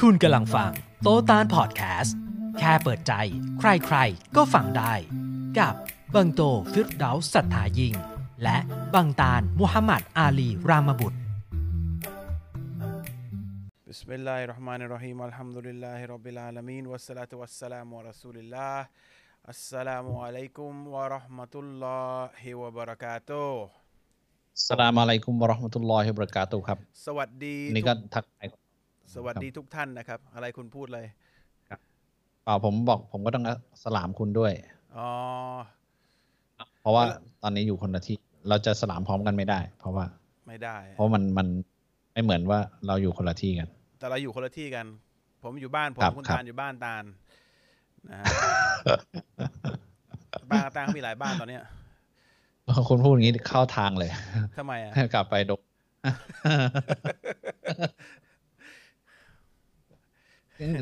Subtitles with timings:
[0.00, 0.70] คุณกำลังฟัง
[1.02, 2.16] โตตานพอดแคสต์
[2.58, 3.12] แค่เปิดใจ
[3.58, 4.92] ใครๆ ก็ฟังได้
[5.58, 5.74] กับ
[6.14, 7.94] บังโตฟิรดาสัทธายิง
[8.42, 8.56] และ
[8.94, 11.18] บังตานมุฮัมมัดอาลีรามบุตร
[13.90, 18.78] بسم الله الرحمن الرحيم الحمد لله رب العالمين والصلاة والسلام على رسول الله
[19.54, 23.48] السلام عليكم ورحمة الله وبركاته
[24.68, 28.46] สลามอะลัยกุมวะเราะห์มะตุลลอฮิวะบะเราะกาตุฮ์ครับ สวัสดี นี่ ทุ ก็ ก ทักทาย
[29.15, 31.05] สวัสดีทุกท่านนะครับ อะไรคุณพูดเลย
[32.43, 33.43] เปล่าผมบอกผมก็ต้อง
[33.83, 34.53] สลามคุณด้วย
[34.97, 35.09] อ๋อ
[36.81, 38.17] เพราะว่าแล้วตอนนี้อยู่คนละที่
[38.49, 40.05] เราจะสลามพร้อมกันไม่ได้ เพราะว่า
[40.47, 41.47] ไม่ได้ เพราะมันมัน
[42.13, 43.67] ไม่เหมือนว่าเราอยู่คนละที่กัน
[43.99, 44.85] แต่เราอยู่คนละที่กัน
[45.43, 47.03] ผมอยู่บ้านผมครับคุณครับตาลอยู่บ้านตาล
[48.09, 48.25] นะฮะ
[50.51, 51.63] บ้านตาลเขามีหลายบ้านตอนเนี้ย
[52.89, 54.11] คุณพูดอย่างนี้เข้าทางเลย
[54.57, 55.61] ทำไมอะกลับไปดก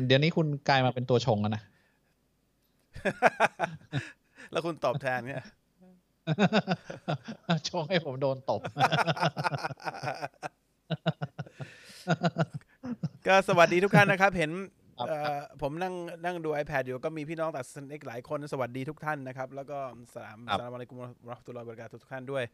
[0.06, 1.62] เดี๋ยวนี้คุณกลายมาเป็นตัวชงแล้วนะ
[4.52, 5.44] แล้วคุณตอบแทนเนี่ย
[7.68, 8.60] ชงให้ผมโดนตบ
[13.26, 14.50] ก็สวัสดีทุกท่านนะครับ เห็น
[14.98, 19.78] ครับเอ่อผมนั่งนั่งดู iPad อยู่ก็มีพี่น้องตัดสเน็กหลายคนสวัสดีทุกท่านนะครับ แล้วก็
[20.14, 22.44] สลามสลามอะลัยกุมวะเราะห์มะตุลลอฮิวะบะเราะกาตุฮ์ทุกท่านด้วย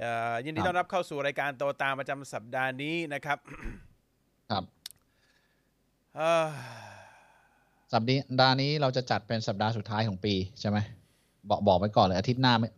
[0.00, 3.38] เอ่อยินดีต้อนรับเข้าสู่รายการโตตามประจำสัปดาห์นี้นะครับ
[4.50, 4.81] ครับเอ่อ
[7.92, 8.02] สัป
[8.40, 10.78] ดาห์นี้เราจะจัดเป็นสัปดาห์สุดท้ายของปีใช่ไหม
[11.50, 12.68] บอกบอกไว้ก่อนเลยอาทิตย์หน้าไม่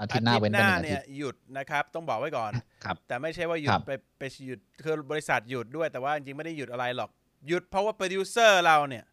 [0.00, 2.52] อาทิตย์หน้าเว้นไปหนึ่งอาทิเนี่ตยย์หยุดนะครับ ต้องบอกไว้ก่อน
[2.84, 7.10] ครับแต่ไม่ใช่ว่าหยุคดรับไปไปหยุดคือบริษัทหยุดด้วยแต่ว่าจริงๆไม่ได้หยุดอะไรหรอก
[7.48, 9.04] หยุดเพราะว่าโปรดิวเซอร์เราเนี่ย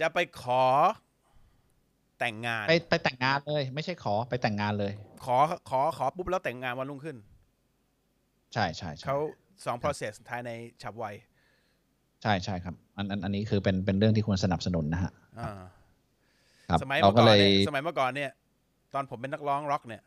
[0.00, 0.64] จะไปขอ
[2.18, 4.92] แต่งงาน ไปไปแต่งงานเลย ไม่ใช่ขอไปแต่งงานเลย
[5.24, 5.36] ขอ
[5.70, 7.16] ขอขอปุ๊บแล้วแต่งงานวันรุ่งขึ้น
[8.52, 9.18] ใช่ใช่ใช่เขา
[9.64, 10.50] สอง process ภายใน
[10.82, 11.06] ฉับไว
[12.26, 15.62] ใช่ใช่ครับอันอันอันนี้คือเป็นเป็นเรื่องที่ควรสนับสนุนนะฮะอ่า
[16.68, 18.30] ครับสมัยเราเมื่อก็ก่อนเลยเนี่ยสมัยเมื่อก่อนเนี่ย
[18.94, 20.02] ตอนผมเป็นนักร้องร็อกเนี่ย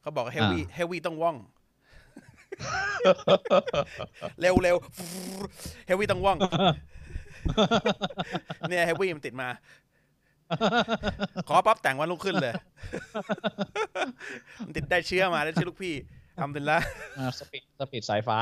[0.00, 1.36] เขาบอกเฮฟวี่เฮฟวี่ต้องว่อง
[4.40, 4.76] เร็วเร็ว
[5.86, 6.38] เฮฟวี่ต้องว่อง
[8.68, 9.48] เนี่ยเฮฟวี่มันติดมา
[11.48, 12.52] ขอปั๊บแต่งวันรุ่งขึ้นเลย
[14.64, 15.94] มันติดได้เชื้อมาได้เชื้อลูกพี่
[16.38, 16.78] ทำเป็นละ
[17.18, 18.38] อ่าสปีดสปีดสายฟ้า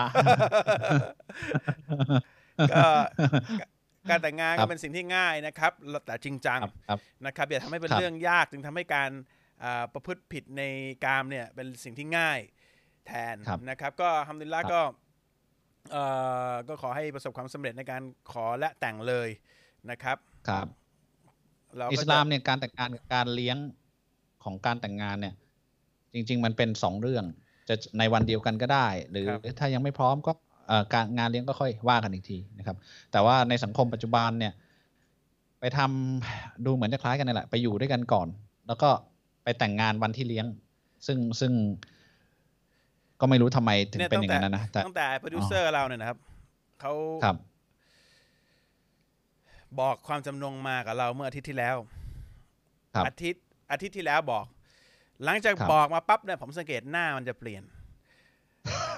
[2.73, 2.87] ก็
[4.11, 5.73] การแต่งงานครัก็บเป็นสิ่งที่ง่ายนะครับ
[6.07, 9.11] แต่จริงจังครับครับนะครับอย่าทำให้เป็นครับเรื่องยากจึงทำให้การ
[9.65, 10.63] อ่าประพฤติผิดใน
[11.05, 12.39] กามเนี่ยเป็นสิ่งที่ง่าย
[13.07, 14.81] แทนครับนะครับ ก็ฮัมดุลิลละครับก็
[15.93, 16.05] เอ่
[16.53, 19.29] อก็ขอให้ประสบความสำเร็จในการขอและแต่งเลย
[19.91, 20.17] นะครับ
[20.49, 20.67] ครับ
[21.77, 23.57] เราอิก็สจะลามเนี่ยการแต่งงานกับการเลี้ยง
[24.45, 25.35] ของการแต่งงานเนี่ย
[26.15, 27.25] จริง ๆ มันเป็นสองเรื่อง
[27.69, 29.27] จะในวันเดียวกันก็ได้ หรือ
[29.59, 30.50] ถ้ายังไม่พร้อมก็เอ่อ
[30.95, 32.77] การงานเลี้ยงก็ค่อยว่ากันอีกทีนะครับ
[33.13, 34.53] แต่ว่าในสังคมปัจจุบันเนี่ย
[35.61, 38.29] ไปทำดูเหมือนจะคล้ายกันนี่แหละ ไปอยู่ด้วยกันก่อน
[38.69, 38.91] แล้วก็
[39.45, 40.47] ไปแต่งงานวันที่เลี้ยง
[41.07, 41.53] ซึ่งซึ่ง
[43.21, 46.19] ก็ไม่รู้ทำไมถึงเนี่ยเป็นตั้องย่างแต่นั้นนะนะแต่ตั้งแต่โปรดิวเซอร์เราเนี่ยนะครับ
[46.81, 46.93] เขา
[47.25, 47.37] ครับ
[49.81, 51.77] บอกความจำนงมากับเราเมื่ออาทิตย์ที่แล้ว
[52.95, 54.45] ครับอาทิตย์อาทิตย์ที่แล้วบอก
[55.25, 57.63] หลังจากครับบอกมาปั๊บเนี่ยผมสังเกตหน้ามันจะเปลี่ยน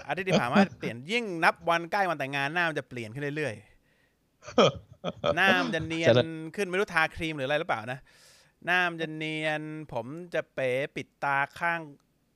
[0.06, 6.24] อาทิตย์ที่ผ่านมาเปลี่ยนยิ่งนับวันใกล้วันแต่งงานหน้ามันจะเปลี่ยนขึ้นเรื่อยๆหน้ามันจะเนียนจะ
[6.56, 7.98] ขึ้นไม่รู้ทาครีมหรืออะไรหรือเปล่านะ
[8.64, 9.62] หน้ามันจะเนียน
[9.92, 11.80] ผมจะเป๋ปิดตาข้าง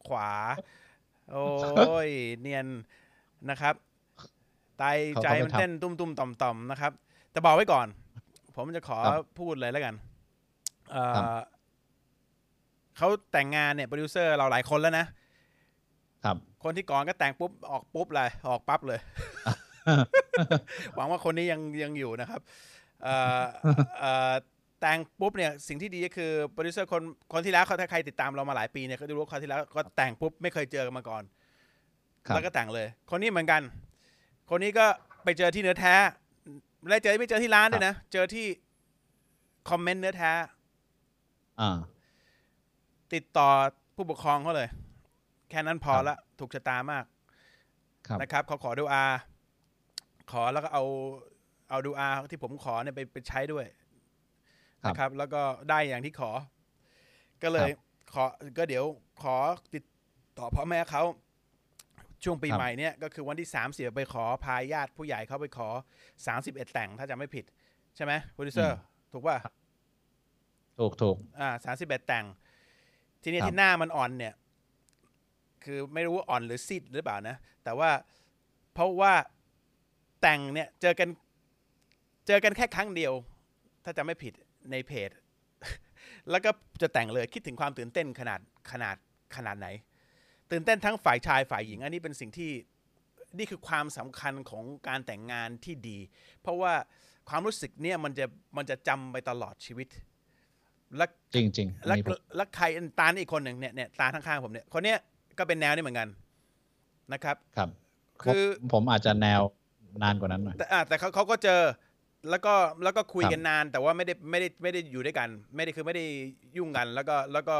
[0.08, 0.30] ขวา
[1.32, 2.10] โอ้ย
[2.40, 2.66] เนียน
[3.50, 3.74] นะครับ
[4.78, 6.92] ไตเขาใจเขาไปมันทำเต้นตุ้มๆต่อมๆนะครับ
[7.32, 7.86] แต่บอกไว้ก่อน
[8.54, 9.94] ผมจะขอครับพูดเลยแล้วกัน
[10.90, 11.24] เอ่อครับ
[12.96, 15.06] เขาแต่งงานเนี่ยโปรดิวเซอร์เราหลายคนแล้วนะ
[16.24, 16.36] ครับ
[16.66, 19.00] คนที่ก่อนก็แต่งปุ๊บออกปุ๊บเลยออกปั๊บเลย
[20.94, 22.40] หวังว่าคนนี้ยังยังอยู่นะครับ
[23.02, 23.42] เอ่อ
[24.00, 24.32] เอ่อ
[24.80, 31.22] แต่งปุ๊บเนี่ยสิ่งที่ดีก็คือโปรดิวเซอร์คนคนที่แล้วเขาถ้าใครติดตามเรามาหลายปีเนี่ยเขาจะรู้ว่าคราวที่แล้วก็แต่งปุ๊บไม่เคยเจอกันมาก่อน
[32.26, 33.62] ครับแล้วก็แต่งเลย คนนี้เหมือนกัน
[34.50, 34.86] คนนี้ก็
[35.24, 35.94] ไปเจอที่เนื้อแท้
[36.80, 38.46] ไม่ได้เจอไม่เจอที่ร้านด้วยนะเจอที่
[39.68, 40.32] คอมเมนต์เนื้อแท้
[41.60, 41.78] อ่า
[43.14, 43.48] ติดต่อ
[43.94, 44.68] ผู้ปกครองเขาเลย
[45.50, 47.04] แค่นั้นพอครับละ ถูกชะตามาก
[48.06, 49.04] ครับนะครับเขาขอดูอา
[50.30, 50.84] ขอแล้วก็เอา
[51.70, 53.66] เอาดูอาที่ผมขอเนี่ยไปไปใช้ด้วย
[54.82, 56.30] ครับนะครับ แล้วก็ได้อย่างที่ขอ
[57.42, 57.70] ก็เลย
[58.14, 58.24] ขอ
[58.58, 58.84] ก็เดี๋ยว
[59.22, 59.36] ขอ
[59.74, 59.82] ติด
[60.38, 61.02] ต่อพ่อแม่เขา
[62.24, 65.68] ช่วงปีครับใหม่เนี่ยก็คือวันที่สามสิบไปขอพาญาติผู้ใหญ่เขาไปขอ
[66.26, 67.44] สามสิบเอ็ดแต่งถ้าจำไม่ผิด
[67.96, 68.78] ใช่ไหมโปรดิวเซอร์
[69.12, 69.36] ถูกป่ะ
[70.78, 72.26] ถูกถูกอ่าสามสิบเอ็ดแต่ง
[73.22, 74.34] ทีนี้ครับที่หน้ามันอ่อนเนี่ย
[75.66, 77.90] คือไม่รู้ว่าอ่อนหรือซีดหรือเปล่านะ แต่ว่า
[78.74, 79.12] เพราะว่า
[80.22, 81.08] แต่งเนี่ยเจอกัน
[82.26, 83.12] เจอกันแค่ครั้งเดียว
[83.84, 84.32] ถ้าจะไม่ผิด
[84.70, 85.10] ในเพจ
[86.30, 86.50] แล้วก็
[86.82, 88.40] จะแต่งเลยคิดถึงความตื่นเต้นขนาด
[88.70, 88.96] ขนาด
[89.36, 89.68] ขนาดไหน
[90.50, 92.50] ตื่นเต้นทั้งฝ่ายชายฝ่ายหญิง อันนี้เป็นสิ่งที่
[93.38, 95.98] นี่คือความสำคัญของการแต่งงานที่ดี
[96.40, 96.72] เพราะว่า
[97.28, 98.26] ความรู้สึกเนี่ยมันจะ
[98.56, 99.88] มันจะจำไปตลอดชีวิต
[100.96, 102.64] และจริงๆอันแล้วนี้ผมแล้วใคร
[103.00, 104.98] ตาลอีกคนหนึ่งเนี่ยเนี่ยตาข้างๆผมเนี่ยคนเนี้ย
[105.38, 106.08] ก็เป็นแนวนี้เหมือนกัน
[107.12, 107.68] นะครับ ครับ
[108.22, 109.40] คือผมผมอาจจะแนว
[110.02, 111.60] นานกว่านั้นหน่อยแต่อะแต่เขาเขาก็เจอ
[112.30, 112.54] แล้วก็
[112.84, 116.04] แล้วก็คุยกันนาน แต่ว่าไม่ได้ไม่ได้ไม่ได้อยู่ด้วยกัน ไม่ได้คือไม่ได้
[116.56, 117.56] ยุ่งกัน แล้วก็แล้วก็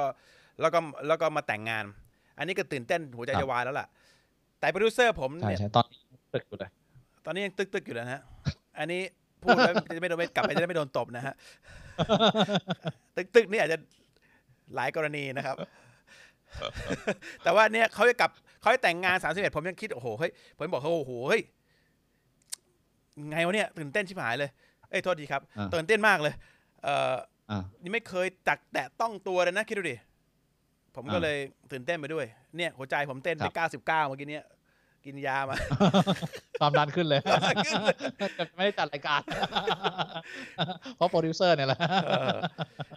[0.61, 0.79] แล้วก็
[1.09, 1.85] แล้วก็มาแต่งงาน
[2.39, 3.87] อันนี้ก็ตื่นเต้นหัวใจครับจะวายแล้วล่ะ
[4.61, 5.99] แต่โปรดิวเซอร์ผมใช่เนี่ยใช่ตอนนี้
[6.35, 6.71] ตึกอยู่เลย
[7.25, 8.23] ตอนนี้ยังตึกตึกๆอยู่เลยนะฮะ
[8.79, 9.03] อันนี้
[9.43, 11.35] พูดแล้วจะไม่โดนไม่กลับไปจะได้ไม่โดนตบนะฮะ
[13.17, 13.79] ตึกตึกๆนี่อาจจะ
[14.77, 15.57] หลายกรณีนะครับ
[17.43, 21.43] แต่ว่าเนี่ยเขาจะกลับเขาจะแต่งงานสามสิบเอ็ดผมยังคิดโอ้โหเฮ้ยผมบอกเขาโอ้โหเฮ้ย
[23.31, 24.51] ไงวะเนี่ยตื่นเต้นชิบหายเลย
[24.91, 26.35] เอ้ยโทษทีครับอ่าตื่นเต้นมากเลย
[26.83, 27.15] เอ่อ
[27.51, 29.97] อ่านี่ไม่เคยจักแตะต้องตัวเลยนะคิดดูดิ
[30.95, 31.37] ผมก็อ่าเลย
[31.73, 32.27] ตื่นเต้นไปด้วย
[32.57, 34.45] เนี่ยหัวใจผมเต้นคไปรับเก้าสิบเก้าเมื่อกี้เนี้ย
[35.07, 35.57] กินยามา
[36.61, 37.21] ความดันขึ้นเลย
[37.67, 37.97] ขึ้นเลย
[38.57, 39.21] ไม่ได้จัดรายการ
[40.97, 42.37] เพราะโปรดิวเซอร์เนี่ยแหละเออ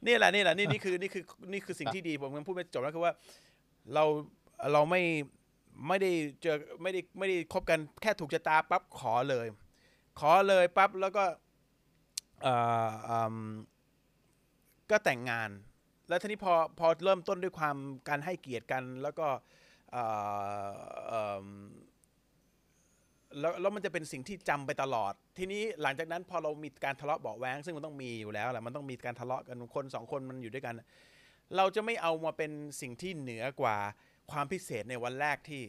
[0.06, 3.14] นี่แหละนี่แหละนี่นี่คือนี่คือนี่คือสิ่งที่ดีผมยังพูดไม่จบแล้วคือว่า
[3.94, 4.04] เรา
[4.72, 5.02] เราไม่
[5.88, 6.12] ไม่ได้
[6.42, 9.48] เจอไม่ได้ไม่ได้คบกันแค่ถูกชะตาปั๊บขอเลย
[10.20, 11.24] ขอเลยปั๊บแล้วก็
[12.44, 13.38] เอ่ออืม
[14.92, 15.50] ก็แต่งงาน
[16.10, 17.76] แล้วทีนี้พอพอเริ่มต้นด้วยความ
[18.08, 19.28] การให้เกียรติกัน แล้วก็
[19.92, 20.04] เอ่
[20.66, 20.70] อ
[21.08, 21.46] เอิ่ม
[23.40, 30.76] แล้วแล้วมันจะเป็นสิ่งที่จำไปตลอด ทีนี้หลังจากนั้นพอเรามีการทะเลาะเบาแว้งซึ่งมันต้องมีอยู่แล้วแหละมันต้องมีการทะเลาะกันคนสองคนมันอยู่ด้วยกัน
[31.58, 33.76] เราจะไม่เอามาเป็นสิ่งที่เหนือกว่า
[34.32, 35.62] ความพิเศษในวันแรกที่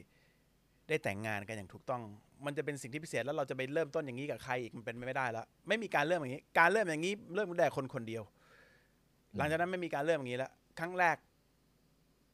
[0.88, 2.02] ได้แต่งงานกันอย่างถูกต้อง
[2.44, 8.22] มันจะเป็นสิ่งที่พิเศษแล้วเราจะไปเริ่มต้นอย่างนี้กับใครอีกมันเป็นไปไม่ได้แล้วไม่มีการเริ่มอย่างนี้ การเริ่มอย่างนี้เริ่มได้คนคนเดียว
[9.36, 11.16] หลังจากนั้นไม่มีการเริ่มอย่างนี้แล้วครั้งแรก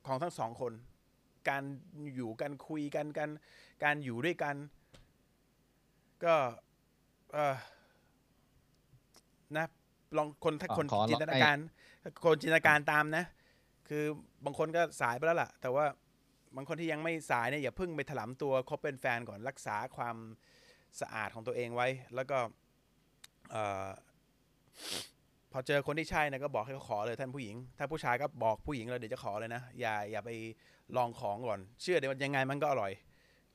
[0.06, 0.72] ของทั้งสองคน
[1.48, 1.62] การ
[2.16, 3.28] อยู่กันคุยกันกัน
[3.84, 4.54] การอยู่ด้วยกัน
[6.24, 6.34] ก็
[7.32, 7.56] เออ
[9.56, 9.66] นะ
[10.16, 11.56] ลองคนถ้าคนขอขอจินตนาการ
[12.24, 13.24] คนจินตนาการตามนะ
[13.88, 14.04] คือ
[14.44, 15.84] บางคนก็สายไปแล้วล่ะ แต่ว่า
[16.56, 20.16] บางคนที่ยังไม่สายเนี่ยอย่าเพิ่งไปถลำตัวคบเป็นแฟนก่อนรักษาความ
[21.00, 22.38] สะอาดของตัวเองไว้ แล้วก็
[23.50, 23.88] เอ่อ
[25.52, 30.30] พอเจอคนที่ใช่นะก็บอกให้เขาขอเลยท่านผู้หญิง ถ้าผู้ชายก็บอกผู้หญิงเลยเดี๋ยวจะขอเลยนะ อย่าอย่าไป
[30.96, 32.92] ลองของก่อน เชื่อเดี๋ยวยังไงมันก็อร่อย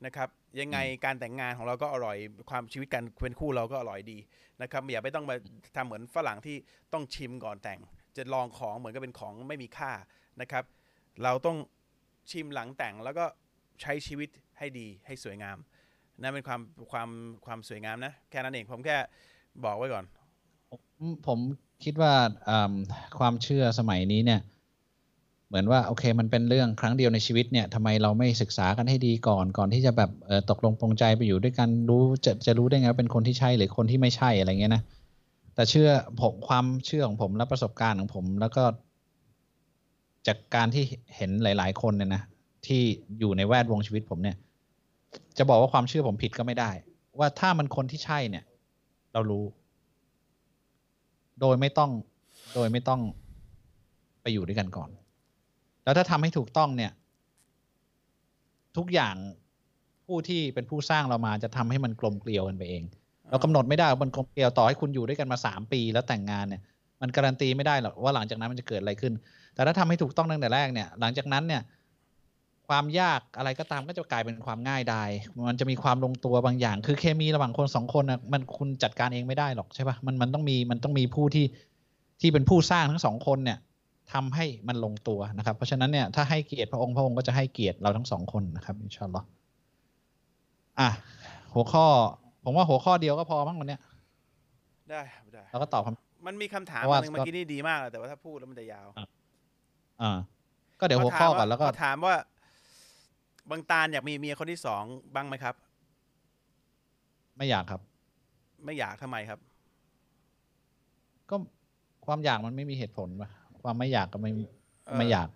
[0.06, 2.18] นะครับ ยังไงการแต่งงานของเราก็อร่อย
[2.50, 4.18] ความชีวิตการเป็นคู่เราก็อร่อยดี
[4.62, 5.36] นะครับอย่าไปต้องมา
[5.76, 6.56] ทำเหมือนฝรั่งที่
[6.94, 7.80] ต้องชิมก่อนแต่ง
[8.18, 9.92] จะลองของเหมือนกับเป็นของไม่มีค่า
[10.42, 10.64] นะครับ
[11.24, 11.58] เราต้อง
[12.32, 13.26] ชิมหลังแต่งแล้วก็
[13.82, 15.58] ใช้ชีวิตให้ดีให้สวยงาม
[16.22, 16.62] นั่นเป็นความ
[16.92, 17.10] ความ
[17.46, 18.98] ความสวยงามนะแค่นั้นเองผมแค่
[19.66, 20.06] บอกไว้ก่อน
[20.70, 21.40] ผมผม
[21.84, 22.14] คิดว่า
[22.50, 22.74] อืม
[23.20, 24.42] ความเชื่อสมัยนี้เนี่ย
[25.52, 34.84] เหมือนว่าโอเค มันเป็นเรื่องครั้งเดียวในชีวิตเนี่ยทำไมเราไม่ศึกษากันให้ดีก่อนก่อนที่จะแบบเออตกลงปรงใจไปอยู่ด้วยกันรู้จะจะรู้ได้ไงว่าเป็นคนที่ใช่หรือคนที่ไม่ใช่อะไรเงี้ยนะ
[35.56, 35.90] แต่เชื่อ
[36.22, 38.64] ผมความเชื่อของผมและประสบการณ์ของผมแล้วก็
[40.28, 40.84] จากการที่
[41.16, 42.22] เห็นหลาย ๆ คนเนี่ยนะ
[42.68, 42.82] ที่
[43.20, 44.38] อยู่ในแวดวงชีวิตผมเนี่ย
[45.38, 46.72] จะบอกว่าความเชื่อผมผิดก็ไม่ได้
[47.20, 48.44] ว่าถ้ามันคนที่ใช่เนี่ย
[49.14, 49.46] เรารู้
[51.42, 51.92] โดยไม่ต้อง
[52.56, 53.02] โดยไม่ต้อง
[54.22, 54.90] ไปอยู่ด้วยกันก่อน
[55.84, 56.92] แล้วถ้าทำให้ถูกต้องเนี่ย
[58.78, 59.16] ทุกอย่าง
[60.06, 62.84] ผู้ที่เป็นผู้สร้างเรามาจะทำให้มันกลมเกลียวกันไปเอง
[63.30, 66.62] เรากำหนดไม่ได้ว่ามันกลมเกลียวต่อให้คุณอยู่ด้วยกันมาสามปีแล้วแต่งงานเนี่ย
[67.02, 69.14] มันการันตีไม่ได้หรอกว่าหลังจากนั้นมันจะเกิดอะไรขึ้น
[69.56, 71.62] แต่ถ้าทำให้ถูกต้องตั้งแต่แรกเนี่ย หลังจากนั้นเนี่ย
[72.68, 75.10] ความยากอะไรก็ตามก็จะกลายเป็นความง่ายดาย
[75.48, 81.46] มันจะมีความลงตัวบางอย่าง คือเคมีระหว่างคนสองคนนะมันคุณจัดการเองไม่ได้หรอกใช่ปะมันมันต้องมีมันต้องมีผู้ที่
[82.22, 83.58] ที่เป็นผู้สร้างทั้งสองคนเนี่ย
[84.14, 89.28] ทำให้มันลงตัวนะครับ เพราะฉะนั้นเนี่ยถ้าให้เกียรติพระองค์พระองค์ก็จะให้เกียรติเราทั้งสองคนนะครับอินชาอัลลอฮ์
[90.80, 90.90] อะ
[91.54, 91.86] หัวข้อ
[92.44, 93.82] ผมว่าหัวข้อเดียวก็พอมั้งวันเนี้ย
[94.90, 98.88] ได้ครับได้เราก็ตอบคำมันมีคำถามเพราะว่าอันหนึงเมื่อกี้นี่ดีมากเลยแต่ว่าถ้าพูดแล้วมันจะยาว
[100.02, 100.18] อ่า
[100.80, 102.16] ก็เดี๋ยวหัวข้อก่อนแล้วก็เขาถามว่า
[103.50, 104.84] บางตาลอยากมีเมียคนที่สอง
[105.16, 105.56] บ้างไหมครับ
[107.38, 107.82] ไม่อยากครับ
[108.66, 109.40] ไม่อยากทำไมครับ
[111.30, 111.36] ก็
[112.06, 113.30] ความอยากมันไม่มีเหตุผลป่ะ
[113.64, 114.32] ความไม่อยากก็ไม่
[114.88, 115.30] เออไม่อยาก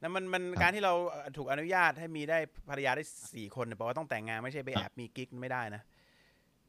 [0.00, 5.82] นั่นมันมันครับการที่เราเอ่อถูกอนุญาตให้มีได้ภรรยาได้สี่คนเนี่ยแปลว่าต้องแต่งงานไม่ใช่ไปแอบมีกิ๊กไม่ได้นะ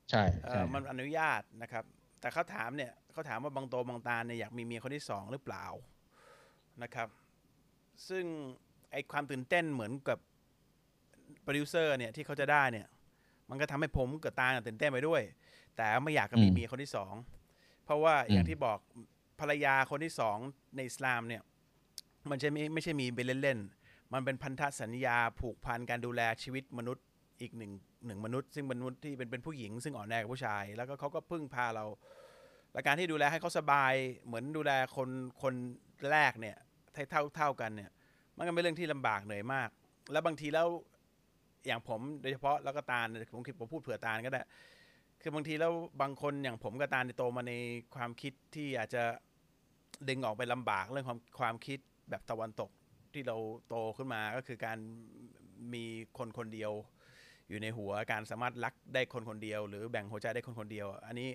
[0.10, 1.84] ใช่เอใช่อมันอนุญาตนะครับ
[2.20, 5.66] แต่เขาถามเนี่ยเขาถามว่าบางโตบางตาเนี่ยอยากมีเมียคนที่สองหรือเปล่า
[6.84, 7.08] นะครับ
[8.10, 8.26] ซึ่ง
[8.92, 10.20] ไอความตื่นเต้นเหมือนกับ
[11.42, 12.88] โปรดิวเซอร์เนี่ยที่เขาจะได้เนี่ย
[13.50, 15.22] มันก็ทำให้ผมกับตาเนี่ยตื่นเต้นไปด้วย
[15.76, 17.14] แต่ไม่อยากจะมีเมียคนที่สอง
[17.86, 18.80] เพราะว่าอย่างที่บอก
[19.44, 20.38] ภรรยาคนที่สอง
[20.76, 21.42] ในอิสลามเนี่ย
[22.30, 27.06] มันจะไม่ไม่ใช่มีไปเล่นๆ มันเป็นพันธสัญญาผูกพันการดูแลชีวิตมนุษย์
[27.42, 27.72] อีกหนึ่ง
[28.06, 31.86] หนึ่งมนุษย์ ซึ่งมนุษย์ที่เป็นเป็นผู้หญิง ซึ่งอ่อนแอกว่าผู้ชาย แล้วก็เขาก็พึ่งพาเรา
[32.74, 33.94] และการที่ดูแลให้เขาสบาย
[34.26, 35.10] เหมือนดูแลคน
[35.42, 35.54] คน
[36.12, 36.58] แรกเนี่ย
[36.94, 37.92] เท่าเท่ากันเนี่ย
[38.38, 39.70] มันก็เป็นเรื่องที่ลำบากเหนื่อยมาก
[40.12, 40.68] แล้วบางทีแล้ว
[41.66, 44.42] อย่างผมโดยเฉพาะแล้วก็ตาลผมคิดผมพูดเผื่อตาลก็ได้
[45.22, 47.54] คือบางทีแล้วบางคนอย่างผมกับตาลเนี่ยโตมาใน
[47.96, 49.04] ความคิดที่อาจจะ
[50.10, 52.70] ดึงออกไปลำบากเรื่องความความคิดแบบตะวันตก
[53.14, 54.78] ที่เราโตขึ้นมาก็คือการ
[55.74, 55.84] มี
[56.18, 56.72] คนคนเดียว
[57.50, 61.30] อยู่ในหัวการสามารถรักได้คนคนเดียว หรือแบ่งหัวใจได้คนคนเดียว อันนี้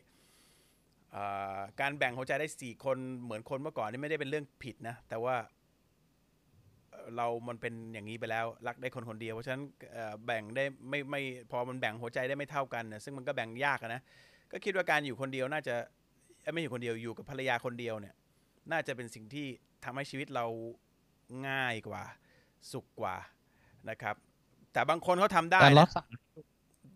[1.80, 5.36] การแบ่งหัวใจได้สี่คนเหมือนคนเมื่อก่อนนี่ไม่ได้เป็นเรื่องผิดนะ แต่ว่า
[7.16, 9.62] เรามันเป็นอย่างนี้ไปแล้ว รักได้คนคนเดียว เพราะฉะนั้น
[10.26, 14.02] แบ่งได้ไม่ไม่พอมันแบ่งหัวใจได้ไม่เท่ากันนี่ยซึ่งมันก็แบ่งยากนะ
[14.52, 15.74] ก็คิดว่าการอยู่คนเดียวน่าจะ
[16.52, 18.14] ไม่อยู่คนเดียวอยู่กับภรรยาคนเดียวเนี่ย
[18.70, 19.46] น่าจะเป็นสิ่งที่
[19.84, 20.46] ทำให้ชีวิตเรา
[21.48, 22.02] ง่ายกว่า
[22.72, 23.16] สุขกว่า
[23.90, 24.16] นะครับ
[24.72, 26.06] แต่บางคนเขาทำได้แต่ลอนะสั่ง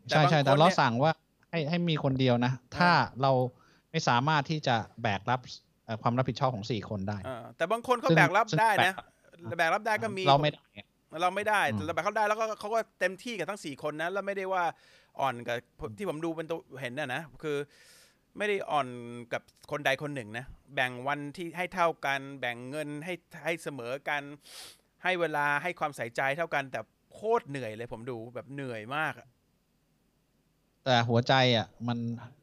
[0.09, 1.13] แต่ใช่บางใช่คนแต่ลอเนี่ยสั่งว่า
[1.51, 2.91] ให้ให้มีคนเดียวนะ ถ้า
[3.23, 3.33] เรา
[3.91, 5.41] ไม่สามารถที่จะแบกรับ
[5.85, 8.95] เอ่อความรับผิดชอบของสี่คนได้เออแต่บางคนเขาซึ่งแบกรับซึ่งได้แบนะ
[9.51, 10.65] กแบกรับได้ก็มีเราไม่ได้
[11.23, 14.65] เราไม่ได้อืมแต่เราแบกเขาได้แล้วก็เขาก็เต็มที่กับทั้งสี่คนนะแล้วไม่ได้ว่า
[15.21, 15.57] อ่อนกับ
[15.99, 17.57] ที่ผมดูเป็นตัวเห็นนะนะคือ
[18.39, 18.89] ไม่ได้อ่อน
[19.33, 24.23] กับคนใดคนหนึ่งนะ แบ่งวันที่ให้เท่ากัน แบ่งเงินให้ให้เสมอกัน
[25.03, 26.81] ให้เวลาให้ความใส่ใจเท่ากัน แต่
[27.15, 29.29] โคตรเหนื่อยเลยผมดูแบบเหนื่อยมากอะ
[30.85, 31.99] แต่หัวใจอะ มัน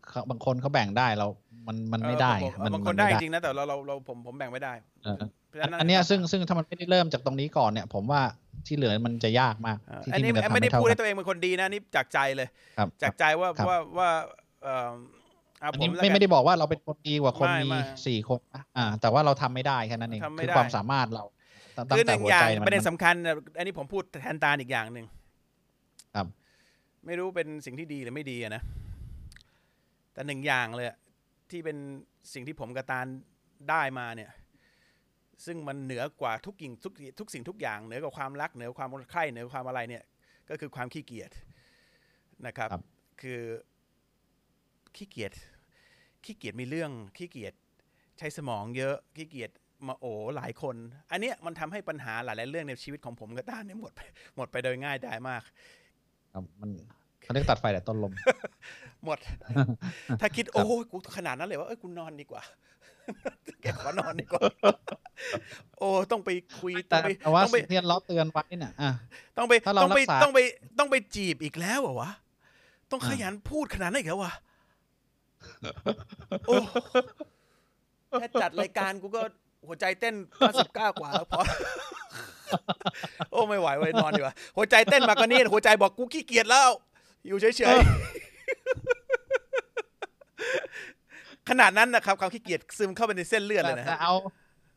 [0.09, 1.27] เขาบางคนเขาแบ่งได้เรา
[1.67, 5.15] มันมันไม่ได้เออผมมับางคมันได้ไม่จริงนะแต่เราเราเราผมผมแบ่งไม่ได้เออ
[5.47, 8.21] เพราะฉะอันอันเนี้ยซึ่งซึ่งถ้ามันไม่ได้เริ่มจากตรงนี้ก่อนเนี่ย ผมว่า
[8.67, 14.09] ที่เหลือมันจะยากมากเออที่อันที่นี้มันจะทำไม่ได้ให้เท่าพูดกัให้นตัวเองเป็นคนดีนะนี่จากใจเลยครับจากใจว่าครับว่าว่า
[14.63, 21.23] เอ่อเอาอันผนี้มแล้วไม่กันไม่ได้บอกว่าเราเป็นคนดีกว่าคนไม่มีไม่สี่คนนะอ่า แต่ว่าเราทำไม่ได้แค่นั้นเองทำไม่คือได้ความสามารถเรา
[21.75, 25.05] ตั้งคือหแต่นึ่งหัวอย่าใจงมันประเด็นมันสำคัญนะอันนี้ผมพูดแทนตาลอีกอย่างหนึ่ง
[26.15, 26.27] ครับ
[27.05, 28.63] ไม่รู้เป็นสิ่งที่ดีหรือไม่ดีอะนะ
[30.13, 30.97] แต่หนึ่งอย่างเลยอะ
[31.51, 31.77] ที่เป็น
[32.33, 33.05] สิ่งที่ผมกับตาล
[33.69, 34.31] ได้มาเนี่ย
[35.45, 40.03] ซึ่งมันเหนือกว่าทุกสิ่งทุกทุกสิ่งทุกอย่างเหนือกว่าความรักเหนือกว่าความใคร่เหนือกว่าความอะไรเนี่ย
[40.49, 41.31] ก็คือความขี้เกียจ
[42.47, 42.83] นะครับครับ
[43.21, 43.39] คือ
[44.99, 45.31] ขี้เกียจ
[46.25, 47.53] ขี้เกียจมีเรื่องขี้เกียจ
[48.17, 49.51] ใช้สมองเยอะขี้เกียจ
[49.87, 50.05] มาโอ
[50.37, 50.75] หลายคน
[51.11, 53.99] อันเนี้ยมันทำให้ปัญหาหลายๆเรื่องในชีวิตของผมกับตาลเนี่ยหมดไป
[54.35, 55.41] หมดไปโดยง่ายได้มาก
[56.33, 56.69] ครับมัน
[57.21, 58.13] เขาเรียกตัดไฟแต่ต้นลม
[59.05, 59.19] หมด
[60.21, 62.41] ถ้าคิดโอ้ยกูขนาดนั้นเลยว่าเอ้ยกูนอนดีกว่า
[63.61, 64.41] แกขอนอนดีกว่า
[65.77, 66.29] โอ้ต้องไป
[66.59, 68.91] คุยต้แต่องไปแต่ว่าต้องไปสิ่งที่เราเตือนไว้น่ะอะ
[69.37, 70.39] ต้องไปถ้าเราต้องไปรักษาต้องไป
[70.79, 72.11] ต้องไปจีบอีกแล้วเหรอวะ
[72.91, 74.33] ต้องอ่าขยันพูดขนาดนั้นอีกแล้ววะ
[76.47, 76.55] โอ้
[78.19, 79.21] แค่จัดรายการกูก็
[79.67, 80.15] หัวใจเต้น
[80.55, 81.41] 99 กว่าแล้วพอ
[83.31, 86.69] โอ้ไม่ไหวเว้ยนอนดีกว่า หัวใจเต้นมากกว่านี้ หัวใจบอกกูขี้เกียจแล้ว
[87.27, 87.89] อยู่เฉยๆ
[91.49, 94.13] ขนาดนั้นนะครับ ความขี้เกียจซึมเข้าไปในเส้นเลือดเลยนะแต่เอา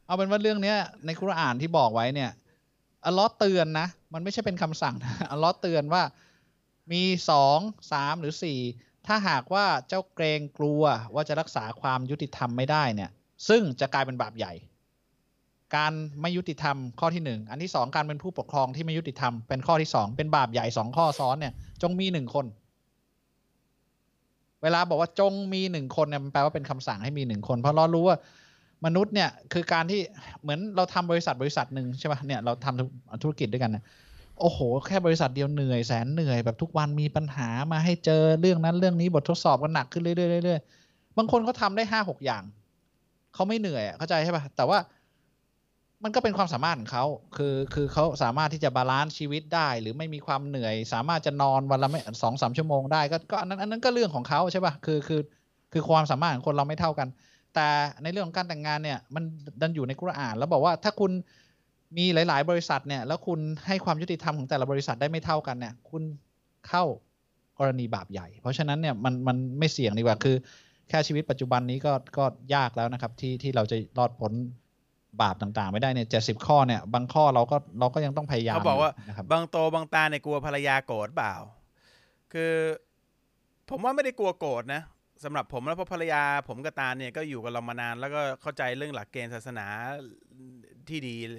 [0.07, 0.77] เอาเป็นว่าเรื่องเนี้ย
[1.07, 2.31] ในคุรานที่บอกไว้เนี่ย
[3.07, 6.03] อัลลอฮ์เตือนนะ มันไม่ใช่เป็นคำสั่งนะอัลลอฮ์เตือนว่า
[6.93, 7.59] มีสอง
[7.93, 8.59] สามหรือสี่
[9.07, 10.83] ถ้าหากว่าเจ้าเกรงกลัว
[11.15, 13.11] ว่าจะรักษาความยุติธรรมไม่ได้เนี่ย
[13.49, 14.53] ซึ่งจะกลายเป็นบาปใหญ่
[15.77, 22.47] การไม่ยุติธรรมข้อที่หนึ่งอันที่สองการเป็นผู้ปกครองที่ไม่ยุติธรรมเป็นข้อที่สองเป็นบาปใหญ่สองข้อซ้อนเนี่ย จงมีหนึ่งคน
[24.63, 28.17] เวลาบอกว่าจงมีหนึ่งคนเนี่ยมันแปลว่าเป็นคำสั่งให้มีหนึ่งคน เพราะเรารู้ว่า
[28.87, 30.01] มนุษย์เนี่ยคือการที่
[30.43, 33.85] เหมือนเราทำบริษัทบริษัทหนึ่งใช่ป่ะเนี่ยเราทำธุรกิจด้วยกันเนี่ย
[34.41, 42.43] โอ้โห แค่บริษัทเดียวเหนื่อยแสนเหนื่อยแบบทุกวันมีปัญหามาให้เจอเรื่องนั้นเรื่องนี้บททดสอบกันหนักขึ้นเรื่อยๆเรื่อยๆบางคนเขาทำได้ห้าหกอย่าง
[43.35, 44.79] เขาไม่เหนื่อยเข้าใจใช่ป่ะแต่ว่า
[46.05, 47.05] มันก็เป็นความสามารถของเขา
[47.37, 55.21] คือคือเขาสามารถที่จะ balance ชีวิตได้ หรือไม่มีความเหนื่อย สามารถจะนอนวันละไม่สองสามชั่วโมงได้ก็ก็อันนั้นอันนั้นก็เรื่องของเขาใช่ป่ะคือคือ
[55.73, 57.09] คือความสามารถของคนเราไม่เท่ากัน
[57.55, 57.69] แต่
[58.03, 59.25] ในเรื่องของการแต่งงานเนี่ย มัน
[59.61, 61.13] ดันอยู่ในกุรอาน แล้วบอกว่าถ้าคุณ
[61.97, 66.03] มีหลาย ๆ บริษัทเนี่ย แล้วคุณให้ความยุติธรรมของแต่ละบริษัทได้ไม่เท่ากันเนี่ย คุณ
[66.69, 66.85] เข้า
[67.59, 70.37] กรณีบาปใหญ่ เพราะฉะนั้นเนี่ยมันมันไม่เสี่ยงดีกว่าคือ
[70.89, 74.33] แค่ชีวิตปัจจุบันนี้ก็ก็ยากแล้วนะครับ ที่ที่เราจะรอดพ้น
[75.23, 81.35] บาปต่างๆ ไม่ได้เนี่ยเจ็ดสิบข้อเนี่ย บางข้อเราก็เราก็ยังต้องพยายามเขาบอกว่ายู่นะครับบางโตบางตาในยกลัวภรรยาโกรธเปล่า
[82.33, 82.55] คือ
[83.71, 84.83] ผมว่าไม่ได้กลัวโกรธนะ
[85.25, 89.67] สำหรับผมแล้วเพราะภรรยาผมกับตาเนี่ยก็อยู่กับเรามานาน แล้วก็เข้าใจเรื่องหลักเกณฑ์ศาสนา
[90.89, 91.39] ที่ดีเอ่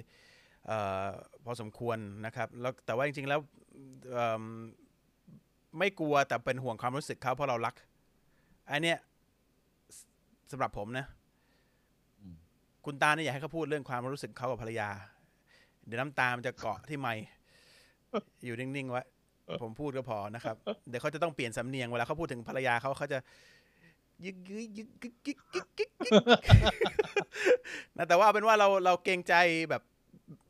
[1.44, 3.40] พอสมควรนะครับแล้วแต่ว่าจริงๆแล้ว
[5.78, 7.74] ไม่กลัวแต่เป็นห่วงความรู้สึกเขาเพราะเรารัก
[8.70, 8.98] อันเนี้ย
[10.50, 11.06] สำหรับผมนะ
[12.84, 14.88] คุณตาเนี่ยอยากให้เขาพูดเรื่องความรู้สึกเขากับภรรยา
[15.86, 17.14] เดี๋ยวน้ำตามันจะเกาะที่ไม่
[18.44, 19.02] อยู่นิ่งๆไว้
[19.62, 20.56] ผมพูดก็พอนะครับ
[20.88, 23.18] เดี๋ยวเขาจะต้องเปลี่ยนสำเนียงเวลาเขาพูดถึงภรรยาเขาเขาจะ
[24.24, 24.88] ยึกยึกยึก
[25.26, 25.90] ยึกยึกยึก
[27.96, 29.34] นะแต่ว่าเป็นว่าเราเราเกรงใจ
[29.70, 29.82] แบบ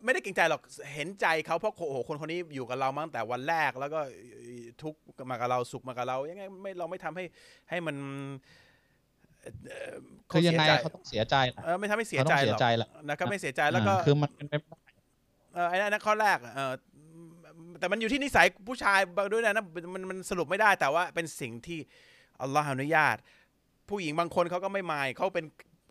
[0.04, 0.60] ไม่ได้เกรงใจหรอก
[0.94, 4.00] เห็นใจเขาเพราะโอ้โหคนคนนี้อยู่กับเรามาตั้งแต่วันแรกแล้วก็
[4.82, 5.00] ทุกข์
[5.30, 7.24] มากับเราสุขมากับเรา ยังไงไม่เราไม่ทำให้
[7.70, 7.96] ให้มัน
[9.40, 9.94] เอ่อ
[10.30, 14.92] คือยังไงสีใจเขาต้องเสียใจแหละเออไม่ทำให้เสียเขาใจต้องเสีหยรอกใจแหละนะครับไม่เสียใจแล้วก็อ่าคือมันเป็นไปไม่ได้
[15.54, 16.72] เออไอ้นั่นข้อแรกอะเออ
[17.78, 18.98] แต่มันอยู่ที่นิสัยผู้ชาย
[19.32, 19.64] ด้วยนะนะ
[19.94, 21.78] มันมันสรุปไม่ได้แต่ว่าเป็นสิ่งที่
[22.40, 23.16] อัลลอฮ์อนุญาต
[23.88, 25.44] ผู้หญิงบางคนเขาก็ไม่มายเขาเป็น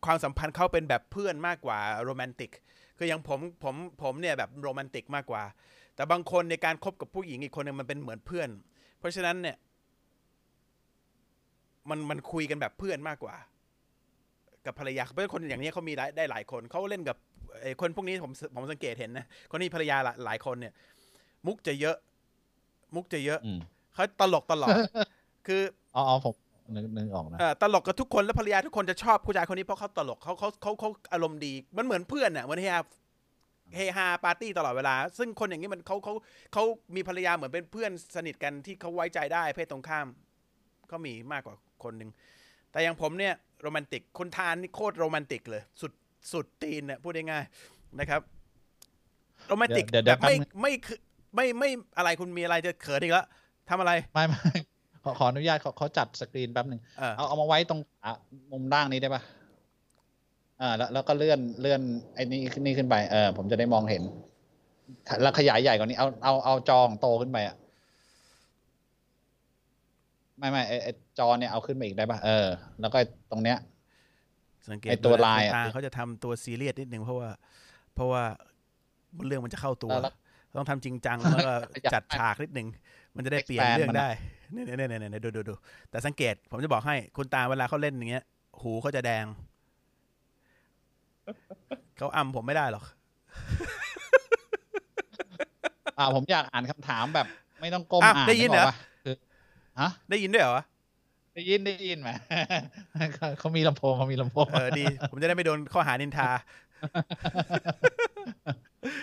[0.05, 2.51] ความสัมพันธ์เขาเป็นแบบเพื่อนมากกว่าโรแมนติก
[2.97, 5.43] คืออย่างผมผมผมเนี่ยแบบโรแมนติกมากกว่า
[5.95, 8.49] แต่บางคนในการคบกับผู้หญิงอีกคนหนึงมันเป็นเหมือนเพื่อน
[8.99, 9.57] เพราะฉะนั้นเนี่ย
[11.89, 13.35] มันมันคุยกันแบบเพื่อนมากกว่า
[14.65, 17.17] กับภรรยาเพราะคนอย่างนี้เขามีได้ได้หลายคนเขาเล่นกับ
[17.61, 20.73] ไอ้คนพวกนี้ผมผมสังเกตเห็นนะคนนี้ภรรยาหลายหลายคนเนี่ย
[21.45, 21.97] มุกจะเยอะ
[22.95, 23.59] มุกจะเยอะอืม
[23.93, 24.77] เขาตลกตลอด
[25.47, 25.61] คือ
[25.95, 26.35] อ๋ออ๋อผม
[26.75, 32.81] นึกนึกออกนะเอ่อตลกกับทุกคนแล้วภรรยาทุกคนจะชอบผู้ชายคนนี้เพราะเขาตลกเขาเขาเขาเขาอารมณ์ดี มันเหมือนเพื่อนอะเหมือนเฮฮา
[33.75, 36.13] เฮฮาปาร์ตี้ตลอดเวลา ซึ่งคนอย่างนี้มันเขาเขา
[36.53, 36.63] เขา
[36.95, 40.07] มีภรรยาเหมือนเป็นเพื่อนสนิทกันที่เขาไว้ใจได้เพศตรงข้าม
[40.91, 42.09] ก็มีมากกว่าคนหนึ่ง
[42.71, 45.91] แต่อย่างผมเนี่ยโรแมนติกคนทานนี่โคตรโรแมนติกเลย สุด
[46.31, 48.21] สุดตีนเนี่ยพูดง่ายๆนะครับ
[49.47, 50.99] โรแมนติกเดี๋ยวเดี๋แบยวบไม่แป๊บนึงไม่คือ
[51.35, 53.25] ไม่ไม่อะไรคุณมีอะไรจะเขินอีกแล้ว
[53.69, 54.51] ทำอะไรไม่ไม่
[55.03, 58.13] ขอขออนุญาตเขาเขาจัดสกรีนแป๊บหนึ่งเออเอาเอามาไว้ตรงอะ
[58.51, 59.21] มุมล่างนี้ได้ปะ
[60.61, 61.81] อ่าแล้วแล้วก็เลื่อนเลื่อน
[62.15, 64.03] ไอ้นี่นี่ขึ้นไปเออผมจะได้มองเห็น
[65.21, 67.55] แล้วขยายใหญ่กว่านี้เอาเอาเอาจอของโตขึ้นไปอะ
[70.37, 72.47] ไม่ไม่ไอ้ไอ้จอเนี่ยเอาขึ้นมาอีกได้ปะเออ
[72.81, 72.97] แล้วก็
[73.31, 73.57] ตรงเนี้ย
[74.69, 77.29] สังเกตไอ้ตัวดูนะลายอะตาเขาจะทำตัวซีเรียสนิดนึงเพราะว่า
[77.95, 78.23] เพราะว่า
[79.25, 80.13] เรื่องมันจะเข้าตัวแล้ว
[80.57, 82.67] ต้องทำจริงจังแล้วก็อยากจัดฉากนิดนึง
[83.15, 84.11] มันจะได้เปลี่ยน expand เรื่องมันอะได้
[84.53, 85.53] เนี่ยเนี่ยเนี่ยเนี่ยดูดูดู
[85.89, 88.23] แต่สังเกต ผมจะบอกให้คุณตาเวลาเขาเล่นอย่างเงี้ย
[88.61, 89.25] หูเขาจะแดง
[91.97, 92.83] เขาอำผมไม่ได้หรอก
[95.97, 97.27] อ่า ผมอยากอ่านคำถามแบบ
[97.61, 99.15] ไม่ต้องก้มอ้าวอ่านได้ยินเหรอกกปะคือ
[99.79, 100.63] ฮะได้ยินด้วยเหรอ
[101.35, 102.09] ได้ยินได้ยินไหม
[103.15, 106.29] เขาเขามีลำโพงเขามีลำโพงเออดี ผมจะได้ไม่โดนข้อหานินทา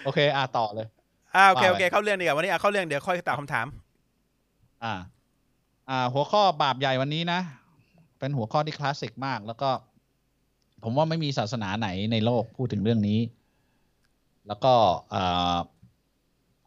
[0.04, 0.86] โอเค อ่าต่อเลย
[1.36, 3.66] อ่าโอเคว่าไปโอเคเข้าเรื่องดีกว่าวันนี้อะเข้าเรื่องเดี๋ยวค่อยตอบคำถาม
[4.84, 4.92] อ่า
[5.90, 7.40] อ่า หัวข้อบาปใหญ่วันนี้นะ
[8.18, 9.70] เป็นหัวข้อที่คลาสสิกมาก แล้วก็
[10.84, 13.20] ผมว่าไม่มีศาสนาไหนในโลกพูดถึงเรื่องนี้
[14.46, 14.74] แล้วก็
[15.14, 15.56] อ่า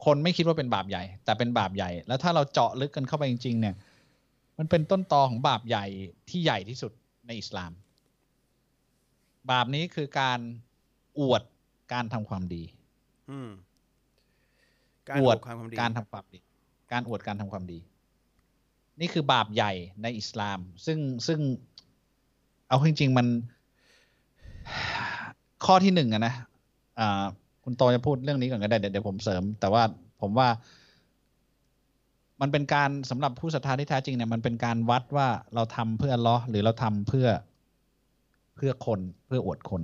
[0.06, 3.76] คนไม่คิดว่าเป็นบาปใหญ่ แต่เป็นบาปใหญ่ แล้วถ้าเราเจาะลึกกันเข้าไปจริง ๆ เนี่ย
[4.58, 5.86] มันเป็นต้นตอของบาปใหญ่
[6.30, 6.92] ที่ใหญ่ที่สุด
[7.28, 7.72] ในอิสลาม
[9.52, 10.40] บาปนี้คือการ
[11.20, 11.42] อวด
[11.94, 12.64] การทำความดี
[13.32, 13.50] อืม
[15.10, 16.40] การออววดดความความดี การทำความดี
[16.92, 17.80] การอวดการทำความดี
[19.00, 19.72] นี่คือบาปใหญ่
[20.04, 21.40] ในอิสลาม ซึ่งซึ่ง
[22.68, 23.28] เอาจริงๆมัน
[25.66, 26.36] ข้อที่หนึ่งอะนะ
[27.00, 27.24] อ่า
[27.64, 29.84] คุณโตจะพูดเรื่องนี้ก่อนก็ได้เดี๋ยวผมเสริม แต่ว่า
[30.22, 30.48] ผมว่า
[32.42, 37.28] มันเป็นการสำหรับผู้ศรัทธาที่แท้จริงเนี่ยมันเป็นการวัดว่าเราทำเพื่อลเลอหรือเราทำเพื่อ
[38.56, 39.82] เพื่อคนเพื่ออวดคน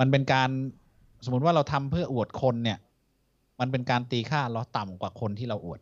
[0.00, 0.50] มันเป็นการ
[1.24, 2.78] สมมติว่าเราทำเพื่ออวดคนเนี่ย
[3.60, 5.80] มันเป็นการตีค่าเราต่ำกว่าคนที่เราอวด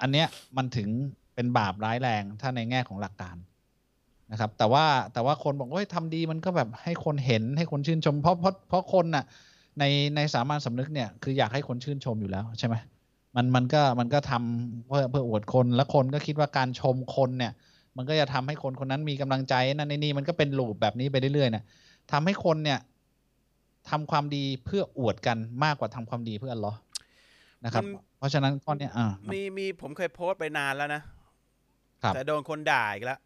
[0.00, 0.88] อันเนี้ยมันถึง
[1.34, 3.36] เป็นบาปร้ายแรงถ้าในแง่ของหลักการ
[4.32, 9.24] นะครับ แต่ว่าแต่ว่าคนบอกว่าทำดีมันก็แบบให้คนเห็นให้คนชื่นชมเพราะเพราะเพราะคนน่ะ
[9.78, 9.84] ใน
[10.16, 12.74] ในสามัญสำนึกเนี่ยคืออยากให้คนชื่นชมอยู่แล้วใช่ไหม
[13.36, 17.52] มันมันก็มันก็ทำเพื่อเพื่ออวดคนแล้วคนก็คิดว่าการชมคนเนี่ย
[17.96, 21.64] มันก็จะทำให้คนคนนั้นมีกำลังใจนั่นนี่มันก็เป็นลูปแบบนี้ไปเรื่อยๆนะ
[22.12, 22.78] ทำให้คนเนี่ย
[23.90, 26.78] ทำความดีเพื่ออวดกันมากกว่าทำความดีเพื่ออัลเลอฮ์
[27.64, 31.02] นะครับมันเพราะฉะนั้นข้อเนี้ยอ่ามีมีผมเคยโพสต์ไปนานแล้วนะ
[32.02, 33.20] ครับแต่โดนคนด่าอีกแล้ว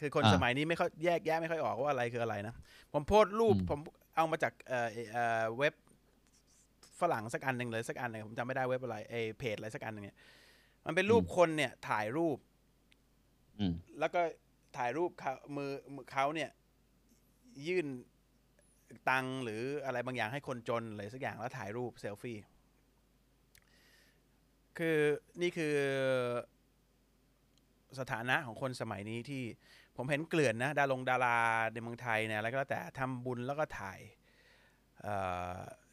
[0.00, 2.54] คือคนอ่าสมัยนี้ไม่ค่อยแยกแยะไม่ค่อยออกว่าอะไรคืออะไรนะ
[2.92, 3.78] ผมโพสต์รูปอืมผม
[4.16, 5.74] เอามาจากเอ่อเอ่อเว็บ
[7.00, 10.16] ฝรั่งสักอันหนึ่งเลยสักอันหนึ่งผมจำไม่ได้เว็บอะไรเออเพจอะไรสักอันหนึ่งเนี่ย
[10.86, 12.38] มันเป็นรูปคนเนี่ย ถ่ายรูป
[13.58, 14.20] อืมแล้วก็
[14.76, 16.50] ถ่ายรูปเขามือมือเขาเนี่ย
[17.66, 17.86] ยื่น
[19.10, 22.36] ตังค์หรืออะไรบางอย่างให้คนจนอะไรสักอย่างแล้วถ่ายรูปเซลฟี่
[24.78, 24.98] คือ
[25.42, 25.74] นี่คือ
[27.98, 29.42] สถานะของคนสมัยนี้ที่
[29.96, 31.38] ผมเห็นเกลื่อนนะดารงดารา
[31.72, 34.00] ในเมืองไทยเนี่ยอะไรก็แล้วแต่ทำบุญแล้วก็ถ่าย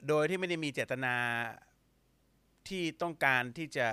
[0.07, 1.15] โดยที่ไม่ได้มีเจตนา
[2.67, 3.87] ที่ต้องการที่จะ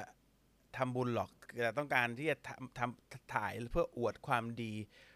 [0.76, 1.30] ทำบุญหรอก
[1.62, 4.72] แต่ต้องการที่จะทำทำถ่ายเพื่ออวดความดี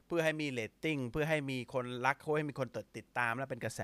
[0.06, 3.80] เพื่อให้มีเรตติ้งเพื่อให้มีคนรักเพื่อให้มีคนติดตามและเป็นกระแส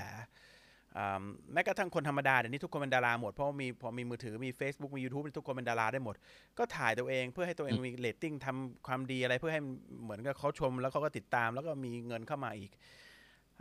[1.53, 6.15] แม้กระทั่งคนธรรมดาเดี๋ยวนี้ทุกคนเป็นดาราหมด เพราะว่ามีพอมีมือถือมี Facebook มี YouTube ทุกคนเป็นดาราได้หมด
[6.59, 9.63] ก็ถ่ายตัวเองเพื่อให้ตัวเองมีเรตติ้งทำความดีอะไรเพื่อให้
[10.03, 12.71] เหมือนกับเขาชม แล้วเขาก็ติดตามแล้วก็มีเงินเข้ามาอีก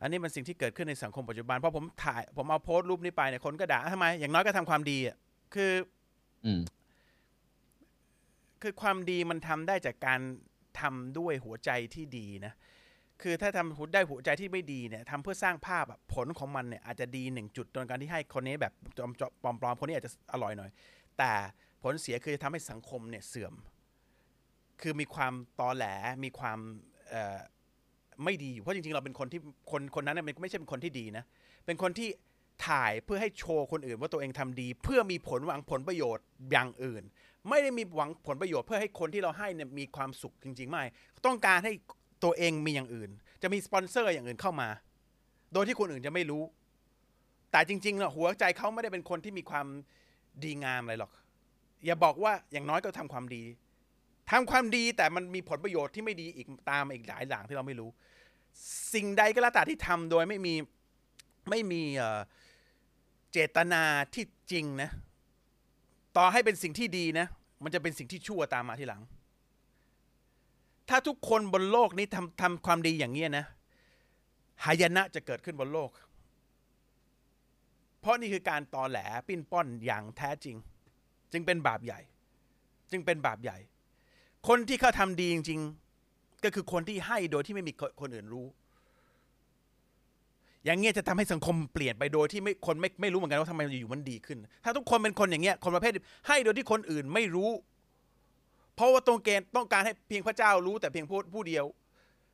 [0.02, 5.16] อันนี้เป็นสิ่งที่เกิดขึ้นในสังคมปัจจุบันเพราะผมถ่ายผมเอาโพสต์รูปนี้ไปเนี่ยคนก็ด่าทำไมอย่างน้อยก็ทำความดีอะ
[5.54, 5.72] คือ
[6.46, 6.62] อืม
[8.62, 10.20] คือความดีมันทำได้จากการ
[10.80, 12.54] ทำด้วยหัวใจที่ดีนะ
[13.22, 18.74] คือถ้าทำได้หัวใจที่ไม่ดีเนี่ยทำเพื่อสร้างภาพผลของมันเนี่ยอาจจะดีหนึ่งจุดโดยการที่ให้คนนี้แบบ
[19.44, 20.70] ปลอมๆคนนี้อาจจะอร่อยหน่อย
[21.18, 21.32] แต่
[21.84, 23.54] ผลเสียคือทำให้สังคมเนี่ยเสื่อม
[24.82, 25.86] คือมีความตอแหล
[26.24, 26.60] มีความ
[28.24, 31.26] ไม่ดีอยู่เพราะจริงๆ เราเป็นคนที่คนคนนั้นเนยมันไม่ใช่เป็นคนที่ดีนะ
[31.66, 32.10] เป็นคนที่
[32.68, 37.04] ถ่ายเพื่อให้โชว์คนอื่นว่าตัวเองทำดี เพื่อมีผลหวังผลประโยชน์อย่างอื่น
[37.50, 40.84] ไม่ได้มีหวังผลประโยชน์เพื่อให้คนที่เราให้เนี่ยมีความสุขจริงๆไม่
[41.26, 41.74] ต้องการให้
[42.24, 43.10] ตัวเองมีอย่างอื่น
[43.42, 44.70] จะมีสปอนเซอร์อย่างอื่นเข้ามา
[45.54, 46.44] โดยที่คนอื่นจะไม่รู้
[47.52, 49.68] แต่จริงๆนะหัวใจเขาไม่ได้เป็นคนที่มีความ
[50.44, 51.12] ดีงามอะไรหรอก
[51.86, 53.44] อย่าบอกว่าอย่างน้อยก็ทำความดี
[54.32, 57.90] ทำความดีแต่มันมีผลประโยชน์ที่ไม่ดีอีกตามมาอีกหลายอย่างที่เราไม่รู้
[58.94, 60.54] สิ่งใดก็แล้วแต่ที่ทำโดยไม่มี
[61.50, 61.82] ไม่มี
[63.32, 63.84] เจตนา
[64.16, 64.90] ที่จริงนะ
[66.18, 67.28] ต่อให้เป็นสิ่งที่ดีนะ
[67.64, 69.02] มันจะเป็นสิ่งที่ชั่วตามมาทีหลัง
[70.90, 73.46] ถ้าทุกคนบนโลกนี้ทำทำความดีอย่างนี้นะ
[74.64, 75.90] หายนะจะเกิดขึ้นบนโลก
[78.00, 80.56] เพราะนี่คือการตอแหลปิ้นป้อนอย่างแท้จริง
[81.32, 82.00] จึงเป็นบาปใหญ่
[82.92, 83.58] จึงเป็นบาปใหญ่
[84.48, 85.60] คนที่เขาทำดีจริง
[86.02, 88.46] ๆ ก็คือคนที่ให้โดยที่ไม่มีคนอื่นรู้
[90.66, 95.94] อย่างเงี้ยจะทำให้สังคมเปลี่ยนไปโดยที่ไม่คนไม่ไม่รู้เหมือนกันว่าทำไมอยู่ๆมันดีขึ้น ถ้าทุกคนเป็นคนอย่างเงี้ยคนประเภท
[96.28, 97.50] ให้โดยที่คนอื่นไม่รู้
[98.78, 101.66] เพราะว่าตรงเกณฑ์ต้องการให้เพียงพระเจ้ารู้แต่เพียงผู้ผู้เดียว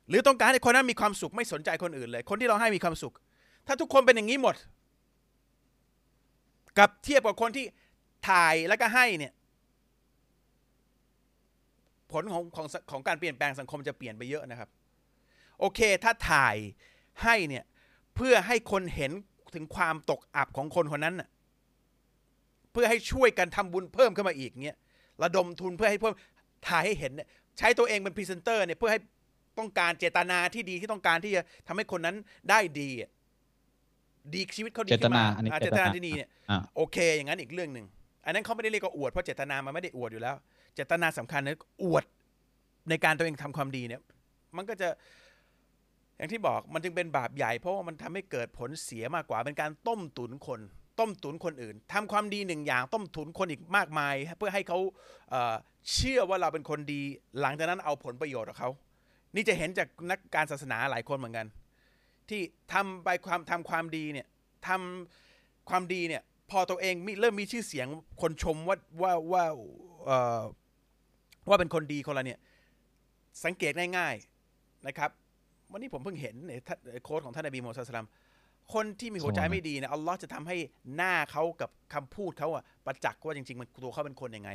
[0.08, 3.14] หรือต้องการให้คนนั้นมีความสุขไม่สนใจคนอื่นเลย คนที่เราให้มีความสุข
[3.66, 4.54] ถ้าทุกคนเป็นอย่างนี้หมด
[6.78, 7.64] กับเทียบกับคนที่
[8.28, 9.32] ถ่ายแล้วก็ให้เนี่ย
[12.12, 14.68] ผลของของของการเปลี่ยนแปลงสังคมจะเปลี่ยนไปเยอะนะครับ
[15.60, 16.56] โอเค ถ้าถ่าย
[17.22, 17.64] ให้เนี่ย
[18.14, 19.12] เพื่อให้คนเห็น
[19.54, 21.28] ถึงความตกอับของคนคนนั้นน่ะ
[22.72, 24.78] เพื่อให้ช่วยกันทำบุญเพิ่มขึ้นมาอีกเงี้ย
[25.22, 26.14] ระดมทุนเพื่อให้เพิ่ม
[26.68, 29.00] ถ่ายให้เห็นเนี่ยใช้ตัวเองเป็นพรีเซนเตอร์เนี่ยเพื่อให้
[29.58, 32.16] ต้องการเจตนาที่ดีที่ต้องการที่จะทำให้คนนั้น
[32.50, 33.10] ได้ดีอะ
[34.34, 37.86] ดีชีวิตเขาดีเจตขึ้นนามาอันนี้อ่าเจเจตตนานาที่ดีเนี่ยอ่าโอเค อย่างนั้นอีกเรื่องหนึ่ง
[38.24, 40.36] อันนั้นเขาไม่ได้เรียกว่าอวดเพราะเจตนามันไม่ได้อวดอยู่แล้ว
[40.74, 42.04] เจตนาสำคัญนะอวด
[42.88, 44.00] ในการตัวเองทำความดีเนี่ย
[44.56, 44.88] มันก็จะ
[46.16, 50.60] อย่างที่บอกมันจึงเป็นบาปใหญ่เพราะว่ามันทำให้เกิดผลเสียมากกว่าเป็นการต้มตุนคน
[51.00, 54.78] ต้มตุนคนอื่นทำความดีหนึ่งอย่างต้มตุนคนอีกมากมาย เพื่อให้เขา
[55.94, 57.02] เชื่อว่าเราเป็นคนดี
[57.40, 58.70] หลังจากนั้นเอาผลประโยชน์ของเขา
[59.34, 61.46] นี่จะเห็นจากนักการศาสนาหลายคนเหมือนกัน
[62.28, 62.40] ที่
[62.72, 64.26] ทำไปความทำความดีเนี่ย
[64.68, 67.88] ทำความดีเนี่ยพอตัวเองมีเริ่มมีชื่อเสียง
[68.22, 69.44] คนชมว่าว่าว่า
[71.48, 72.38] ว่าเป็นคนดีคนละเนี่ย
[73.44, 74.14] สังเกตง่าย
[74.50, 75.10] ๆนะครับ
[75.72, 76.68] วันนี้ผมเพิ่งเห็นในท
[77.04, 78.08] โค้ดของท่านนบีมูฮัมมัดศ็อลลัลลอฮุลัยฮิวะซัลลัม
[78.72, 80.56] คนที่มีหัวใจไม่ดีเนี่ยอัลลอฮ์จะทำให้
[80.96, 84.50] หน้าเขากับคำพูดเขาอะประจักษ์ว่าจริง ๆ มันตัวเขาเป็นคนยังไง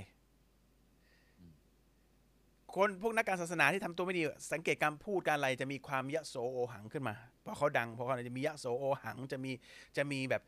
[2.76, 9.52] คนพวกนักการศาสนาที่ทำตัวไม่ดี สังเกตการพูดการอะไรจะมีความยะโสโอหังขึ้นมาพอเขาดังพอเขาจะมียะโสโอหังจะมี
[9.98, 10.42] จะมีแบบ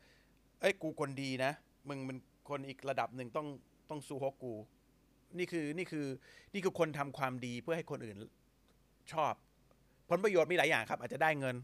[0.60, 1.52] เอ้ยกูคนดีนะ
[1.88, 3.46] มึงเป็นคนอีกระดับหนึ่งต้อง
[3.90, 4.54] ต้องสู้ฮกกู
[5.38, 6.06] นี่คือนี่คือ
[6.54, 8.16] นี่คือคนทำความดีเพื่อให้คนอื่น
[9.12, 9.32] ชอบ
[10.08, 11.56] ผลประโยชน์มีหลายอย่างครับ อาจจะได้เงิน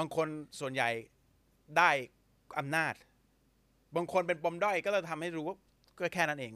[0.00, 0.28] บางคน
[0.60, 0.90] ส่วนใหญ่
[1.78, 1.90] ได้
[2.58, 2.94] อำนาจ
[3.96, 5.56] บางคนเป็นปมด้อยก็จะทำให้รู้ว่า
[5.98, 6.52] ก็แค่นั้นเอง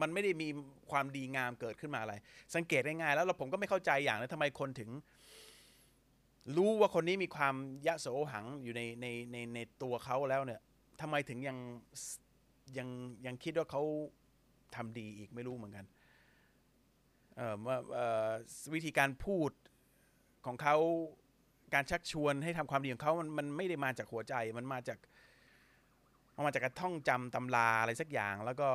[0.00, 0.48] มันไม่ได้มี
[0.90, 2.14] ความดีงามเกิดขึ้นมาอะไร
[2.54, 4.90] สังเกตได้ง่ายแล้วเราผมก็ไม่เข้าใจอย่างนะทำไมคนถึง
[6.56, 7.54] รู้ว่าคนนี้มีความ
[7.86, 10.60] ยะโสหังอยู่ในในในในตัวเขาแล้วเนี่ย
[11.00, 11.56] ทำไมถึงยัง
[12.78, 12.88] ยัง
[13.26, 13.82] ยังคิดว่าเขา
[14.74, 15.86] ทำดีอีกไม่รู้เหมือนกัน
[17.36, 18.30] เออว่าเอ่อ
[18.74, 19.50] วิธีการพูด
[20.46, 20.76] ของเขา
[21.74, 24.98] การชักชวนให้ทำความดีของเขามันมันไม่ได้มาจากหัวใจ มันมาจาก
[26.34, 28.68] มันมาจากการท่องจำตำราอะไรสักอย่าง แล้วก็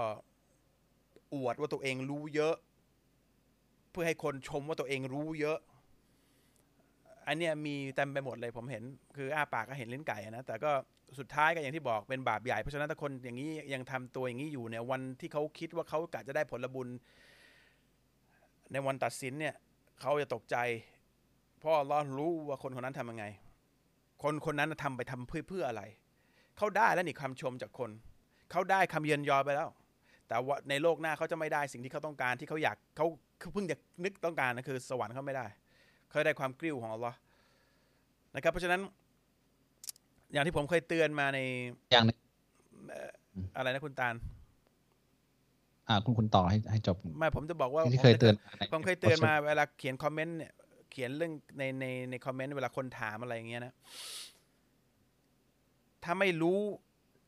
[1.36, 2.56] อวดว่าตัวเองรู้เยอะ
[3.92, 5.58] เพื่อให้คนชมว่าตัวเองรู้เยอะ
[7.28, 8.84] อันเนี้ยมีเต็มไปหมดเลยผมเห็น
[9.18, 10.72] คืออ้าปากก็เห็นลิ้นไก่นะแต่ก็
[11.20, 16.88] สุดท้ายก็อย่างที่บอกเป็นบาปใหญ่เพราะฉะนั้นถ้าคนอย่างนี้ยังทำตัวอย่างนี้อยู่เนี่ยวันที่เขาคิดว่าเขากะจะได้ผลบุญ
[18.72, 19.56] ในวันตัดสินเนี่ย
[20.02, 20.58] เขาจะตกใจ
[21.64, 23.26] พราะอัลเลอฮ์รู้ว่าคนคนนั้นทำยังไง
[24.24, 25.84] คนคนนั้นทำไปทำเพื่อเพื่ออะไร
[26.58, 27.90] เขาได้แล้วนี่คำชมจากคน
[28.52, 29.70] เขาได้คำเยินยอไปแล้ว
[30.28, 33.06] แต่แต่ว่าในโลกหน้าเขาจะไม่ได้สิ่งที่เขาต้องการที่เขาอยากเขา
[33.40, 35.46] เขาเพิ่งจะนึกต้องการนะคือ สวรรค์เขาไม่ได้
[36.10, 37.18] เขาได้ความกริ้วของอัลลอฮ์
[38.36, 38.82] นะครับ เพราะฉะนั้น
[40.34, 41.40] อย่างที่ผมเคยเตือนมาใน
[41.92, 42.18] อย่างหนึง
[43.56, 44.16] อะไรนะคุณตาล
[45.88, 50.54] อ่าคุณคุณต่อให้ให้จบไม่ผมจะบอกว่าที่เคยเตือนในผมเคยเตือนมาเวลาเขียนคอมเมนต์เนี่ย
[50.94, 53.74] เขียนเรื่องในในในคอมเมนต์เวลาคนถามอะไรอย่างเงี้ยนะ
[56.04, 56.60] ถ้าไม่รู้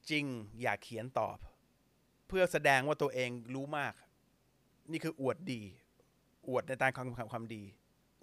[0.09, 0.25] จริง
[0.61, 1.37] อย่าเขียนตอบ
[2.27, 3.93] เพื่อแสดงว่าตัวเองรู้มาก
[4.91, 5.61] นี่คืออวดดี
[6.49, 7.63] อวดในตามความความความดี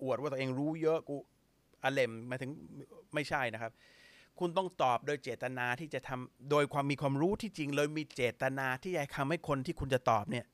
[0.02, 1.16] อวดว่าตัวเองรู้เยอะกู
[1.82, 2.50] อาเลมหมาถึง
[3.14, 3.72] ไม่ใช่นะครับ
[4.38, 10.46] คุณต้องตอบโดยเจตนาที่จะทำโดยความมีความรู้ที่จริง เลยมีเจตนาที่จะทำให้คนที่คุณจะตอบเนี่ย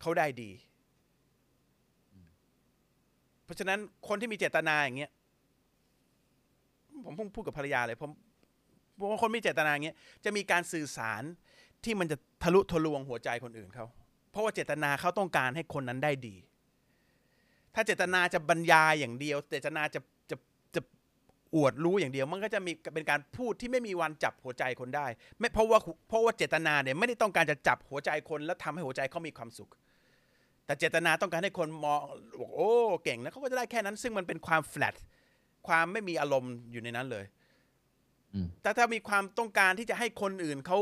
[0.00, 0.50] เขาได้ดี
[3.48, 5.10] เพราะฉะนั้นคนที่มีเจตนาอย่างเงี้ย
[7.04, 8.10] ผมเพิ่งพูดกับภรรยาเลยผม
[8.98, 11.22] ผมว่าคนมีเจตนาอย่างเงี้ยจะมีการสื่อสาร
[11.84, 13.86] ที่มันจะทะลุทะลวงหัวใจคนอื่นเขา
[14.30, 16.36] เพราะว่าเจตนาเขาต้องการให้คนนั้นได้ดี
[17.74, 20.36] ถ้าเจตนาจะบรรยายอย่างเดียว เจตนาจะจะ
[20.74, 20.80] จะ
[21.54, 25.06] อวดรู้อย่างเดียว มันก็จะมีเป็นการพูดที่ไม่มีวันจับหัวใจคนได้
[25.38, 29.70] ไม่เพราะว่าเพราะว่าเจตนาเนี่ยไม่ได้ต้องการจะจับหัวใจคน แล้วทำให้หัวใจเขามีความสุข
[30.68, 32.00] แต่เจตนาต้องการให้คนมอง
[32.40, 32.70] บอกโอ้
[33.04, 34.94] เก่งนะเขาก็จะได้แค่นั้น ซึ่งมันเป็นความแฟลต
[35.66, 37.24] ความไม่มีอารมณ์อยู่ในนั้นเลย
[38.34, 40.78] อืมแต่ถ้ามีความต้องการที่จะให้คนอื่นเขา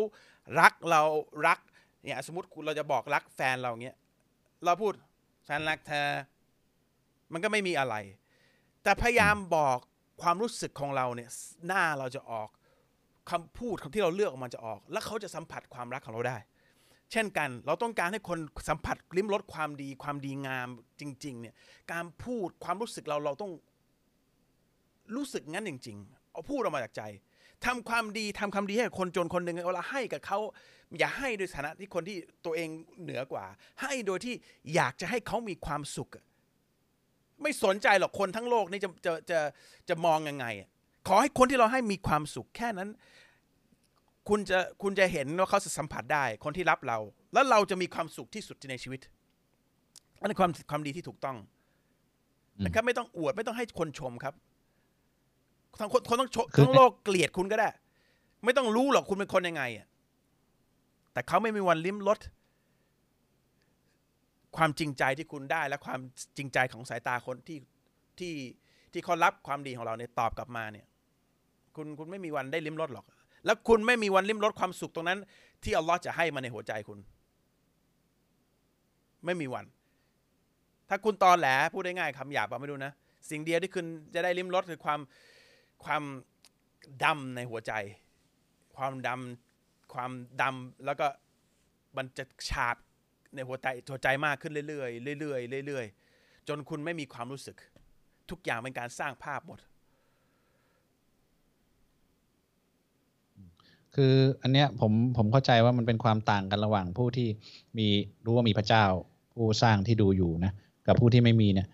[0.60, 1.02] รักเรา
[1.46, 1.58] รัก
[2.04, 3.96] เนี่ยสมมติเราจะบอกรักแฟนเราเงี้ย
[4.64, 4.92] เราพูด
[5.48, 6.08] ฉันรักเธอ
[7.32, 7.94] มันก็ไม่มีอะไร
[8.82, 9.78] แต่พยายามบอก
[10.22, 11.30] ความรู้สึกของเราเนี่ย
[11.66, 12.48] หน้าเราจะออก
[13.30, 16.36] คำพูดคำที่เราเลือกออกมาจะออก แล้วเขาจะสัมผัสความรักของเราได้
[17.12, 18.38] เช่นกัน เราต้องการให้คน
[18.68, 20.68] สัมผัสลิ้มรสความดีความดีงาม
[21.00, 21.54] จริง ๆ เนี่ย
[21.92, 23.52] การพูดความรู้สึกเราเราต้อง
[25.16, 27.02] รู้สึกงั้นจริง ๆ เอาพูดออกมาจากใจ
[27.66, 30.38] ทำความดีทำความดีให้คนจนคนหนึ่งเวลาให้กับเขา
[30.98, 32.68] อย่าให้โดยฐานะที่คนที่ตัวเอง
[33.02, 33.44] เหนือกว่า
[33.82, 34.34] ให้โดยที่
[34.74, 36.10] อยากจะให้เขามีความสุข
[37.42, 39.40] ไม่สนใจหรอกคนทั้งโลกนี่จะจะจะ
[39.88, 40.46] จะมองยังไง
[41.08, 42.90] ขอให้คนที่เราให้มีความสุขแค่นั้น
[44.28, 46.98] คุณจะคุณจะเห็นว่าเขาจะสัมผัสได้คนที่รับเรา
[47.32, 49.00] แล้วเราจะมีความสุขที่สุดในชีวิต
[50.20, 51.36] อันนี้ความความดีที่ถูกต้อง
[52.56, 54.34] อืมนะครับ ไม่ต้องอวดไม่ต้องให้คนชมครับ
[55.80, 57.68] ทั้งคนคนต้องชมคือทั้งโลกเกลียดคุณก็ได้
[58.44, 59.86] ไม่ต้องรู้หรอกคุณเป็นคนยังไงอะ
[61.12, 62.18] แต่เขาไม่มีวันลิ้มรส
[64.56, 66.00] ความจริงใจที่คุณได้และความ
[66.36, 67.58] จริงใจของสายตาคนที่
[68.18, 68.34] ที่
[68.92, 70.86] ที่เขารับความดีของเราเนี่ยตอบกลับมาเนี่ย
[71.76, 73.06] คุณคุณไม่มีวันได้ลิ้มรสหรอก
[73.46, 75.18] แล้วคุณไม่มีวันลิ้มรสความสุขตรงนั้น
[75.62, 76.98] ที่อัลลอฮ์จะให้มาในหัวใจคุณ
[79.24, 79.64] ไม่มีวัน
[80.88, 82.92] ถ้าคุณตอนแหลพูดได้ง่ายคำหยาบอะไม่รู้นะ
[83.30, 85.00] สิ่งเดียวที่คุณจะได้ลิ้มรสคือความ
[85.84, 86.02] ความ
[87.04, 87.72] ดำในหัวใจ
[88.76, 90.10] ความดำความ
[90.42, 91.06] ดำแล้วก็
[91.96, 92.76] มันจะฉาบ
[93.34, 97.56] ในหัวใจหัวใจมากขึ้นเรื่อยๆเรื่อยๆเรื่อยๆจนคุณไม่มีความรู้สึก
[98.30, 99.58] ทุกอย่างเป็นการสร้างภาพหมด
[103.96, 107.28] คืออันเนี้ยผมผมเข้าใจว่ามันเป็นความต่างกันระหว่างผู้ที่
[107.78, 107.86] มี
[108.24, 108.84] รู้ว่ามีพระเจ้า
[109.34, 110.52] ผู้สร้างที่ดูอยู่นะ
[110.86, 111.68] กับผู้ที่ไม่มีเนี่ย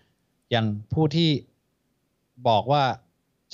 [0.51, 1.29] อย่างผู้ที่
[2.47, 2.83] บอกว่า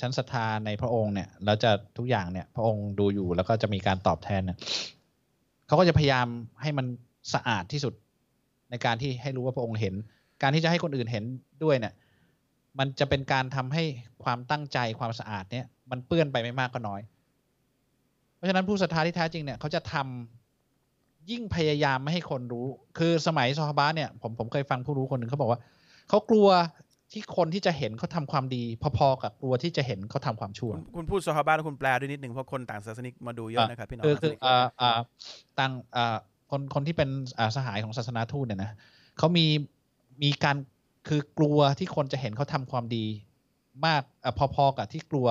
[0.00, 4.58] ฉันศรัทธาในพระองค์เนี่ยแล้วจะทุกอย่างเนี่ย พระองค์ดูอยู่แล้วก็จะมีการตอบแทนเนี่ย
[5.66, 6.26] เขาก็จะพยายาม
[6.62, 6.86] ให้มัน
[7.34, 7.94] สะอาดที่สุด
[8.70, 9.94] ในการที่ให้รู้ว่าพระองค์เห็น
[10.42, 11.24] การที่จะให้คนอื่นเห็น
[11.64, 11.94] ด้วยเนี่ย
[12.78, 13.84] มันจะเป็นการทำให้
[14.24, 17.00] ความตั้งใจความสะอาดเนี่ย มันเปื้อนไปไม่มากก็น้อย
[18.40, 22.66] เพราะฉะนั้นผู้ศรัทธาที่แท้จริงเนี่ยเขาจะทำยิ่งพยายามไม่ให้คนรู้
[22.98, 25.60] คือสมัยซอฮาบะห์เนี่ยผมผมเคยฟังผู้รู้คนหนึ่งเขาบอกว่า
[26.08, 26.48] เขากลัว
[27.12, 28.62] ที่คนที่จะเห็นเขาทำความดี
[28.98, 34.98] พอๆกับกลัวที่จะเห็นเขาทำความชั่วคุณคุณพูดซอฮาบะแล้วคุณแปลด้วยนิดหนึ่งเพราะคนต่างศาสนิกมาดูเยอะนะครับพี่น้องคือคือศาสนิกอ่าอ่า
[35.58, 36.16] ต่างอ่า
[36.50, 38.70] คนคนที่เป็นอ่าสหายของศาสนาทูตเนี่ยนะ
[39.18, 39.46] เขามี
[40.22, 40.56] มีการ
[41.08, 43.04] คือกลัวที่คนจะเห็นเขาทำความดี
[43.86, 45.28] มากอะพอๆกับที่กลัว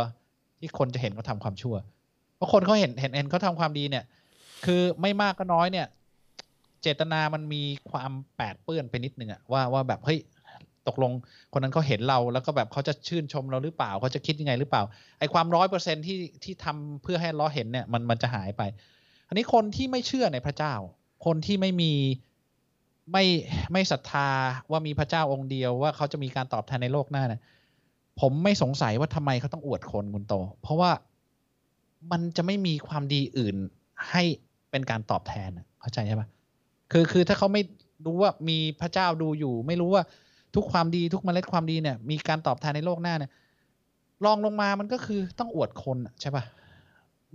[0.59, 1.75] ที่คนจะเห็นเขาทำความชั่ว
[2.39, 4.03] เพราะคนเขาเห็นเห็นเห็นเขาทำความดีเนี่ย
[4.65, 5.87] คือไม่มากก็น้อยเนี่ย
[6.81, 10.19] เจตนามันมีความแปดเปื้อนไปนิดนึงอะว่าว่าแบบเฮ้ย
[10.87, 11.11] ตกลง
[11.53, 14.83] คนนั้นเขาเห็นเราแล้วก็แบบเขาจะชื่นชมเราหรือเปล่าเขาจะคิดยังไงหรือเปล่า
[15.19, 18.61] ไอ้ความร้อยเปอร์เซ็นที่ที่ทำเพื่อให้ล้อเห็นเนี่ยมันมันจะหายไป
[19.27, 20.73] อันนี้คนที่ไม่เชื่อในพระเจ้า
[21.25, 21.93] คนที่ไม่มี
[23.11, 23.25] ไม่
[23.73, 24.29] ไม่ศรัทธา
[24.71, 27.41] ว่ามีพระเจ้าองค์เดียวว่าเขาจะมีการตอบแทนในโลกหน้านี่ย
[28.21, 30.91] ผมไม่สงสัยว่าทำไมเขาต้องอวดคนคุณโต เพราะว่า
[32.11, 33.55] มันจะไม่มีความดีอื่น
[34.09, 34.23] ให้
[34.71, 36.27] เป็นการตอบแทนอะเข้าใจใช่ปะ
[36.91, 37.61] คือคือถ้าเขาไม่
[38.05, 40.03] รู้ว่ามีพระเจ้าดูอยู่ ไม่รู้ว่า
[40.55, 43.31] ทุกความดีทุกเมล็ดความดีเนี่ย มีการตอบแทนในโลกหน้าเนี่ย
[44.25, 46.43] ลองลงมามันก็คือต้องอวดคนใช่ปะ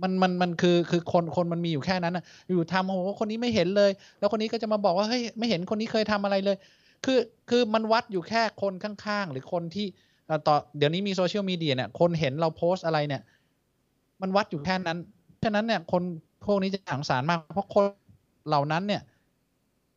[0.01, 6.57] มันมันมันคือคือคนคนมันมีอยู่แค่นั้นนะอยู่ทำโอ้โหคนนี้ไม่เห็นเลย แล้วคนนี้ก็จะมาบอกว่าเฮ้ยไม่เห็นคนนี้เคยทำอะไรเลย
[7.05, 9.87] คือคือมันวัดอยู่แค่คนข้างๆ หรือคนที่
[10.47, 13.21] ต่อเดี๋ยวนี้มีโซเชียลมีเดียเนี่ยคนเห็นเราโพสอะไรเนี่ย
[14.21, 14.97] มันวัดอยู่แค่นั้น
[15.43, 16.03] ฉะนั้นเนี่ยคน
[16.45, 17.83] พวกนี้จะสังสารมาก เพราะคน
[18.47, 19.01] เหล่านั้นเนี่ย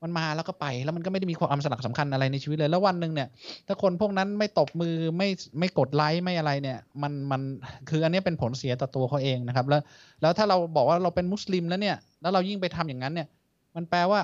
[0.02, 3.28] มันมาแล้วก็ไปแล้วมันก็ไม่ได้มีความสนักสำคัญอะไรในชีวิตเลย แล้ววันหนึ่งเนี่ย
[3.66, 5.28] ถ้าคนพวกนั้นไม่ตบมือไม่
[5.58, 7.40] ไม่กดไลค์ไม่อะไรเนี่ย มันมัน
[7.88, 9.80] คืออันนี้เป็นผลเสียต่อตัวเขาเองนะครับ แล้ว
[10.20, 13.28] แล้วถ้าเราบอกว่าเราเป็นมุสลิมแล้วเนี่ย แล้วเรายิ่งไปทำอย่างนั้นเนี่ย
[13.76, 14.20] มันแปลว่า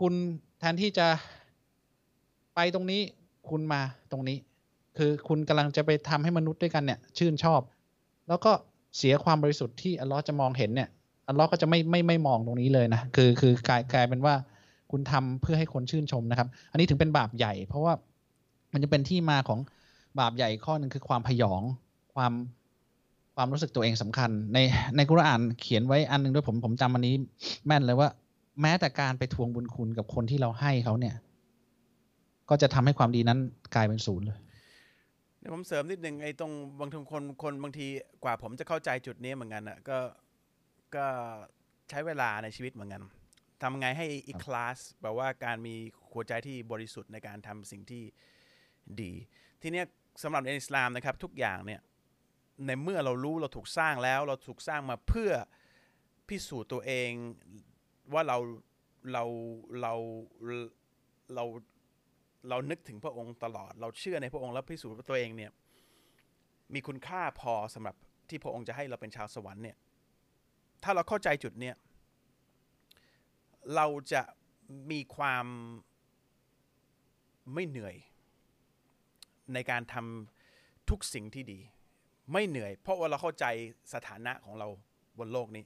[0.00, 0.12] คุณ
[0.58, 1.06] แทนที่จะ
[2.54, 3.00] ไปตรงนี้
[3.48, 3.80] คุณมา
[4.10, 4.36] ตรงนี้
[4.98, 7.60] คือคุณกำลังจะไปทำให้มนุษย์ด้วยกันเนี่ย ชื่นชอบ
[8.28, 8.52] แล้วก็
[8.96, 10.88] เสียความบริสุทธิ์ที่อัลลอฮ์จะมองเห็นเนี่ย
[11.28, 14.34] อัลลอฮ์ก็จะไม่ไม่ไม่มองตรงนี้เลยนะคือคือกลายกลายเป็นว่า
[14.90, 17.92] คุณทำเพื่อให้คนชื่นชมนะครับ อันนี้ถึงเป็นบาปใหญ่ เพราะว่า
[18.72, 19.58] มันจะเป็นที่มาของ
[20.20, 21.62] บาปใหญ่ข้อหนึ่งคือความพยอง
[22.14, 22.32] ความ
[23.36, 24.58] ความรู้สึกตัวเองสำคัญ ใน
[24.96, 27.14] ในกุรอานเขียนไว้อันหนึ่งด้วยผมผมจำอันนี้
[27.66, 28.08] แม่นเลยว่า
[28.62, 31.14] แม้แต่การไปทวงบุญคุณกับคนที่เราให้เขาเนี่ย
[32.48, 33.38] ก็จะทำให้ความดีนั้น
[33.74, 34.38] กลายเป็นศูนย์เลย
[35.46, 37.86] ดี๋ยวผมเสริมนิดนึงไอ้ตรงบางทีคนคนบางที
[38.24, 39.98] กว่าผมจะเข้าใจจุดนี้เหมือนกันอะก็
[40.96, 41.06] ก็
[41.90, 43.02] ใช้เวลาในชีวิตเหมือนกัน
[43.62, 45.74] ทำไงให้อีคลาสแปลว่าการมี
[46.12, 48.04] หัวใจที่บริสุทธิ์ในการทำสิ่งที่
[49.02, 49.12] ดี
[49.62, 49.86] ทีเนี้ย
[50.22, 51.80] สำหรับในอิสลามนะครับ ทุกอย่างเนี่ย
[52.66, 55.32] ในเมื่อเรารู้เราถูกสร้างแล้ว เราถูกสร้างมาเพื่อ
[56.28, 57.10] พิสูจน์ตัวเอง
[58.12, 58.38] ว่าเรา
[59.12, 59.24] เรา
[59.80, 59.94] เรา
[61.34, 61.44] เรา
[62.48, 65.52] เรานึกถึงพระองค์ตลอด เราเชื่อในพระองค์แล้วพิสูจน์ตัวเองเนี่ย
[66.74, 67.96] มีคุณค่าพอสำหรับ
[68.28, 69.76] ที่พระองค์จะให้เราเป็นชาวสวรรค์เนี่ย
[70.82, 71.76] ถ้าเราเข้าใจจุดเนี้ย
[73.74, 74.22] เราจะ
[74.90, 75.46] มีความ
[77.54, 77.96] ไม่เหนื่อย
[79.54, 81.60] ในการทำทุกสิ่งที่ดี
[82.32, 83.46] ไม่เหนื่อย เพราะว่าเราเข้าใจ
[83.94, 84.68] สถานะของเรา
[85.18, 85.64] บนโลกนี้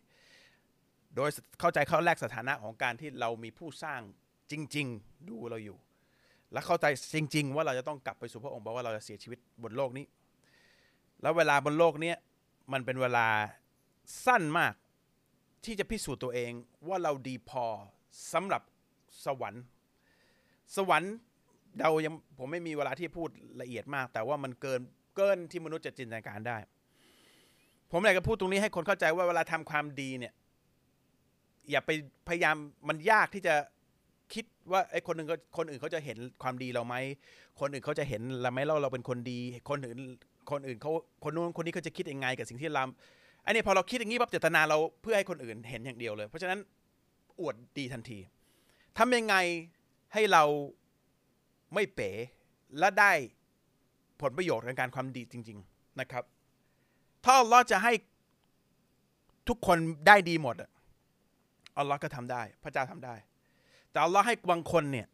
[1.16, 4.00] โดยเข้าใจข้อแรกสถานะของการที่เรามีผู้สร้าง
[4.50, 5.78] จริง ๆ ดูเราอยู่
[6.52, 10.04] และเข้าใจจริง ๆ ว่าเราจะต้องกลับไปสู่พระองค์เพราะว่าเราจะเสียชีวิตบนโลกนี้
[11.22, 12.14] แล้วเวลาบนโลกนี้
[12.72, 13.26] มันเป็นเวลา
[14.26, 14.74] สั้นมาก
[15.64, 16.52] ที่จะพิสูจน์ตัวเอง
[16.88, 17.66] ว่าเราดีพอ
[18.32, 18.62] สำหรับ
[19.24, 19.64] สวรรค์
[20.76, 21.14] สวรรค์
[21.80, 23.28] เรายังผมไม่มีเวลาที่พูด
[23.60, 24.80] ละเอียดมาก แต่ว่ามันเกิน
[25.16, 26.58] เกินที่มนุษย์จะจินตนาการได้
[27.92, 30.32] ผมอยากจะพูดตรงนี้ให้คนเข้าใจว่าเวลาทำความดีเนี่ย
[31.70, 31.90] อย่าไป
[32.28, 32.56] พยายาม
[32.88, 33.54] มันยากที่จะ
[34.34, 36.94] คิดว่าไอ้คนหนึ่งคนอื่นเขาจะเห็นความดีเราไหม
[37.60, 39.40] คนอื่นเขาจะเห็นเราไหมเราเราเป็นคนดี
[39.70, 39.98] คนอื่น
[40.50, 40.90] คนอื่นเขา
[41.24, 42.84] คนนู้นคนนี้เขาจะคิดยังไงกับสิ่งที่เรา
[43.44, 46.58] อันนี้พอเราคิดอย่างนี้ปั๊บเจตนาเราเพื่อให้คนอื่นเห็นอย่างเดียวเลย เพราะฉะนั้น
[47.40, 48.18] อวดดีทันที
[48.98, 49.36] ทำยังไง
[50.12, 50.44] ให้เรา
[51.74, 52.10] ไม่เป๋
[52.78, 53.12] และได้
[54.20, 56.24] ผลประโยชน์ในการความดีจริง ๆนะครับ
[57.24, 57.92] ถ้าเราจะให้
[59.48, 60.56] ทุกคนได้ดีหมด
[61.76, 63.14] อัลลอฮ์ก็ทำได้ พระเจ้าทำได้
[63.90, 65.06] แต่อัลลอฮ์ให้บางคนเนี่ย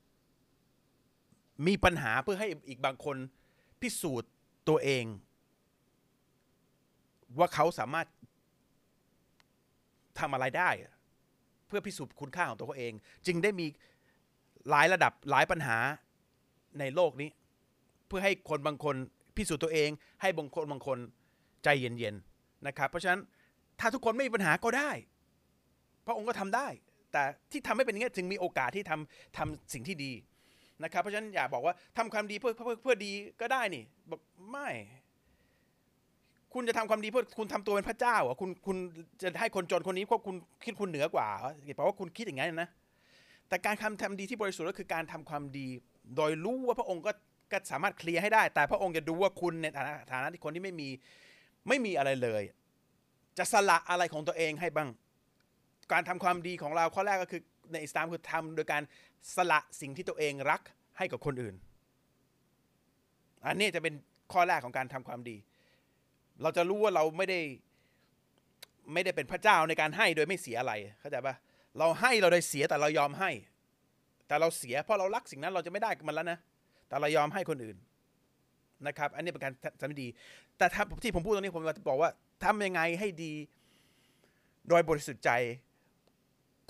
[1.67, 3.17] มีปัญหาเพื่อให้อีกบางคน
[3.81, 4.31] พิสูจน์
[4.69, 5.05] ตัวเอง
[7.39, 8.07] ว่าเขาสามารถ
[10.19, 10.71] ทำอะไรได้
[11.67, 12.93] เพื่อพิสูจน์คุณค่าของตัวเขาเอง
[13.27, 13.67] จึงได้มี
[14.71, 15.79] หลายระดับหลายปัญหา
[16.79, 17.31] ในโลกนี้
[18.07, 18.97] เพื่อให้คนบางคน
[19.37, 20.99] พิสูจน์ตัวเอง ให้บางคนบางคน
[21.65, 23.21] ใจเย็นๆนะครับ เพราะฉะนั้น
[23.81, 24.91] ถ้าทุกคนไม่มีปัญหาก็ได้
[26.07, 26.69] พระองค์ก็ทำได้
[27.13, 30.13] แต่ที่ทำให้เป็นอย่างนี้จึงมีโอกาสที่ทำทำสิ่งที่ดี
[30.83, 34.69] นะครับ เพราะฉะนั้นอย่าบอกว่าทำความดีเพื่อเพื่อเพื่อดีก็ได้นี่บอกไม่
[36.55, 38.77] คุณจะทำความดีเพื่อคุณทำตัวเป็นพระเจ้าอะคุณคุณ
[39.23, 41.29] จะให้คนจนคนนี้เพราะคุณคิดคุณเหนือกว่า
[41.75, 42.69] เพราะว่าคุณคิดอย่างนั้นนะ
[43.49, 45.69] แต่การทำทำดีที่บริสุทธิ์ก็คือการทำความดี
[46.17, 47.13] โดยรู้ว่าพระองค์ก็
[47.53, 50.89] ก็สามารถเคลียร์ให้ได้ แต่พระองค์จะดูว่าคุณในฐานะฐานะที่คนที่ไม่มี
[51.69, 52.43] ไม่มีอะไรเลย
[53.39, 54.89] จะสละอะไรของตัวเองให้บ้าง
[55.93, 58.83] การทำความดีของเราข้อแรกก็คือในอิสลามคือทำโดยการ
[59.37, 60.61] สละสิ่งที่ตัวเองรัก
[60.99, 61.55] ให้กับคนอื่น
[63.47, 63.95] อันนี้จะเป็น
[64.33, 65.37] ข้อแรกของการทำความดี
[66.43, 67.41] เราจะรู้ว่าเราไม่ได้
[68.93, 71.35] ไม่ได้เป็นพระเจ้าในการให้โดยไม่เสียอะไรเข้าใจปะ
[71.79, 73.31] เราให้เราได้เสียแต่เรายอมให้
[74.27, 76.39] แต่เราเสียเพราะเรารักสิ่งนั้นเราจะไม่ได้มันแล้วนะ
[76.89, 77.77] แต่เรายอมให้คนอื่น
[78.87, 80.09] นะครับ อันนี้เป็นการทำดี
[80.59, 80.67] แต่
[81.03, 82.11] ที่ผมพูดตรงนี้ผมจะบอกว่า
[82.45, 83.33] ทำยังไงให้ดี
[84.69, 85.31] โดยบริสุทธิ์ใจ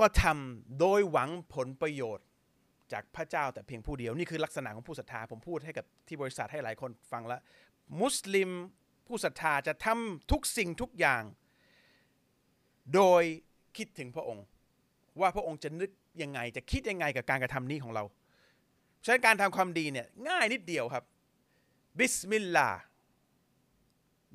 [0.01, 2.27] ก็ทำโดยหวังผลประโยชน์
[2.93, 7.41] จากพระเจ้าแต่เพียงผู้เดียว นี่คือลักษณะของผู้ศรัทธาผมพูดให้กับที่บริษัทให้หลายคนฟังแล้ว
[8.01, 8.51] มุสลิม
[9.07, 11.23] ผู้ศรัทธาจะทำทุกสิ่งทุกอย่าง
[12.95, 13.23] โดย
[13.77, 14.45] คิดถึงพระองค์
[15.21, 15.91] ว่าพระองค์จะนึก
[16.23, 18.05] ยังไง จะคิดยังไงกับการกระทำนี้ของเรา
[19.05, 21.05] ฉะนั้นการทำความดีเนี่ยง่ายนิดเดียวครับ
[21.99, 22.81] บิสมิลลาห์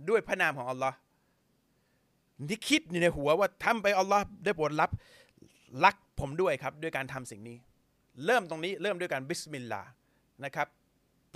[0.10, 0.98] ด้วยพระนามของอัลลอฮ์
[2.50, 4.90] ที่คิดอยู่ในหัวว่าทำไปอัลลอฮ์ได้โปรดรับ
[5.86, 7.58] รักผมด้วยครับด้วยการทำสิ่งนี้
[8.26, 9.90] เริ่มตรงนี้เริ่มด้วยการบิสมิลลาห์
[10.46, 10.68] นะครับ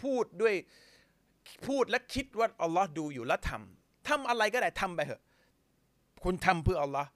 [0.02, 0.54] พูดด้วย
[1.68, 5.22] พูดและคิดว่าอัลลอฮ์ดูอยู่แล้วทำทำอะไรก็ได้ทำไปเถอะ
[6.24, 7.10] คุณทำเพื่ออัลลอฮ์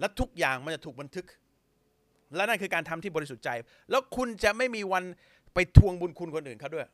[0.00, 1.26] และทุกอย่างมันจะถูกบันทึก
[2.34, 3.50] และนั่นคือการทำที่บริสุทธิ์ใจ
[3.90, 5.04] แล้วคุณจะไม่มีวัน
[5.54, 6.86] ไปทวงบุญคุณคนอื่นเขาด้วย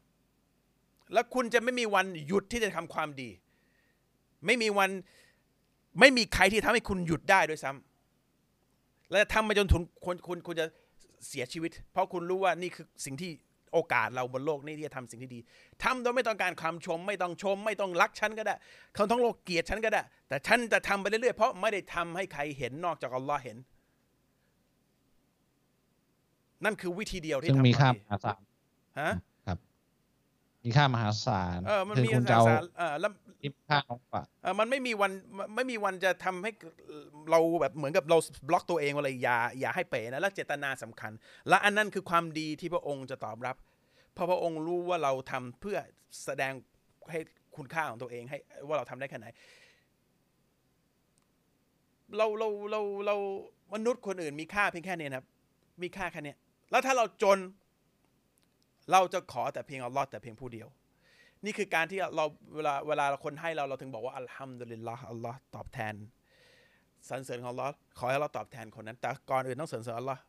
[1.13, 3.31] แล้วคุณจะไม่มีวันหยุดที่จะทำความดี
[4.47, 4.91] ไม่มีวัน
[6.01, 7.96] ไม่มีใครที่ทำให้คุณหยุดได้ด้วยซ้ำ
[9.13, 10.67] และทำมาจนถึงคุณคุณคุณจะ
[11.29, 13.31] เสียชีวิต เพราะคุณรู้ว่านี่คือสิ่งที่
[13.73, 15.41] โอกาสเราบนโลกนี้ที่จะทำสิ่งที่ดี
[15.83, 18.55] ทำโดยไม่ต้องการคำชม ไม่ต้องชม ไม่ต้องรักฉันก็ได้
[18.95, 23.59] เขาทั้งโลกเกลียดฉันก็ได้ แต่ฉันจะทำไปเรื่อยๆเพราะไม่ได้ทำให้ใครเห็นนอกจากอัลลอฮ์เห็น
[26.65, 28.41] นั่นคือวิธีเดียวที่ซึ่งทำมีค่ามดีหาศาล
[29.01, 29.17] ฮะครับ
[30.67, 33.11] มีค่ามหาศาลเออมันคือมีคุณจะเอาสารเออแล้ว
[33.43, 35.13] ทิปค่าของฝากเออมันไม่มีวัน
[35.55, 36.51] ไม่มีวันจะทำให้
[37.31, 41.13] เราแบบเหมือนกับเราบล็อกตัวเองว่าอะไรอย่าอย่าให้เป๋นะและเจตนาสำคัญ
[41.49, 43.57] และอันนั้นคือความดีที่พระองค์จะตอบรับ
[44.15, 45.79] เพราะพระองค์รู้ว่าเราทำเพื่อ
[46.25, 46.53] แสดง
[47.11, 47.19] ให้
[47.57, 48.39] คุณค่าของตัวเองให้
[48.69, 49.27] ว่าเราทำได้แค่ไหน
[52.17, 53.17] เราเราเราเรา
[53.75, 55.27] มนุษย์คนอื่นมีค่าเพียงแค่นี้นะครับ
[55.83, 56.35] มีค่าแค่นี้
[56.71, 57.39] แล้วถ้าเราจน
[58.91, 60.69] เราจะขอแต่เพียงอัลลอฮ์แต่เพียงผู้เดียว
[61.45, 62.25] นี่คือการที่เรา
[62.55, 65.95] เวลาเวลาคนให้เราเราถึงบอกว่าอัลฮัมดุลิลละอัลลอฮ์ตอบแทน
[67.09, 70.21] สรรเสริญของอัลลอฮ์ขอให้เราตอบแทนคนนั้น แต่ก่อนอื่นต้องสรรเสริญอัลลอฮ์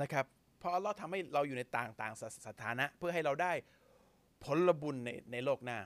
[0.00, 0.24] นะครับ
[0.58, 2.12] เพราะอัลลอฮ์ทำให้เราอยู่ในต่างต่าง
[2.46, 3.52] สถานะ เพื่อให้เราได้
[4.44, 5.78] ผลบุญในในโลกหน้า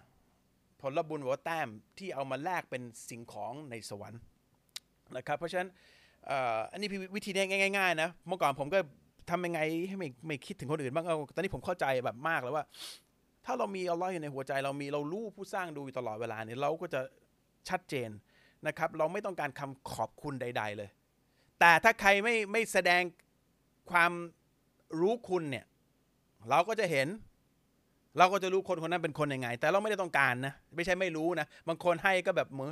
[0.80, 1.68] ผลบุญว่าแต้ม
[1.98, 4.20] ที่เอามาแลกเป็นสิ่งของในสวรรค์
[5.16, 5.68] นะครับเพราะฉะนั้น
[6.72, 7.30] อันนี้วิธี
[7.78, 8.78] ง่ายๆนะเมื่อก่อนผมก็
[9.30, 12.64] ทำยังไงให้ไม่ไม่คิดถึงคนอื่นบ้างเออตอนนี้ผมเข้าใจแบบมากแล้วว่า
[13.44, 17.00] ถ้าเรามีอัลลอฮ์อยู่ในหัวใจ เรามีเรารู้ผู้สร้างดูอยู่ตลอดเวลาเนี่ยเราก็จะ
[17.68, 18.10] ชัดเจน
[18.66, 20.88] นะครับ เราไม่ต้องการคำขอบคุณใด ๆ เลย
[21.60, 23.02] แต่ถ้าใครไม่ไม่แสดง
[23.90, 24.12] ความ
[25.00, 25.64] รู้คุณเนี่ย
[26.50, 27.08] เราก็จะเห็น
[28.18, 32.70] เราก็จะรู้คนคนนั้นเป็นคนยังไง แต่เราไม่ได้ต้องการนะไม่ใช่ไม่รู้นะบางคนให้ก็แบบเหมือน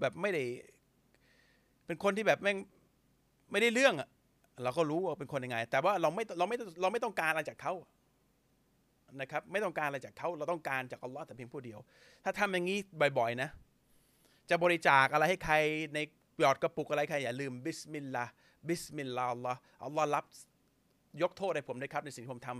[0.00, 0.42] แบบไม่ได้
[1.86, 2.56] เป็นคนที่แบบแม่ง
[3.50, 4.08] ไม่ได้เรื่องอะ
[4.62, 7.74] เราก็รู้ว่าเป็นคนยังไง แต่ว่าเราไม่เราไม่เราไม่ต้องการอะไรจากเขา
[9.20, 11.78] นะครับไม่ต้องการอะไรจากเขาเราต้องการจากอัลลอฮ์แต่เพียงผู้เดียว
[12.24, 12.78] ถ้าทำอย่างนี้
[13.18, 13.50] บ่อยๆนะ
[14.50, 15.54] จะบริจาคอะไรให้ใคร
[15.94, 15.98] ใน
[16.40, 18.32] หยอดกระปุกอะไรใครอย่าลืมบิสมิลลาห์
[18.68, 20.24] بسم الله อัลลอฮ์อัลลอฮ์รับ
[21.22, 22.50] ยกโทษให้ผมด้วยครับ ในสิ่งที่ผมท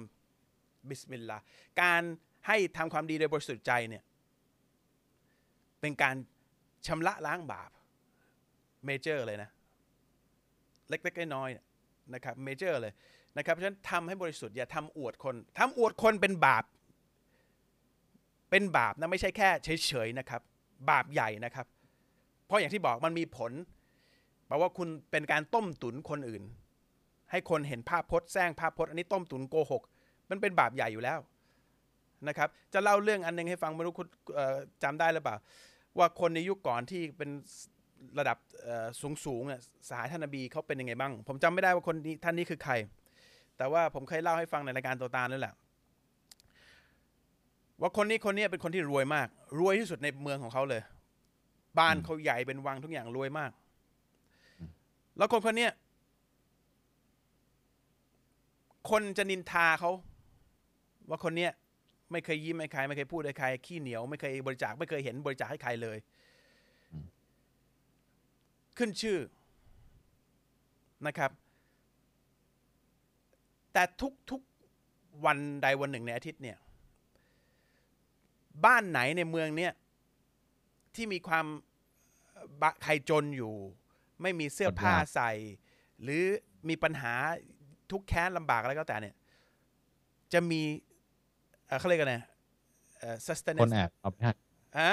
[0.41, 1.43] ำبسم الله
[1.83, 2.03] การ
[2.47, 4.03] ให้ทำความดีโดยบริสุทธิ์ใจเนี่ย
[5.81, 6.17] เป็นการ
[6.87, 7.71] ชำระล้างบาป
[8.85, 9.51] major เลยนะ
[10.89, 11.70] เล็กๆน้อยๆ
[12.15, 12.93] นะครับ major เลย
[13.37, 16.65] นะครับเพราะฉะนั้นทำให้บริสุทธิ์อย่าทำอวดคนทำอวดคนเป็นบาป
[18.51, 20.43] เป็นบาปนะไม่ใช่แค่เฉยๆนะครับ
[20.91, 21.67] บาปใหญ่นะครับ
[22.47, 23.53] เพราะอย่างที่บอกมันมีผล
[24.47, 26.43] แปลว่าคุณเป็นการต้มตุนคนอื่น
[27.31, 29.83] ให้คนเห็นภาพพจน์แซงภาพพจน์อันนี้ต้มตุนโกหก
[30.31, 31.19] มันเป็นบาปใหญ่อยู่แล้ว
[32.29, 34.07] นะครับ จะเล่าเรื่องอันนึงให้ฟังไม่รู้คุณ
[34.83, 35.37] จำได้หรือเปล่า
[35.99, 37.31] ว่าคนในยุคก่อนที่เป็น
[38.19, 38.39] ระดับ
[39.01, 42.75] สูงสูงเนี่ยสหายท่านนบีเขาเป็นยังไงบ้าง ผมจำไม่ได้ว่าคนนี้ท่านนี้คือใคร
[43.57, 45.55] แต่ว่าผมเคยเล่าให้ฟังในรายการตัวตานั่นแหละ
[47.81, 49.29] ว่าคนนี้คนนี้เป็นคนที่รวยมาก
[49.61, 50.83] รวยที่สุดในเมืองของเขาเลย
[51.79, 53.51] บ้านเขาใหญ่เป็นวังทุกอย่างรวยมาก
[55.19, 55.69] แล้วคนคนนี้
[58.91, 59.91] คนจะนินทาเขา
[61.09, 61.53] ว่าคนเนี้ย
[62.13, 65.99] ไม่เคยยิ้มให้ใคร ไม่เคยพูดให้ใคร ขี้เหนียว ไม่เคยบริจาคไม่เคยเห็นบริจาคให้ใครเลย
[68.79, 69.19] ขึ้นชื่อ
[71.07, 71.31] นะครับ
[73.73, 74.41] แต่ทุกทุก
[75.25, 76.59] วันใดวันหนึ่งในอาทิตย์เนี่ย
[78.65, 79.73] บ้านไหนในเมืองเนี้ย
[80.95, 81.47] ที่มีความ
[82.83, 83.55] ใครจนอยู่
[84.23, 85.31] ไม่มีเสื้อผ้าใส่
[86.03, 86.23] หรือ
[86.69, 87.15] มีปัญหา
[87.91, 89.17] ทุกแค้นลำบากอะไรก็แต่เนี่ย
[90.33, 90.61] จะมี
[91.79, 92.17] เขาเรียกกันไง
[93.27, 94.33] sustenance คนแอบเอาไปให้
[94.79, 94.91] อะ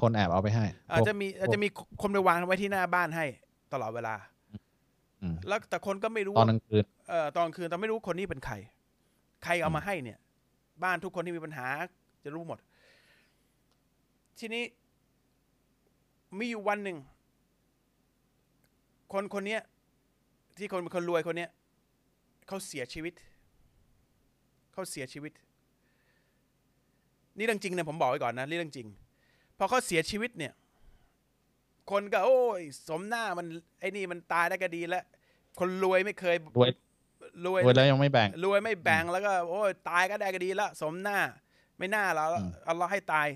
[0.00, 1.68] คนแอบเอาไปให้ อาจจะมีอาจจะมี
[2.02, 3.24] คนไปวางไว้ที่หน้าบ้านให้
[3.72, 4.14] ตลอดเวลา
[5.22, 8.54] อืมแล้วแต่คนก็ไม่รู้ตอนกลางคืนเอ่อตอนกลางคืนแต่ไม่รู้คนนี้เป็นใคร
[9.44, 10.18] ใครเอามาให้เนี่ย
[10.84, 11.66] บ้านทุกคนที่มีปัญหา
[12.24, 12.58] จะรู้หมด
[14.38, 14.64] ทีนี้
[16.38, 16.98] มีอยู่วันหนึ่ง
[19.12, 19.60] คนคนเนี้ย
[20.56, 21.50] ที่คนเป็นคนรวยคนเนี้ย
[22.46, 23.14] เขาเสียชีวิต
[24.72, 25.32] เขาเสียชีวิต
[27.36, 28.86] นี่เรื่องจริงเนี่ยผมบอกไว้ก่อนนะนี่เรื่องจริง
[29.58, 30.52] พอเขาเสียชีวิตเนี่ย
[31.90, 33.46] คนก็ โอ้ย สมหน้ามัน
[33.80, 35.04] ไอ้นี่มันตายได้ก็ดีแล้ว
[35.58, 36.70] คนรวยไม่เคยรวย
[37.46, 41.18] รวยรวยแล้วยังไม่แบ่งรวยไม่แบ่งแล้วก็ โอ้ยตายก็ได้ก็ดีละสมหน้า
[41.78, 43.28] ไม่น่าเราอืมอัลลอฮ์ให้ตาย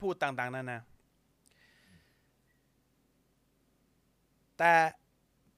[0.00, 0.78] พูดต่าง ๆนานา
[4.58, 4.72] แต่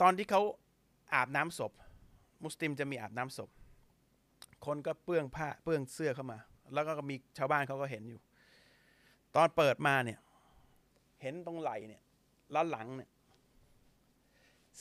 [0.01, 0.43] ตอนที่เขา
[1.15, 1.73] อาบน้ำศพ
[2.45, 3.51] มุสลิมจะมีอาบน้ำศพ
[4.67, 6.39] คนก็เปื้องผ้าเปื้องเสื้อเข้ามา
[6.75, 8.21] แล้วก็มีชาวบ้านเขาก็เห็นอยู่
[9.37, 10.19] ตอนเปิดมาเนี่ย
[11.23, 12.03] เห็นตรงไหลเนี่ย
[12.53, 13.11] แล้วหลังเนี่ย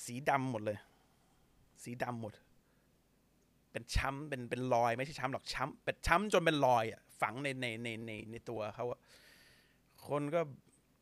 [0.03, 0.77] สีดำหมดเลย
[1.83, 2.33] สีดำหมด
[3.71, 8.85] เป็นช้ำเป็นเป็นรอย ไม่ใช่ช้ำหรอกช้ำเป็นช้ำจนเป็นรอยอะฝังในในในในในตัวเขา
[10.07, 10.41] คนก็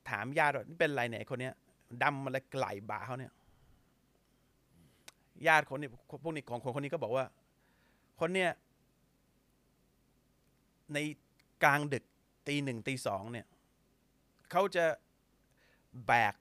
[0.09, 1.53] ถามญาติว่านี่เป็นไรเนี่ยไอ้คนเนี้ย
[2.03, 3.33] ดำมาเลยไหลบ่าเขาเนี่ย
[5.47, 5.89] ญาติคนนี้
[6.23, 7.25] พวกนี้ของคนคนนี้ก็บอกว่า
[8.19, 8.49] คนเนี้ย
[10.93, 10.97] ใน
[11.63, 12.03] กลางดึก
[12.47, 13.45] ตีหนึ่งตีสองเนี่ย
[14.51, 14.85] เขาจะ
[16.07, 16.33] แบก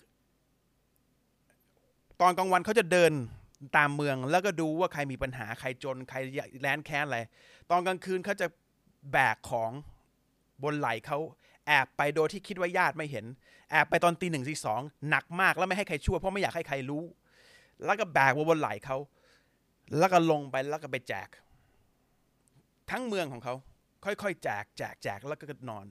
[2.21, 3.13] ตอนกลางวันเขาจะเดิน
[3.77, 6.19] ตามเมืองแล้วก็ดูว่าใครมีปัญหาใครจนใคร
[6.61, 7.21] แร้นแค้นอะไร
[7.71, 8.47] ตอนกลางคืนเขาจะ
[9.13, 9.71] แบกของ
[10.63, 11.19] บนไหล่เขา
[11.67, 13.25] แอบไปโดยที่คิดว่าญาติไม่เห็น
[13.71, 17.05] แอบไปตอนตีหนึ่งตีสองหนักมากแล้วไม่ให้ใครช่วยเพราะไม่อยากให้ใครรู้
[17.85, 18.99] แล้วก็แบกบนไหล่เขา
[19.99, 21.29] แล้วก็ลงไปแล้วก็ไปแจก
[22.91, 23.55] ทั้งเมืองของเขา
[24.05, 25.87] ค่อยๆแจกแจกแจกแล้วก็นอน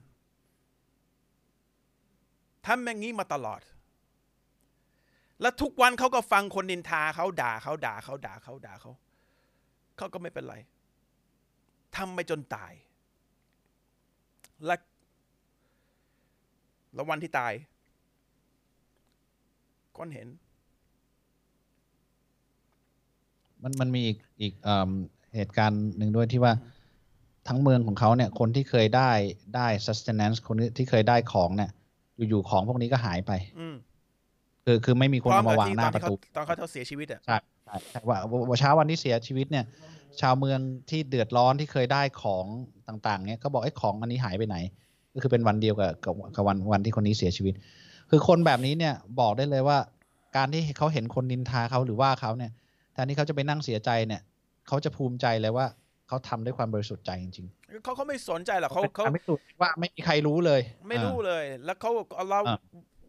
[2.66, 3.60] ทำอย่างนี้มาตลอด
[5.40, 8.92] แล้วทุกวันเขาก็ฟังคนนินทาเขาด่าเขาด่าเขาด่าเขาด่าเขา
[9.96, 10.56] เขาก็ไม่เป็นไร
[11.96, 12.72] ทำไปจนตาย
[14.66, 14.76] และ
[16.94, 17.52] แล้ววันที่ตาย
[19.96, 20.28] คนเห็น
[23.62, 24.54] มันมันมีอีกอีก
[25.36, 26.52] เหตุการณ์หนึ่งด้วยที่ว่า
[27.48, 29.10] ทั้งเมืองของเขาเนี่ย คนที่เคยได้
[29.56, 31.70] ได้ sustenance คนที่เคยได้ของเนี่ย
[32.28, 33.76] อยู่ๆของพวกนี้ก็หายไปอืม
[34.64, 38.18] คือคือไม่มีคนพร้อเอามมากับวางที่หน้าตอนปที่ระเขาตูตอนเขาเขาเสียชีวิตอะใช่ใช่ใช่ว่า
[38.48, 39.64] ว่าเช้าวันที่เสียชีวิตเนี่ย
[40.20, 40.58] ชาวเมือง
[40.90, 42.46] ที่เดือดร้อนที่เคยได้ของ
[42.88, 44.56] ต่าง ๆ เนี่ยก็บอกไอ้ของอันนี้หายไปไหน
[45.14, 47.54] ก็คือเป็นวันเดียวกับกับกับวันวันที่คนนี้เสียชีวิต
[48.10, 49.78] คือคนแบบนี้เนี่ยบอกได้เลยว่า
[50.36, 52.50] การที่เขาเห็นคนนินทาเขาหรือว่าเขาเนี่ย
[52.92, 54.20] แทนที่เขาจะไปนั่งเสียใจเนี่ย
[54.68, 55.66] เขาจะภูมิใจเลยว่า
[56.12, 57.46] เขาทำด้วยความบริสุทธิ์ใจจริง
[57.84, 61.90] เขาเขาไม่สนใจหรอกๆเขาเขาไม่สุดว่าไม่มีใครรู้เลย ไม่รู้อ่าเลย แล้วเขา
[62.20, 62.58] อัลลอฮ์อ่า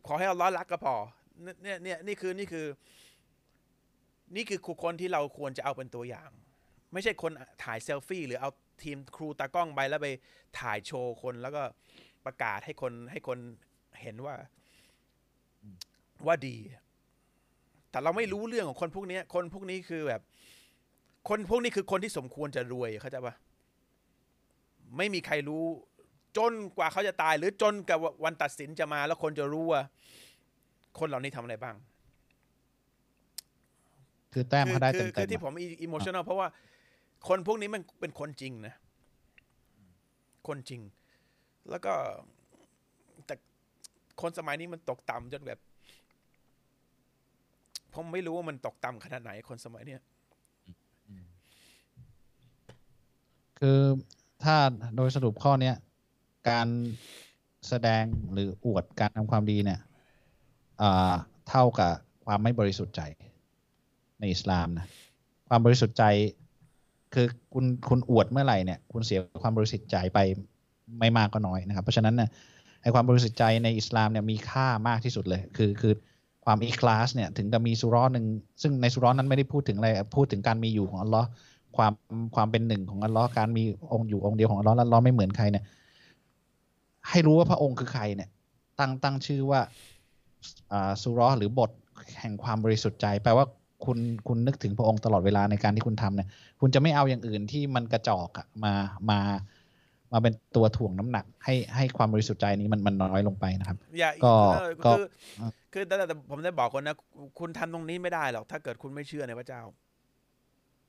[0.08, 0.96] ขอให้อัลลอฮ์รักก็พอ
[1.64, 2.66] เนี่ยเนี่ยนี่คือนี่คือ
[4.36, 6.30] นี่คือคนที่เราควรจะเอาเป็นตัวอย่าง
[6.94, 7.32] ไม่ใช่คน
[7.64, 8.50] ถ่ายเซลฟี่ หรือเอา
[8.84, 10.08] ทีมครูตากล้องไปแล้วไป
[10.60, 11.64] ถ่ายโชว์คนแล้วก็
[12.26, 13.38] ประกาศให้คนให้คน
[14.02, 14.36] เห็นว่า
[16.28, 16.58] ว่าดี
[17.92, 20.22] แต่เราไม่รู้เรื่องของคนพวกนี้คนพวกนี้คือแบบ
[21.30, 23.36] คนพวกนี้คือคนที่สมควรจะรวยเข้าใจปะ
[24.98, 25.64] ไม่มีใครรู้
[26.38, 29.82] จนกว่าเขาจะตาย หรือจนกับวันตัดสินจะมา แล้วคนจะรู้ว่า
[31.00, 31.76] คนเหล่านี้ทำอะไรบ้าง
[34.34, 35.54] คือแต้มเขาได้คืเต็มคือๆที่อะผม
[35.84, 36.48] อิโมชัน a ลเพราะว่า
[37.28, 38.76] คนพวกนี้มันเป็นคนจริงนะ
[40.48, 40.82] คนจริง
[41.70, 41.94] แล้วก็
[43.26, 43.36] แต่
[44.22, 45.60] คนสมัยนี้มันตกต่ำจนแบบ
[47.94, 50.02] ผมไม่รู้ว่ามันตกต่ำขนาดไหนคนสมัยเนี้ย
[53.66, 53.82] คือ
[54.44, 54.56] ถ้า
[54.96, 55.76] โดยสรุปข้อเนี้ย
[56.50, 56.68] การ
[57.68, 58.04] แสดง
[58.34, 59.80] หรืออวดการทำความดีเนี่ย
[61.50, 61.92] เท่ากับ
[62.26, 63.02] ความไม่บริสุทธิ์ใจ
[64.20, 64.88] ในอิสลามนะ
[65.50, 66.04] ความบริสุทธิ์ใจ
[67.14, 70.20] คือคุณคุณอวดเมื่อไหร่เนี่ย คุณเสียความบริสุทธิ์ใจไป
[71.00, 72.30] ไม่มากก็น้อยนะครับ เพราะฉะนั้นเนี่ย
[72.82, 75.94] ไอความบริสุทธิ์ใจในอิสลามเนี่ยมีค่ามากที่สุดเลย คือคือ
[76.46, 78.26] ความอีคลาสเนี่ยถึงจะมีสุร้อนหนึ่ง
[78.62, 81.28] ซึ่งในสุร้อนั้นไม่ได้พูดถึงอะไรพูดถึงการมีอยู่ของอัลลอฮ์
[81.78, 81.94] ความ
[82.36, 83.64] ความเป็นหนึ่งของอัลลอฮ์การมี
[83.94, 85.64] องค์อยู่องค์เดียวของอัลลอฮ์แล้วอัลลอฮ์ไม่เหมือนใครเนี่ย
[87.10, 88.30] ให้รู้ว่าพระองค์คือใครเนี่ย
[88.80, 89.60] ตั้งตั้งชื่อว่า
[90.72, 91.72] อ่าสุเร้อหรือบท
[92.20, 93.46] แห่งความบริสุทธิ์ใจ แปลว่า
[93.86, 93.98] คุณ
[94.28, 96.28] คุณนึกถึงพระองค์ตลอดเวลาในการที่คุณทำเนี่ย
[96.62, 98.74] คุณจะไม่เอาอย่างอื่นที่มันกระจอกอะมา
[99.10, 99.20] มา
[100.12, 105.06] มาเป็นตัวถ่วงน้ำหนัก ให้ให้ความบริสุทธิ์ใจนี้มันมันน้อยลงไปนะครับอย่าก็เออก็คือ
[105.74, 106.96] คือแต่แต่ผมได้บอกคนนะ
[107.40, 109.62] คุณทำตรงนี้ไม่ได้หรอกถ้าเกิดคุณไม่เชื่อในพระเจ้า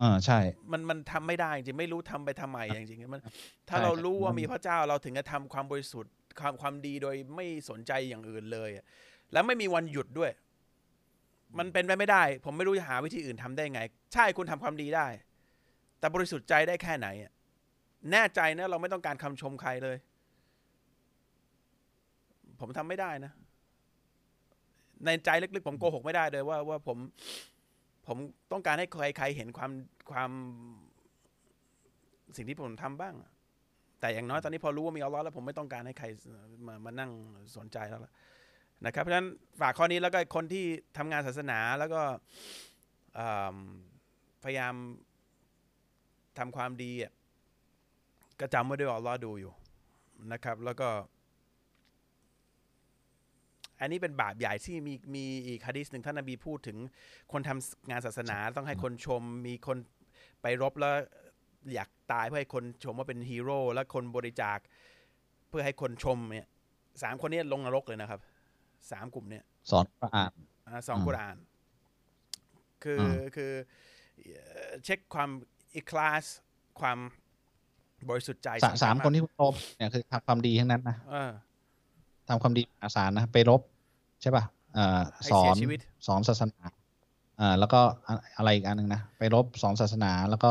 [0.03, 0.38] อ่าใช่
[0.72, 3.20] มันมันทำไม่ได้จริงไม่รู้ทำไปทำไมจริงๆมัน
[3.68, 8.84] ถ้าใช่เรารู้ว่ามันมีพระเจ้าเราถึงจะทำความบริสุทธิ์ความความดีโดยไม่สนใจอย่างอื่นเลยอะ
[9.32, 10.30] แล้วไม่มีวันหยุดด้วย
[11.59, 13.80] มันเป็นไปไม่ได้ ผมไม่รู้จะหาวิธีอื่นทำได้ไง
[14.14, 15.07] ใช่คุณทำความดีได้
[15.99, 17.32] แต่บริสุทธิ์ใจได้แค่ไหนอะ
[18.12, 19.97] แน่ใจนะเราไม่ต้องการคำชมใครเลย
[22.61, 23.32] ผมทำไม่ได้นะ
[25.05, 26.99] ในใจลึกๆผมโกหกไม่ได้เลยว่าว่าผม
[28.09, 28.18] ผม
[28.52, 29.72] ต้องการให้ใครใครเห็นความ
[30.11, 30.30] ความ
[32.36, 33.30] สิ่งที่ผมทำบ้างอะ
[34.00, 36.07] แต่อย่างน้อยตอนนี้พอรู้ว่ามีอัลลอฮ์แล้วผมไม่ต้องการให้ใคร
[36.66, 37.11] มามานั่ง
[37.57, 38.12] สนใจแล้วล่ะ
[38.86, 39.28] นะครับ เพราะฉะนั้น
[39.61, 40.64] ฝากข้อนี้แล้วก็คนที่
[40.96, 42.02] ทำงานศาสนาแล้วก็
[43.18, 43.57] อ่า
[44.44, 44.74] พยายาม
[46.38, 47.12] ทำความดีอะ
[48.40, 49.52] ก็จำไว้ด้วยว่าอัลลอฮ์ดูอยู่
[50.32, 50.88] นะครับ แล้วก็
[53.80, 56.78] อันนี้เป็นบาปใหญ่ที่มีมีอีกฮะดีษหนึ่งท่านนบีพูดถึง
[57.32, 59.76] คนทำงานศาสนาต้องให้คนชม มีคน
[60.42, 60.94] ไปรบแล้ว
[61.74, 64.58] อยากตายเพื่อให้คนชมว่าเป็นฮีโร่แล้วคนบริจาค
[65.48, 66.48] เพื่อให้คนชมเนี่ย
[67.02, 68.20] สามคนนี้ลงนรกเลยนะครับ
[68.90, 70.32] สามกลุ่มเนี่ยสอนพระอ่าน
[70.68, 71.36] อ่าสองอืมกุรอาน
[72.84, 73.52] คืออืมคือ
[74.22, 75.30] เอ่อเช็คความ
[75.74, 76.24] อิคลาส
[76.80, 76.98] ความ
[78.08, 79.42] บริสุทธิ์ใจสาสำญสามกคนที่คุณโต
[79.78, 81.30] เนี่ยคือทำความดีทั้งนั้นนะเออ
[82.28, 83.60] ทำความดีมหาศาลนะไปรบ
[84.22, 84.44] ใช่ป่ะ
[84.74, 86.60] เอ่อให้สอเสียนชีวิตสอนศาสนา
[87.40, 90.50] อ่าแล้วก็อะอะไรอีกอันหนึ่งนะ ไปรบสอนศาสนาแล้วก็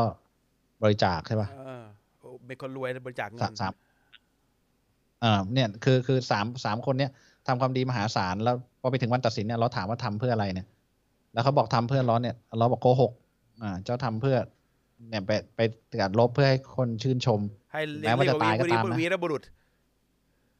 [0.82, 1.84] บริจาคใช่ป่ะเออ
[2.46, 3.72] เป็นคนรวยบริจาคเงิสามนสาม
[5.20, 7.10] เอ่าเนี่ยคือคือสามสามคนเนี่ย
[7.46, 10.66] ทำความดีมหาศาลแล้วพอไปถึงวันตัดสินเนี่ยเราถามว่าทำเพื่ออะไรเนี่ย
[11.32, 13.12] แล้วเขาบอกทำเพื่อร้อนเนี่ยเราบอกโกหก
[13.62, 14.36] อ่า เจ้าทำเพื่อ
[15.10, 15.60] เนี่ยไปไป
[16.00, 17.40] กัดลบเพื่อให้คนชื่นชม
[17.72, 19.42] ให้แม้ว่าจะตายก็ตามนะวีรบุรุษ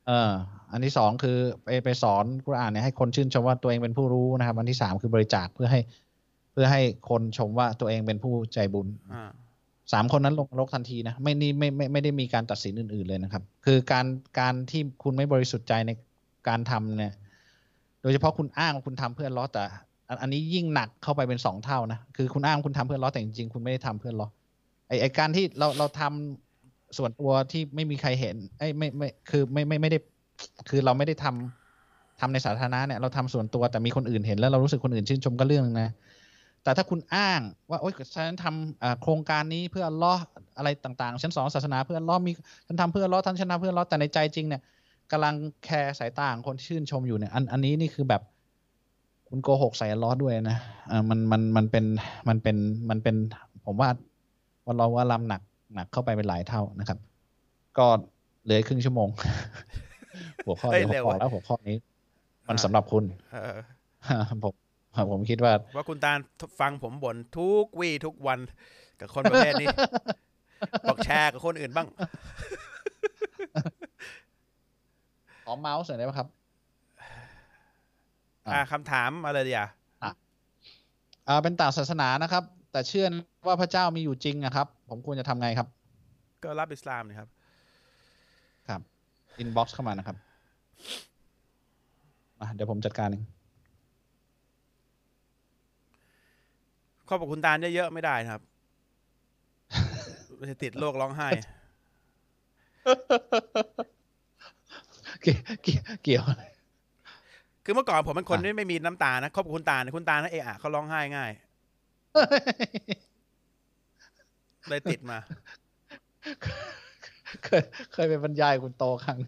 [0.06, 0.30] เออ
[0.74, 5.80] อันที่สองคือไปไปสอนกุรอานเนี่ยให้คนชื่นชมว่าตัวเองเป็นผู้รู้นะครับ อันที่สามคือบริจาคเพื่อให้
[6.52, 9.30] เพื่อให้คนชมว่าตัวเองเป็นผู้ใจบุญอ่า
[9.92, 14.06] สามคนนั้นลงนรกทันทีนะไม่นี่ไม่ไม่ไม่ได้มีการตัดสินอื่น ๆเลยนะครับ คือการ
[14.40, 15.90] การที่คุณไม่บริสุทธิ์ใจใน
[16.48, 17.14] การทำเนี่ย
[18.02, 19.64] โดยเฉพาะคุณอ้างว่าคุณทำเพื่อล้อแต่
[20.08, 24.28] อันอันนี้ยิ่งหนักเข้าไปเป็นสองเท่านะคือคุณอ้างว่าคุณทำเพื่อล้อแต่จริงๆคุณไม่ได้ทำเพื่อล้อ
[24.88, 29.98] ไอไอการที่เราเราทำส่วนตัวที่ไม่มีใครเห็นไอยไม่ไม่คือไม่ไม่ไม่ได้
[30.68, 35.90] คือเราไม่ได้ทำทำในสาธารณะเนี่ยเราทำส่วนตัวแต่มีคนอื่นเห็นแล้วเรารู้สึกคนอื่นชื่นชมก็เรื่องนะ
[36.62, 40.14] แต่ถ้าคุณอ้างว่าโอ๊ยฉันทำโครงการนี้เพื่อลเลอ
[40.58, 42.32] อะไรต่างๆ ฉันสอนศาสนาเพื่อลเลอมี
[42.66, 44.62] ฉันทำเพื่อลเลอท่านชนะเพื่อลเลอแต่ในใจจริงเนี่ย
[45.12, 48.22] กำลังแคร์สายตาของคนที่ชื่นชมอยู่เนี่ยอันอันนี้นี่คือแบบ
[49.28, 50.58] คุณโกหกใส่ลเลอด้วยนะ
[50.90, 51.84] อ่ามันมันมันเป็น
[52.28, 52.56] มันเป็น
[52.90, 53.16] มันเป็น
[53.66, 53.88] ผมว่า
[54.66, 55.40] วันเราว่าลำหนัก
[55.74, 56.98] หนักเข้าไปเป็นหลายเท่านะครับ
[57.78, 57.86] ก็
[58.44, 59.08] เหลือครึ่งชั่วโมง
[60.46, 61.76] หัวข้อเฮ้ยเดียวเร็วพออะแล้วหัวข้อนี้
[62.48, 63.58] มันอ่าสำหรับคุณเออ
[64.42, 64.54] ผม
[65.12, 66.18] ผมคิดว่า ว่าคุณตาล
[66.60, 68.38] ฟังผมบ่นทุกวี่ทุกวัน
[69.00, 69.68] กับคนประเภทนี้
[70.88, 71.88] บอกแชร์กับคนอื่นบ้าง
[75.44, 76.28] ขอเมาส์หน่อยได้ไหมครับ
[78.46, 79.68] อ่าอ่าคำถามอะไรดีอะ
[81.28, 83.06] อ่า เป็นต่างศาสนานะครับ แต่เชื่อ
[83.46, 85.68] ว่าพระเจ้ามีอยู่จริงนะครับ ผมควรจะทำไงครับ
[86.44, 87.28] ก็รับอิสลามนะครับ
[88.68, 88.80] ครับ
[89.38, 90.16] อินบ็อกซ์เข้ามานะครับ
[92.40, 93.24] อะเดี๋ยวผมจัดการเอง
[97.08, 98.42] ครอบครัวคุณตาลเยอะๆไม่ได้นะครับ
[100.50, 101.28] จะติดโรคร้องไห้
[105.22, 106.44] เกี่ยวเกี่ยวเกี่ยวอะไร
[107.64, 111.30] คือเมื่อก่อนผมเป็นคนอะที่ไม่มีน้ำตานะครอบครัวคุณตาลเนี่ยคุณตาลนะเอะอะเขาร้องไห้ง่าย
[114.68, 115.18] เลยติดมา
[117.44, 117.62] เคย
[117.92, 119.18] เคยไปบรรยายคุณโตครั้ง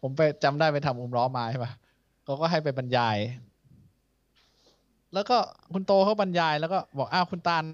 [0.00, 1.72] ผมไปจำได้ไปทำอุมร้อมาใช่ปะ
[2.24, 3.16] เขาก็ให้ไปบรรยาย
[5.14, 5.36] แล้วก็
[5.72, 7.64] คุณโตเขาบรรยายแล้วก็บอกอ้าวคุณตาล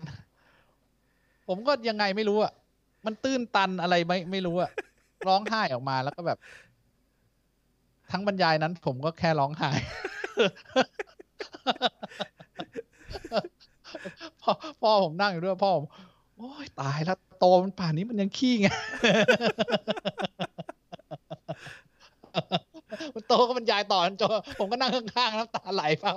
[1.49, 2.53] ผมก็ยังไงไม่รู้อะ
[3.07, 4.71] มันตื้นตันอะไรไม่ไม่รู้อะ
[5.29, 6.39] ร้องไห้ออกมาแล้วก็แบบ
[8.11, 9.71] ทั้งบรรยายนั้น ผมก็แค่ร้องไห้
[14.43, 15.87] พ่อพ่อผมนั่งอยู่ด้วยพ่อผม
[16.37, 18.69] โอ้ยตายแล้วโตมันป่านนี้มันยังขี้ไง
[23.15, 26.15] คุณโตก็บรรยายต่อจนจบผมก็นั่งข้างๆน้ำตาไหลฟัง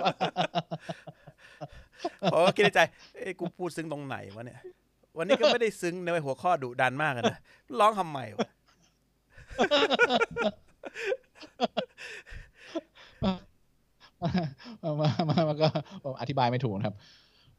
[2.32, 2.80] ผมก็คิดในใจ
[3.14, 4.60] เอ้ยกูพูดซึ้งตรงไหนวะเนี่ย
[5.18, 7.38] วันนี้ก็ไม่ได้ซึ้งในหัวข้อดุดันมากอะนะ
[7.78, 8.48] ร้องทำไมวะ
[14.84, 15.68] มามามาก็
[16.04, 16.96] ผมอธิบายไม่ถูกนะครับ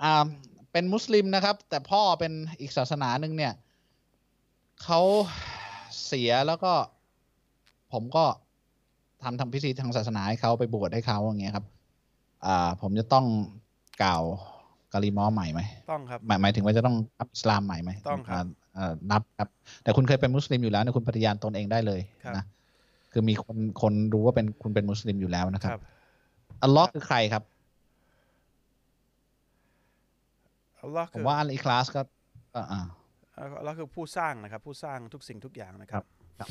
[0.04, 0.28] อ่า
[0.72, 2.32] เป็นมุสลิมนะครับ แต่พ่อเป็น
[2.62, 3.54] อีกศาสนาหนึ่งเนี่ย
[4.84, 5.02] เขา
[6.06, 6.74] เสียแล้วก็
[7.94, 8.26] ผมก็
[9.24, 11.66] ทำทำพิธีทางศาสนาให้เขาไปบวชให้เขาอย่างเงี้ยครับ
[12.46, 13.26] อ่า ผมจะต้อง
[14.04, 14.24] กล่าว
[14.94, 15.62] กาลีมอใหม่ไหม
[15.92, 19.50] ต้องครับหมายหมายถึงว่าจะต้องรับอิสลามใหม่ไหมต้องครับาเอ่อนับครับ
[19.84, 22.46] แต่คุณเคยเป็นมุสลิมอยู่แล้วเนี่ยคุณปฏิญาณตนเองได้เลยครับนะ
[23.12, 25.82] คือมีคนคนรู้ว่าเป็นคุณเป็นมุสลิมอยู่แล้วนะคครับรับ
[26.64, 27.44] อัลลอฮ์คือใครครับ
[30.82, 32.02] อัลลอฮ์ผคืมอว่าอัลอิคลาสก็
[32.56, 32.82] อ่าอ่า
[33.60, 36.04] อัลลอฮ์คือผู้สร้างนะครับ ผู้สร้างทุกสิ่งทุกอย่างนะครับ
[36.40, 36.50] ครับ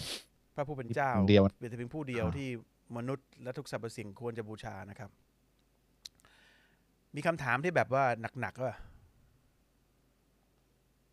[0.55, 2.49] พระผู้เป็นเจ้าคนเดียวเป็นแต่เพียงผู้เดียวอ่าที่
[2.97, 5.11] มนุษย์และทุกสรรพสิ่งควรจะบูชานะครับ
[7.15, 8.05] มีคำถามที่แบบว่า
[8.41, 8.75] หนักๆว่า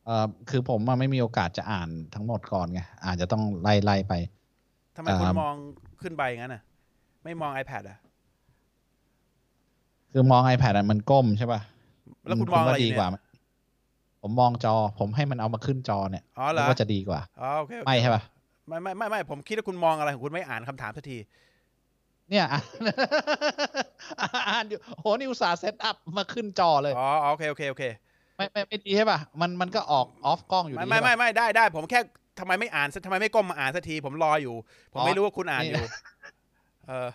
[0.06, 4.14] เอ่อคือผมอะไม่มีโอกาสจะอ่านทั้งหมดก่อนไงอาจจะต้องไล่ไล่ไป
[4.96, 5.56] ทำไมคุณอ่ามมอง
[6.02, 6.64] ขึ้นไปอย่างนั้นน่ะ
[7.24, 7.98] ไม่มอง iPad อะ
[10.14, 11.62] คือมอง iPad อะมันก้มใช่ป่ะ
[12.26, 13.18] แล้วคุณมองอะไรว่าอดียู่กว่าเนี่ยไหม
[14.22, 18.24] ผมมองจอ ผมให้มันเอามาขึ้นจอเนี่ยอ๋อเหรอแล้วก็จะดีกว่าอ๋อโอเคโอเคไม่ใช่ป่ะ
[18.68, 21.18] ไม่ไม่ไม่ไม่ผมคิดว่าคุณมองอะไรของคุณไม่อ่านคำถามสักที
[22.30, 22.64] เนี่ยอ่าน
[24.50, 27.84] อ่านอยู่โหนี่อุตส่าห์เซตอัพมาขึ้นจอเลยอ๋อโอเคโอเคโอเค
[28.38, 32.00] ไม่ไม่ไม่ดีใช่ป่ะมันมันก็ออกออฟกล้องอยู่ไม่ดีไม่ใช่ไม่ปะไม่ได้ได้ผมแค่
[32.40, 34.56] ทำไมไม่อ่านสักทำไมไม่ก้มมาอ่านสักที ผมรออยู่
[34.94, 35.88] ผมอ๋อไม่รู้ว่าคุณอ่านนี่อยู่
[36.88, 37.10] เออ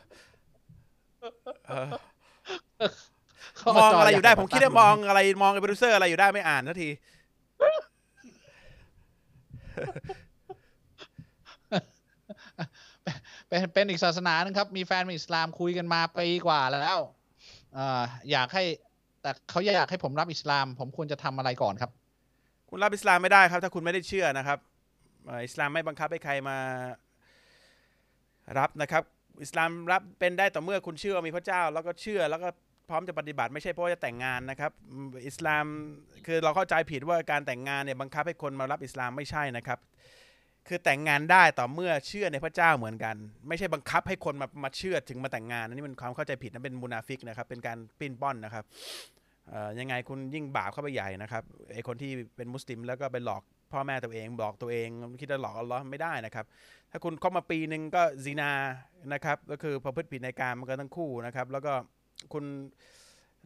[1.69, 1.89] เออ
[3.57, 6.89] เข้ามองจอะไรอยู่ได้ใหญ่ผมคิดว่ามองอะไรมองไอ้โปรดิวเซอร์อะไรอยู่ได้ไม่อ่านสักที
[13.49, 16.99] เป็นเป็นอีกศาสนาหนึงครับ มีแฟนเป็นอิสลามคุยกันมาปีกว่าแล้ว
[17.77, 17.79] อ
[18.31, 18.65] อยากให้
[19.23, 21.91] แต่เขาอยากให้ผมรับอิสลาม ผมควรจะทำอะไรก่อนครับ
[22.69, 24.59] คุณรับอิสลามไม่ได้ครับ ถ้าคุณไม่ได้เชื่อนะครับ
[25.45, 26.59] อิสลามไม่บังคับให้ใครมา
[28.59, 29.03] รับนะครับ
[29.43, 32.49] อิสลามรับเป็นได้ต่อเมื่อคุณเชื่อมีพระเจ้า แล้วก็เชื่อแล้วก็
[32.89, 34.73] พร้อมจะปฏิบัติไม่ใช่เพราะจะแต่งงานนะครับ
[35.27, 35.65] อิสลาม
[36.27, 39.79] คือเราเข้าใจผิดว่าการแต่งงานเนี่ยบังคับให้คนมารับอิสลามไม่ใช่นะครับ
[40.69, 43.17] คือแต่งงานได้ต่อเมื่อเชื่อในพระเจ้าเหมือนกัน
[43.49, 48.65] ไม่ใช่บังคับให้คนมามาเชื่อถึงมาแต่งงานอันนี้มันความเข้าใจผิดนะเป็นมุนาฟิกนะครับ เป็นการปิ้นป้อนนะครับ
[49.79, 51.43] ยังไงคุณยิ่งบาปเข้าไปใหญ่นะครับ
[51.75, 53.43] ไอคนที่เป็นมุสลิมแล้วก็ไปหลอก
[53.73, 54.89] พ่อแม่ตัวเองหลอกตัวเอง
[55.21, 56.45] คิดว่าหลอกอัลลอฮ์ไม่ได้นะครับ
[56.91, 58.51] ถ้าคุณคบมาปีหนึ่งก็ซีนา
[59.13, 61.73] นะครับ ก็คือประพฤติผิดในการมันก็ทั้งคู่นะครับ แล้วก็
[62.33, 62.45] คุณ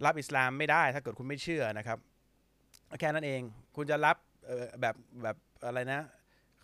[0.05, 1.99] รับอิสลามไม่ได้ ถ้าเกิดคุณไม่เชื่อนะครับ
[3.01, 3.43] แค่นั้นเอง
[3.77, 4.17] คุณจะรับ
[4.81, 5.37] แบบแบบ
[5.67, 6.03] อะไรนะ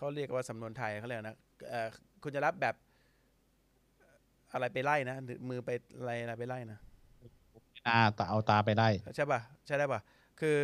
[0.03, 1.36] เขาเรียกว่าสำนวนไทยเขาเรียกนะ
[1.68, 1.88] เอ่อ
[2.22, 2.74] คุณจะรับแบบ
[4.53, 6.78] อะไรไปไล่นะหรือมือไปอะไรอะไรไปไล่นะ
[7.86, 10.00] ตาตาเอาตาไปได้ใช่ป่ะใช่ได้ป่ะ
[10.40, 10.57] คือ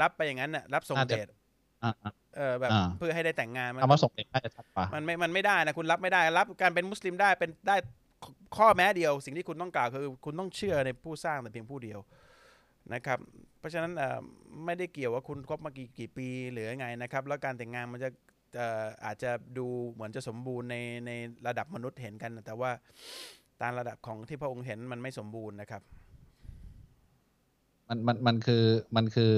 [0.00, 1.30] รับไปอย่างนั้นน่ะรับส่งน่าเดจะช
[1.84, 7.76] อ่าอ่าเออแบบอ่าเพื่อให้ได้แต่งงานมันคำว่าส่งเด็กน่าจะชัดกว่ามันไม่มันไม่ได้นะคุณรับไม่ได้ รับการเป็นมุสลิมได้เป็นได้
[8.56, 11.98] ข้อแม้เดียว สิ่งที่คุณต้องกล่าวคือ คุณต้องเชื่อในผู้สร้างแต่เพียงผู้เดียว
[12.94, 13.18] นะครับ
[13.58, 14.18] เพราะฉะนั้นเอ่อ
[14.64, 20.76] ไม่ได้เกี่ยวว่าคุณคบมากี่กี่ปีหรือยังไงนะครับ แล้วการแต่งงานมันจะเอ่ออาจจะดูเหมือนจะสมบูรณ์ใน
[21.06, 21.10] ใน
[21.46, 22.70] ระดับมนุษย์เห็นกัน แต่ว่า
[23.62, 25.82] ตามระดับของที่พระองค์เห็นมันไม่สมบูรณ์นะครับ
[27.88, 28.64] มันมันมันคือ
[28.96, 29.32] มันคือ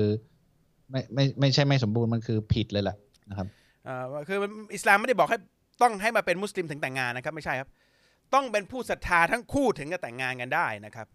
[0.91, 2.97] ไม่ไม่ไม่ใช่ไม่สมบูรณ์มันคือผิดเลยแหละ
[3.31, 3.47] นะครับ
[3.85, 5.39] เอ่อคือมันอิสลามไม่ได้บอกให้
[5.83, 7.69] ต้องให้มาเป็นมุสลิมถึงแต่งงานนะครับ ไม่ใช่ครับ
[8.35, 11.07] ต้องเป็นผู้ศรัทธาทั้งคู่ถึงจะแต่งงานกันได้นะครับ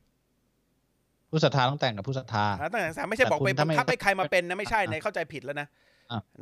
[1.32, 5.70] ผู้ศรัทธาต้องแต่งกับผู้ศรัทธาอ่าตั้งแต่สามไม่ใช่แต่บอกคุณไปถ้าบัไม่งคับให้ใครมาเป็นนะไม่ใช่อะในเข้าใจผิดแล้วนะอะ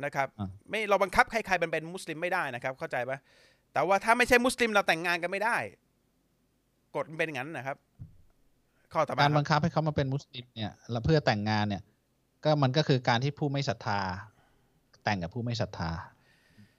[0.04, 3.18] นะครับอะไม่เราบังคับให้ใครเป็นเป็นมุสลิมไม่ได้นะครับ เข้าใจปะ
[3.72, 5.56] แต่ว่าถ้าไม่ใช่มุสลิมเราแต่งงานกันไม่ได้
[6.96, 7.76] กฎมันเป็นอย่างนั้นนะครับ
[8.92, 11.82] ข้อต่อมาการคบัรับงคับให้เขามาเป็นมุสลิมเนี่ยแล้วเพื่อแต่งงานเนี่ย
[12.44, 14.00] ก็มันก็คือการที่ผู้ไม่ศรัทธา
[15.04, 15.90] แต่งกับผู้ไม่ศรัทธา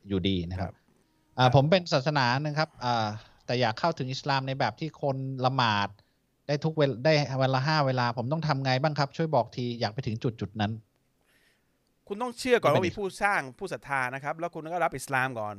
[0.07, 0.73] อยู่ดีนะครับ
[1.37, 3.07] อ่าผมเป็นศาสนาหนึ่งครับอ่า
[3.45, 5.89] แต่อยากเข้าถึงอิสลามในแบบที่คนละหมาด
[6.47, 10.71] ได้ทุกเวลได้เวลาห้าเวลา ผมต้องทำไงบ้างครับ ช่วยบอกทีอยากไปถึงจุดจุดๆนั้น
[12.07, 15.55] คุณต้องเชื่อก่อนไม่ว่าเป็นมีผู้สร้างผู้ศรัทธานะครับ แล้วคุณก็รับอิสลามก่อน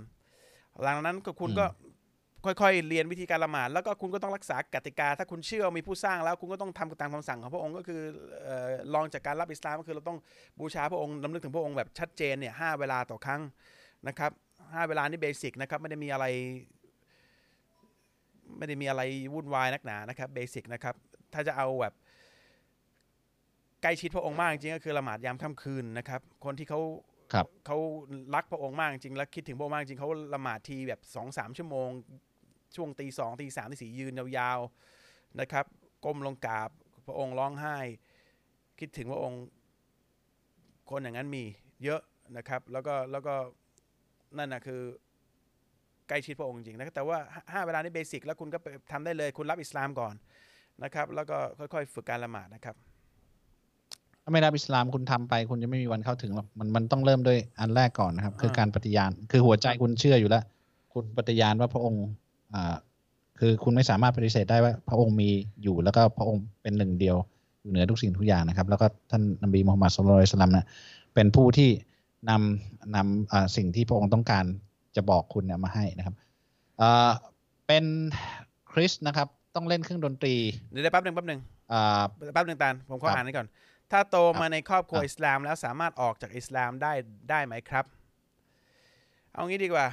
[0.82, 1.66] หลังจากนั้นก็คุณก็
[2.44, 8.00] ค่อยๆ เรียนวิธีการละหมาดแล้วก็คุณก็ต้องรักษากติกา ถ้าคุณเชื่อว่ามีผู้สร้างแล้ว คุณก็ต้องทำตามคำสั่งของพระองค์ก็คือ
[8.44, 10.18] เอ่อรองจากการรับอิสลามก็คือเราต้อง
[10.60, 13.40] บูชาพระองค์รำลึกถึงพระองค์แบบชัดเจนเนี่ยห้าเวลาต่อครั้ง
[14.08, 14.30] นะครับ
[14.74, 16.26] ห้าเวลานี่ basic นะครับไม่ได้มีอะไร
[18.58, 19.02] ไม่ได้มีอะไร
[19.34, 20.94] วุ่นวายนักหนานะครับ basic นะครับ
[21.32, 21.94] ถ้าจะเอาแบบ
[23.82, 26.80] ใกล้ชิดพระองค์มากจริงๆก็คือละหมาดยามค่ำคืนนะครับ คนที่เขา
[27.32, 27.78] ครับเขา
[28.34, 31.88] รักพระองค์มากจริงและคิดถึงพระองค์มากจริงเขาละหมาดทีแบบสองสามชั่วโมง
[32.76, 35.64] ช่วงตีสองตีสามตีสี่ยืนยาวๆนะครับ
[36.04, 36.70] ก้มลงกราบ
[37.06, 37.76] พระองค์ร้องไห้
[38.80, 39.42] คิดถึงพระองค์
[40.90, 41.44] คนอย่างนั้นมี
[41.84, 42.00] เยอะ
[42.36, 43.34] นะครับ แล้วก็แล้วก็
[44.38, 44.80] นั่นนะคือ
[46.08, 50.14] ใกล้ชิดพระองค์จริงนะแต่ว่าห้าห้าเวลานี้เบสิกแล้วคุณก็ไปทำได้เลยคุณรับอิสลามก่อน
[50.84, 52.76] นะครับ แล้วก็ค่อยๆ ฝึกการละหมาดนะครับ
[54.22, 60.44] ถ้าไม่รับอิสลามคุณทำไป คุณจะไม่มีวันเข้าถึงหรอกมันมันต้องเริ่มด้วยอันแรกก่อนนะครับ คืออ่าการปฏิญาณ คือหัวใจคุณเชื่ออยู่แล้ว
[60.92, 62.04] คุณปฏิญาณว่าพระองค์
[62.54, 62.74] อ่า
[63.38, 65.28] คือคุณไม่สามารถปฏิเสธได้ว่า พระองค์มี
[65.62, 67.16] อยู่แล้วก็พระองค์เป็นหนึ่งเดียว
[67.62, 70.66] อยู่เหนือทุกสิ่งทุกอย่างนะครับ แล้วก็ท่านนบีมูฮัมมัดสุลลัลลอฮุอะลัยฮิวะสัลลัมเนี่ย
[71.14, 71.70] เป็นผู้ที่
[72.30, 74.44] นำนำอ่าสิ่งที่พระองค์ต้องการ
[74.96, 76.14] จะบอกคุณเนี่ยมาให้นะครับ
[76.80, 77.10] อ่า
[77.66, 77.84] เป็น
[78.72, 80.34] คริสต์นะครับ ต้องเล่นเครื่องดนตรี
[80.70, 81.40] เดี๋ยวได้แป๊บหนึ่งแป๊บหนึ่ง
[81.72, 82.02] อ่า
[82.34, 83.46] แป๊บหนึ่งตาลผมขอครับอ่านนี้ก่อน
[83.92, 86.92] ถ้าโตครับมาในครอบครัวครับอิสลามแล้วสามารถออกจากอิสลามได้
[87.30, 87.84] ได้ไหมครับ
[89.32, 89.86] เอางี้ดีกว่า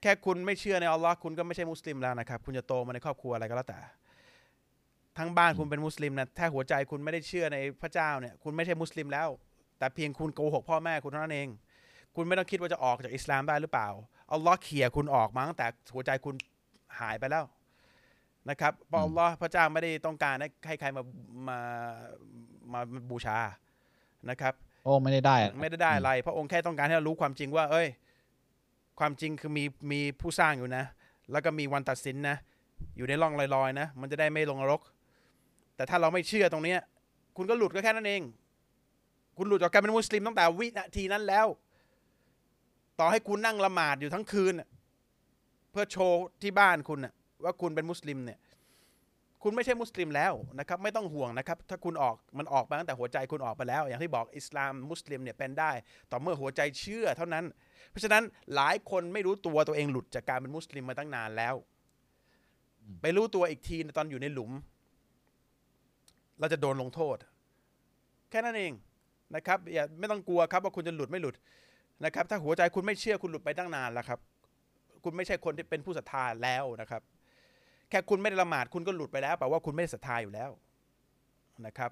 [0.00, 3.80] แค่คุณไม่เชื่อในอัลลอฮ์คุณก็ไม่ใช่มุสลิมแล้วนะครับ คุณจะโตมาในครอบครัวอะไรก็แล้วแต่
[5.18, 9.28] ทั้งบ้านคุณเป็นมุสลิมนะถ้าหัวใจคุณไม่ได้เชื่อในพระเจ้าเนี่ยคุณไม่ใช่มุสลิมแล้ว
[9.78, 11.48] แต่เพียงคุณโกหกพ่อแม่คุณเท่านั้นเอง
[12.16, 13.88] คุณไม่ต้องคิดว่าจะออกจากอิสลามได้หรือเปล่า
[14.32, 16.34] อัลลอฮ์เขี่ยคุณออกมาตั้งแต่หัวใจคุณ
[17.00, 17.44] หายไปแล้ว
[18.50, 21.02] นะครับเพราะอัลลอฮ์พระเจ้าไม่ได้ต้องการให้ให้ใครมา
[21.48, 21.58] มา
[22.72, 22.80] มา
[23.10, 23.38] บูชา
[24.30, 27.88] นะครับโอ้ไม่ได้ได้อะไม่ได้ได้อะไร พระองค์แค่ต้องการให้เรารู้ความจริงว่า เอ้ย
[29.00, 30.84] ความจริงคือมีมีผู้สร้างอยู่นะ
[31.32, 32.36] แล้วก็มีวันตัดสินนะ
[32.96, 34.80] อยู่ในร่องลอยๆนะ มันจะได้ไม่ลงนรก
[35.76, 36.78] แต่ถ้าเราไม่เชื่อตรงเนี้ย
[37.36, 38.22] คุณก็หลุดก็แค่นั้นเอง
[39.36, 41.46] คุณหลุดจากการเป็นมุสลิมตั้งแต่วินาทีนั้นแล้ว
[42.98, 44.68] ต่อให้คุณนั่งละหมาดอยู่ทั้งคืนน่ะ
[45.70, 47.12] เพื่อโชว์ที่บ้านคุณน่ะ
[47.44, 48.38] ว่าคุณเป็นมุสลิมเนี่ย
[49.42, 55.70] คุณไม่ใช่มุสลิมแล้วนะครับไม่ต้องห่วงนะครับถ้าคุณออกมันออกมาตั้งแต่หัวใจคุณออกไปแล้ว อย่างที่บอกอิสลามมุสลิมเนี่ยเป็นได้
[56.10, 57.44] ต่อเมื่อหัวใจเชื่อเท่านั้น
[57.90, 58.22] เพราะฉะนั้น
[58.54, 61.54] หลายคนไม่รู้ตัวตัวเองหลุดจากการเป็นมุสลิมมาตั้งนานแล้ว
[63.02, 64.50] ไปรู้ตัวอีกทีตอนอยู่ในหลุม
[66.38, 67.16] เราจะโดนลงโทษ
[68.30, 68.72] แค่นั้นเอง
[69.34, 71.34] นะครับอย่าไม่ต้องกลัวครับว่าคุณจะหลุดไม่หลุด
[72.04, 74.18] นะครับ ถ้าหัวใจคุณไม่เชื่อคุณหลุดไปตั้งนานแล้วครับ
[75.04, 77.02] คุณไม่ใช่คนที่เป็นผู้ศรัทธาแล้วนะครับ
[77.92, 80.50] แค่คุณไม่ได้ละหมาดคุณก็หลุดไปแล้วแปลว่าคุณไม่ได้ศรัทธาอยู่แล้ว
[81.66, 81.90] นะครับ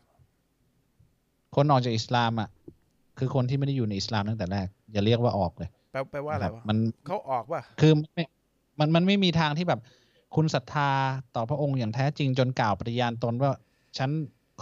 [1.54, 2.48] คนออกจากอิสลามอะ
[3.18, 8.24] คือคนที่ไม่ได้อยู่ในอิสลามตั้งแต่แรกอย่าเรียกว่าออกเลยแปลแปลว่าอะไรคบวะมันเขาออกว่าคือไม่
[8.78, 9.80] มันมันไม่มีทางที่แบบ
[10.36, 10.90] คุณศรัทธา
[11.36, 13.50] ต่อพระองค์อย่างแท้จริงจนกล่าวปฏิญาณตนว่า
[13.98, 14.10] ฉัน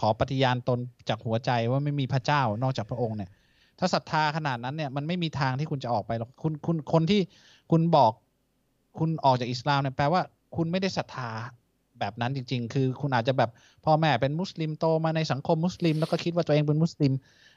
[0.00, 0.78] ขอปฏิญาณตน
[1.08, 3.30] จากหัวใจว่าไม่มีพระเจ้านอกจากพระองค์เนี่ย
[3.78, 7.20] ถ้าศรัทธาขนาดนั้นเนี่ยมันไม่มีทางที่คุณจะออกไปหรอกคุณคุณคนที่
[7.70, 8.12] คุณบอก
[8.98, 10.22] คุณออกจากอิสลามเนี่ยแปลว่า
[10.56, 11.30] คุณไม่ได้ศรัทธา
[12.00, 13.50] แบบนั้นจริง ๆ คือคุณอาจจะแบบ
[13.84, 17.12] พ่อแม่เป็นมุสลิมโตมาในสังคมมุสลิม แล้วก็คิดว่าตัวเองเป็นมุสลิม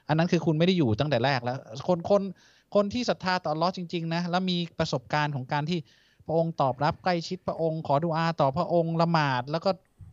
[0.08, 2.22] อันนั้นคือคุณไม่ได้อยู่ตั้งแต่แรกแล้ว คนคน
[2.74, 5.78] คนที่ศรัทธาต่อลอจริง ๆ นะ แล้วมีประสบการณ์ของการที่
[6.26, 9.70] พระองค์ตอบรับใกล้ชิดพระองค์ ขอดุอาต่อพระองค์ละหมาด แล้วก็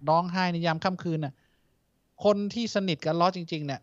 [0.09, 1.33] ร้องไห้ในยามค่ำคืนน่ะ
[2.23, 3.81] คนที่สนิทกับลอจริง ๆ เนี่ย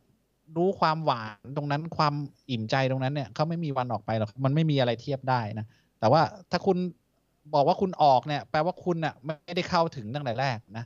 [0.56, 2.14] รู้ความหวานตรงนั้นความ
[2.50, 5.66] อิ่มใจตรงนั้นเนี่ยเขาไม่มีวันออกไปหรอกมันไม่มีอะไรเทียบได้นะ
[6.00, 6.76] แต่ว่าถ้าคุณ
[7.54, 10.84] บอกว่าคุณออกเนี่ย แปลว่าคุณน่ะไม่ได้เข้าถึงตั้งแต่แรกนะ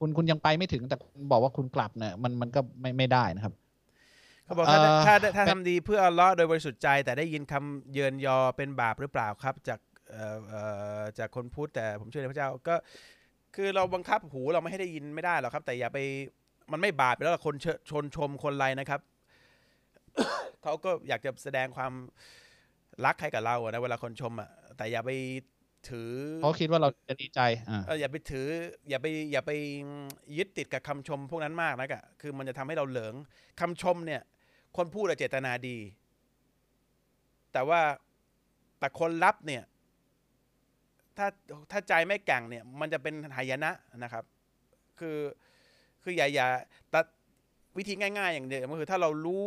[0.00, 3.54] คุณคุณยังไปไม่ถึงแต่คุณบอกว่าคุณกลับเนี่ยมันมันก็ไม่ไม่ได้นะครับ
[4.44, 9.80] เขาบอกถ้าเอ่อถ้าถ้าถ้าเป็นทำดีเพื่ออัลเลอฮ์โดยบริสุทธิ์ใจ แต่ได้ยินคำเยินยอเป็นบาปหรือเปล่าครับ จาก
[10.10, 10.62] เอ่อเอ่
[11.00, 12.74] อจากคนพูดแต่ผมเชื่อในพระเจ้าก็
[13.54, 15.98] คือเราบังคับหูเราไม่ให้ได้ยินไม่ได้หรอกครับ แต่อย่าไป
[16.72, 19.00] มันไม่บาปอยู่แล้วล่ะคนเชชนชมคนไรนะครับ
[20.62, 21.92] เขาก็อยากจะแสดงความ
[23.04, 25.10] รักให้กับเราอะนะเวลาคนชมอะแต่อย่าไป
[25.90, 26.12] ถือ
[26.42, 28.46] เขาคิดว่าเราจะดีใจอ่าเอออย่าไปถือ
[28.88, 29.50] อย่าไปอย่าไป
[30.36, 33.14] ยึดติดกับคำชมพวกนั้นมากนะกะคือมันจะทำให้เราเหลิง
[33.60, 34.22] คำชมเนี่ย
[34.76, 35.78] คนพูดอะเจตนาดี
[37.52, 37.80] แต่ว่า
[38.78, 39.62] แต่คนรับเนี่ย
[41.16, 41.26] ถ้า
[41.70, 43.70] ถ้าใจไม่แกร่งเนี่ย มันจะเป็นหายนะ
[44.02, 44.24] นะครับ
[45.00, 45.18] คือ
[46.02, 46.46] คืออย่าอย่า
[46.90, 47.00] แต่
[47.76, 49.44] วิธีง่าย ๆ อย่างเดียวก็คือถ้าเรารู้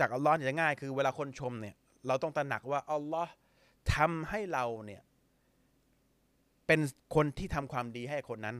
[0.00, 1.76] จากอัลลอฮ์เนี่ยจะง่าย คือเวลาคนชมเนี่ย
[2.06, 3.32] เราต้องตระหนักว่าอัลลอฮ์
[3.94, 5.02] ทำให้เราเนี่ย
[6.66, 6.80] เป็น
[7.14, 8.56] คนที่ทำความดีให้คนนั้น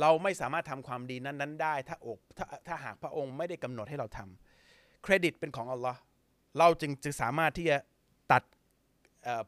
[0.00, 6.00] เราไม่สามารถทำความดีนั้นๆได้ ถ้าอกถ้าถ้าหากพระองค์ไม่ได้กำหนดให้เราทำเครดิตเป็นของอัลลอฮ์
[6.58, 7.76] เราจึงจะสามารถที่จะ
[8.32, 8.42] ตัด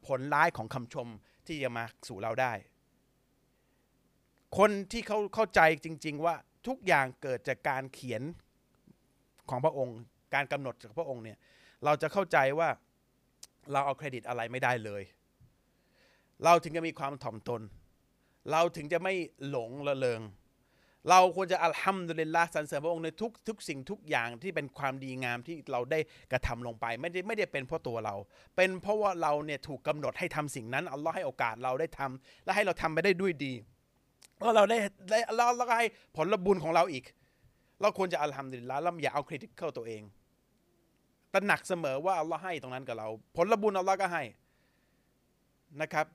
[0.07, 1.09] ผลร้ายของคำชม
[1.47, 2.53] ที่จะมาสู่เราได้
[4.59, 6.35] คนที่เขาเข้าใจจริง ๆ ว่า
[6.67, 8.23] ทุกอย่างเกิดจากการเขียน
[9.51, 9.99] ของพระองค์
[10.35, 11.39] การกำหนดจากพระองค์เนี่ย
[11.85, 12.69] เราจะเข้าใจว่า
[13.73, 15.03] เราเอาเครดิตอะไรไม่ได้เลย
[16.45, 17.63] เราถึงจะมีความถ่อมตน
[18.51, 19.15] เราถึงจะไม่
[19.49, 20.23] หลงละเลง
[21.11, 26.01] เราควรจะอัลฮัมดุลิลละสรรเสริญพระองค์ในทุกทุกสิ่งทุกอย่างที่เป็นความดีงามที่เราได้
[26.33, 28.15] กระทำลงไป ไม่ได้ไม่ได้เป็นเพราะตัวเรา
[28.57, 33.53] เป็นเพราะว่าเราเนี่ยถูกกำหนดให้ทำสิ่งนั้นอัลลอฮ์ให้โอกาสเราได้ทำและให้เราทำไปได้ด้วยดี
[34.41, 34.79] แล้วเราได้
[35.11, 37.05] ได้แล้วเราก็ให้ผลบุญของเราอีก
[37.81, 40.03] เราควรจะอัลฮัมดุลิลละแล้วอย่าเอาเครดิตเข้าตัวเอง
[41.33, 44.23] ตระหนักเสมอว่าอัลลอฮ์ให้ตรงนั้นกับเรา ผลบุญอัลลอฮ์ก็ให้
[45.83, 46.07] นะครับ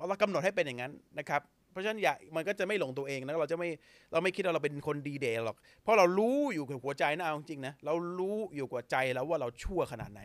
[0.00, 3.68] อัลลอฮ์กำหนดให้เป็นอย่างนั้นนะครับเพราะฉะนั้นอย่ามันก็จะไม่หลงตัวเองนะเราจะไม่
[4.12, 10.20] เราไม่คิดว่าเราเป็นคนดีเดย์หรอก เพราะเรารู้อยู่กับหัวใจนะเอาจริงนะเรารู้อยู่กับใจแล้วว่าเราชั่วขนาดไหน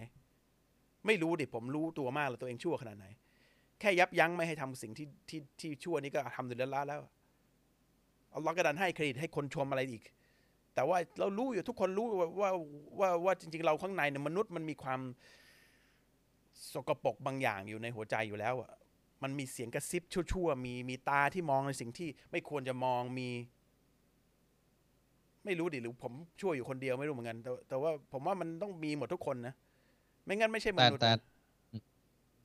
[1.05, 3.05] ไม่รู้ดิผมรู้ตัวมากเลยตัวเองชั่วขนาดไหน
[3.79, 7.01] แค่ยับยั้งไม่ให้ทำสิ่งที่ที่ที่ชั่วนี้ก็ทำดุลิลละแล้ว
[8.31, 10.03] เอัลลอฮ์ก็ดันให้เครดิตให้คนชมอะไรอีก
[10.75, 12.51] แต่ว่าเรารู้อยู่ทุกคนรู้ว่าว่า
[12.99, 15.01] ว่าว่าจริง ๆ เราข้างในเนี่ยมนุษย์มันมีความ
[16.73, 18.55] สกปรกบางอย่างอยู่ในหัวใจอยู่แล้ว
[19.25, 23.29] มันมีเสียงกระซิบชั่วๆ มีมีตาที่มองในสิ่งที่ไม่ควรจะมองมี
[25.45, 29.53] ไม่รู้ดิหรือผมชั่วอยู่คนเดียวไม่รู้เหมือนกันแต่แต่ว่าผมว่ามันต้องมีหมดทุกคนนะ
[30.25, 31.11] ไม่งั้นไม่ใช่มแต่นุษย์แต่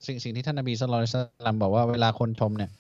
[0.07, 2.71] สิ่งสิ่งที่ท่านนบีสุลต่านสลัมบอกว่าเวลาคนชมเนี่ย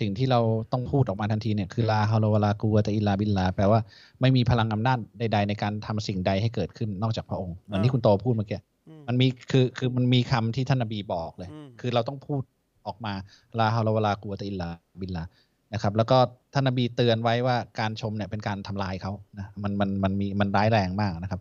[0.00, 0.40] สิ่งที่เรา
[0.72, 3.80] ต้องพูดออกมาทันทีเนี่ยคือลาฮาโลวะลากูวะตะอิลลาบิลลาแปลว่า
[4.20, 8.58] ไม่มีพลังอำนาจใด ๆ ในการทำสิ่งใดให้เกิดขึ้นนอกจากพระองค์เหมือนที่คุณโตพูดเมื่อกี้
[8.88, 12.42] อืมมันมีคือคือมันมีคำที่ท่านนบีบอกเลยอืมคือเราต้องพูด
[12.86, 13.12] ออกมา
[13.58, 14.68] ลาฮาโลวะลากูวะตะอิลลา
[15.00, 15.24] บิลลา
[15.72, 16.18] นะครับ แล้วก็
[16.54, 21.40] ท่านนบีเตือนไว้ว่าการชมเนี่ยเป็นการทำลายเขานะมันมันมันมีมันร้ายแรงมากนะครับ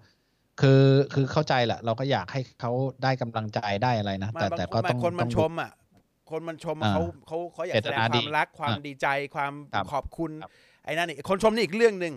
[0.62, 0.84] คือ
[1.14, 2.72] คือเข้าใจแหละเราก็อยากให้เขา
[3.04, 5.72] ได้กำลังใจได้อะไรนะ แต่บางแต่คก็นต้องบางคนมันต้องชดูมอะ
[6.32, 10.52] คนมันชมอ่าเขาเขาเขาอยากเจแสตดงนาคดีวามรักความอ่าดีใจความครับขอบคุณครับ
[10.86, 12.14] ไอ้นั่นนี่คนชมนี่อีกเรื่องหนึ่ง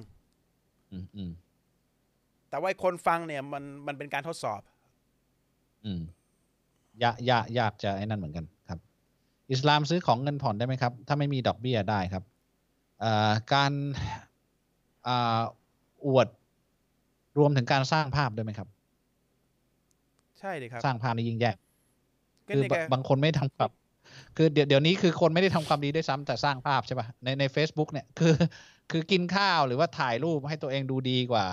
[0.92, 1.30] อืมอืม
[2.50, 4.60] แต่ว่าไอ้คนฟังเนี่ยมันมันเป็นการทดสอบ
[5.84, 6.00] อืม
[7.02, 8.61] ยากยากยากจะไอ้นั่นเหมือนกันครับ
[9.50, 12.24] อิสลามซื้อของเงินผ่อนได้ไหมครับ ถ้าไม่มีดอกเบี้ยได้ครับ
[13.00, 13.72] เอ่อการ
[15.06, 15.40] อ่า
[16.06, 16.28] อวด
[17.38, 18.68] รวมถึงการสร้างภาพด้วยไหมครับ
[20.38, 21.50] ใช่เลยครับ สร้างภาพนี่ยิ่งแย่
[22.48, 23.72] ก็คือนี่บไงบางคนไม่ทำแบบ
[24.36, 28.34] คือเดี๋ยวเดี๋ยวนี้คือคนไม่ได้ทำความดีด้วยซ้ำแต่สร้างภาพใช่ป่ะในใน Facebook เนี่ยคือ
[28.90, 31.46] คือกินข้าวหรือว่าถ่ายรูปให้ตัวเองดูดีกว่า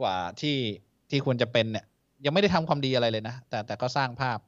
[0.00, 0.56] กว่าที่
[1.10, 1.84] ที่ควรจะเป็นเนี่ย
[2.24, 4.47] ยังไม่ได้ทำความดีอะไรเลยนะแต่แต่ก็สร้างภาพนั่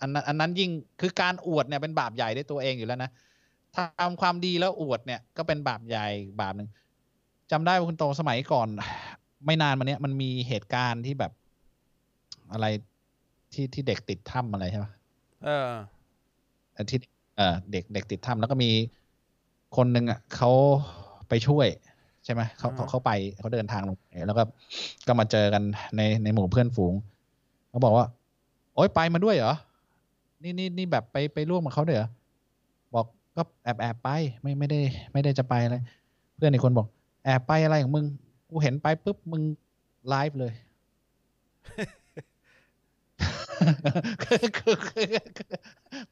[0.00, 0.70] อันนั้นอันนั้นยิ่ง
[1.00, 3.10] คือการอวดเนี่ยเป็นบาปใหญ่ด้วยตัวเองอยู่แล้วนะ
[3.76, 6.06] ทำความดีแล้วอวดเนี่ยก็เป็นบาปใหญ่
[6.40, 6.68] บาปหนึ่ง
[7.50, 8.68] จำได้ว่าคุณโตสมัยก่อน
[9.46, 11.32] ไม่นานมาเนี้ยมันมีเหตุการณ์ที่แบบ
[12.52, 12.66] อะไร
[13.52, 14.92] ที่ที่เด็กติดถ้ำอะไรใช่ปะ
[15.44, 15.68] เออ
[16.72, 16.98] เอ่อที่
[17.36, 18.70] เอ่อเด็กเด็กติดถ้ำแล้วก็มี
[19.76, 20.50] คนหนึ่งอะเขา
[21.28, 21.66] ไปช่วย
[22.24, 23.10] ใช่ไหมเขาเขาอ่าเขาไป
[23.40, 24.42] เขาเดินทางลงไปแล้วก็
[25.06, 25.62] ก็มาเจอกัน
[25.96, 26.94] ในในหมู่เพื่อนฝูง
[27.70, 28.06] เขาบอกว่า
[28.74, 29.54] โอ๊ยไปมาด้วยเหรอ
[30.42, 32.08] นี่นี่นี่แบบไปไปร่วมกับเขาด้วยเหรอ
[32.94, 34.08] บอกก็แอบแอบไป
[34.42, 34.78] ไม่ไม่ได้
[35.12, 35.76] ไม่ได้จะไปอะไร
[36.36, 36.86] เพื่อนอีกคนบอก
[37.24, 38.06] แอบไปอะไรของมึง
[38.50, 39.42] กูเห็นไปปุ๊บมึง
[40.08, 40.52] ไลฟ์เลย
[44.22, 45.06] คือคือคือ
[45.38, 45.56] คือ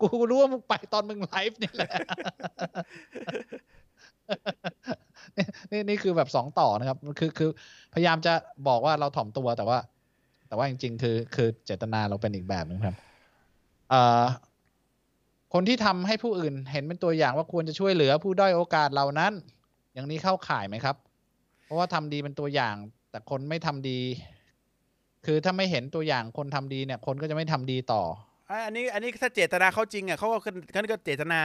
[0.00, 1.90] กูรู้ว่ามึงไปตอนมึงไลฟ์นี่แหละ
[5.70, 7.50] นี่นี่คือแบบสองต่อนะครับ คือคือ
[7.94, 8.32] พยายามจะ
[8.68, 9.78] บอกว่าเราถ่อมตัวแต่ว่า
[10.48, 13.05] แต่ว่าจริง ๆ คือ คือเจตนาเราเป็นอีกแบบหนึงครับเอ่อ
[15.52, 19.32] คนที่ทำให้ผู้อื่นเห็นเป็นตัวอย่างว่าควรจะช่วยเหลือผู้ด้อยโอกาสเหล่านั้น
[19.94, 20.96] อย่างนี้เข้าข่ายไหมครับ
[21.64, 22.74] เพราะว่าทำดีเป็นตัวอย่าง
[23.10, 24.00] แต่คนไม่ทำดี
[25.26, 28.02] คือถ้าไม่เห็นตัวอย่างคนทำดีเนี่ย คนก็จะไม่ทำดีต่อ
[28.66, 30.38] อันนี้อันนี้ถ้าเจตนาเขาจริงอะเขาก็
[30.72, 31.40] เขาก็เจตนา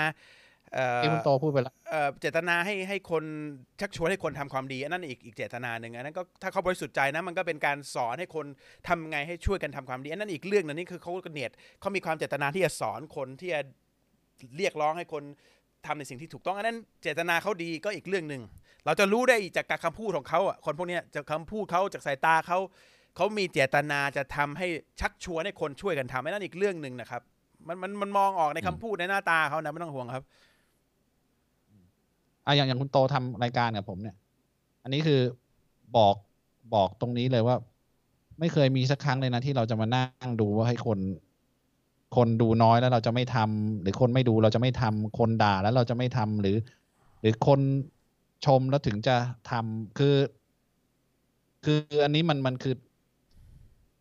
[1.04, 3.24] ที่คุณโตพูดไปแล้วเอ่อเจตนาให้ให้คน
[3.82, 8.46] ชักชวนให้คนทำความดีอันนั้นอีกอีกเจตนาหนึ่งอันนั้นก็ถ้าเขาบริสุทธิ์ใจนะมันก็เป็นการสอนให้คน
[8.88, 13.62] ทำไงให้ช่วยกันทำความดีอันนั้นอีกเรื่องหนึงนี่คือเขาก็เนียดเขามีความเจตนาที่จะสอนคนที่จะ
[14.58, 15.24] เรียกร้องให้คน
[15.86, 18.42] ทำในสิ่งที่ถูกต้องอันนั้นเจตนาเขาดีก็อีกเรื่องหนึ่ง
[18.86, 22.60] เราจะรู้ได้จากการคำพูดของเขาอะคนพวกเนี้ยจากคำพูดเขาจากสายตาเขา
[23.16, 24.68] เขามีเจตนาจะทำให้
[25.00, 27.22] ชักชวนให้คนช่วยกันทำอันนั้นอีกเรื่องหนึ่งนะครับ
[27.68, 30.24] มันมันมันมองออกในคำพูดในหน้าตาเขานะไม่ต้องห่วงครับ
[32.46, 34.16] อะอย่างอย่างคุณโตทำรายการกับผมเนี่ย
[34.84, 35.20] อันนี้คือ
[35.98, 36.16] บอก
[36.74, 37.56] บอกตรงนี้เลยว่า
[38.40, 41.00] ไม่เคยมีสักครั้งเลยนะที่เราจะมานั่งดูว่าให้คน
[42.16, 46.58] คนดูน้อยแล้วเราจะไม่ทำหรือคนไม่ดูเราจะไม่ทำคนด่าแล้วเราจะไม่ทำหรือ
[47.22, 47.60] หรือคน
[48.46, 49.16] ชมแล้วถึงจะ
[49.52, 50.16] ทำคือ
[51.66, 52.76] คืออันนี้มันมันคือ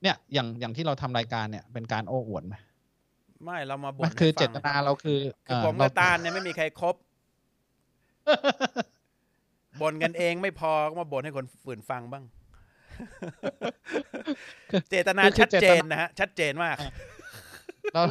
[0.03, 2.55] เนี่ย อย่างอย่างที่เราทำรายการเนี่ย เป็นการโอ้อวดไหม
[3.45, 6.95] ไม่เรามาบ่มันนคือให้เจฟังตนาเราคือคือเผมกับตาลเนี่ยไม่มีใครครบ
[9.81, 12.25] บ่นกันเองไม่พอก็มาบ่นให้คนฝืนฟังบ้าง
[14.91, 16.77] เจตนาคือคือชัดเจนเจตนานะฮะ ชัดเจนมาก
[17.95, 18.03] เรา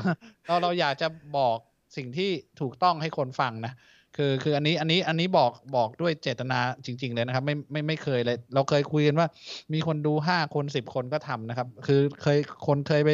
[0.48, 1.08] เราเราอยากจะ
[1.38, 1.58] บอก
[1.98, 2.32] สิ่งที่
[2.62, 3.74] ถูกต้องให้คนฟังนะ
[4.18, 9.28] คือคืออันนี้อันนี้อันนี้บอกบอกด้วยเจตนาจริง ๆ เลยนะครับ ไม่ไม่ไม่เคยเลย เราเคยคุยกันว่า
[9.74, 12.38] มีคนดูห้าคนสิบคนก็ทำนะครับ คือเคย
[12.68, 13.10] คนเคยไป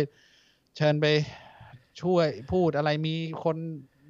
[0.78, 1.06] เชิญไป
[2.02, 3.58] ช่วยพูดอะไรมีคน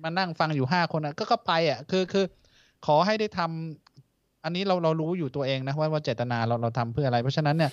[0.04, 2.26] มานั่งฟังอยู่ห้าคนอะ ก็ก็ไปอะ คือคือ
[2.86, 7.72] ขอให้ได้ทำอันนี้เราเรารู้อยู่ตัวเองนะว่าว่าเจตนาเราเราทำเพื่ออะไร เพราะฉะนั้นเนี่ย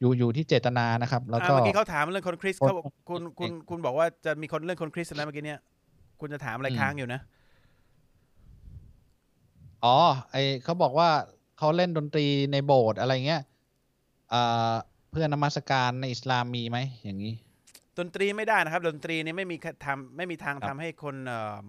[0.00, 5.60] อยู่อยู่ที่เจตนานะครับ แล้วอ่าก็เมื่อกี้เขาถามเรื่องคนคริสต์เขาบอกคนคุณคุณคุณบอกว่าจะมีคนเรื่องคนคริสต์นะเมื่อกี้เนี่ย
[6.20, 7.20] คุณจะถามอะไรอืมค้างอยู่นะ
[9.84, 9.96] อ๋อ
[10.32, 11.08] ไอเขาบอกว่า
[11.58, 13.42] เขาเล่นดนตรีในโบสถ์อะไรเงี้ย
[14.30, 14.72] เอ่อ
[15.10, 17.34] เพื่อนมัสการในอิสลามมีไหมอย่างนี้
[17.98, 21.66] ดนตรีไม่ได้นะครับ ดนตรีนี่ไม่มีทำไม่มีทางครับทำให้คนเอิ่ม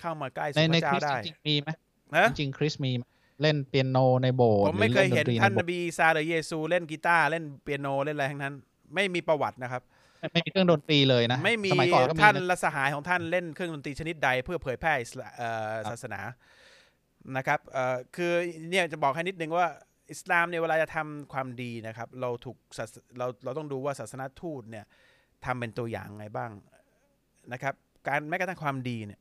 [0.00, 1.68] เข้ามาใกล้ในสู่พในระคเจ้าริสต์ได้จริงๆมีไหม
[2.16, 3.04] นะจริงๆคริสต์มีไหม
[3.42, 8.54] เล่นเปียโนในโบสถ์ผมไม่หรือเคยเห็นล่ดตรีท่านใโบนสถ์บีซาหรือเยซูเล่นกีตาร์เล่นเปียโนเล่นอะไรทั้งนั้น
[8.94, 9.82] ไม่มีประวัตินะครับ
[10.20, 16.20] ไม่ไม่มีเครื่องดนตรีเลยนะ ไม่มีสมัยก่อนก็มีท่านนะและสหายของท่านเล่นเครื่องดนตรีชนิดใดเพื่อเผยแพร่อิสลาเอ่อครับศาสนา
[17.36, 18.32] นะครับเอ่อคือ
[18.70, 19.66] เนี่ยจะบอกให้นิดนึงว่า
[20.10, 24.84] อิสลามเนี่ยเวลาจะทำความดีนะครับ เราถูกศาสเราเราต้องดูว่าศาสนาทูตเนี่ย
[25.44, 26.50] ทำเป็นตัวอย่างไงบ้าง
[27.52, 27.74] นะครับ
[28.06, 29.20] การแม้กระทั่งความดีเนี่ย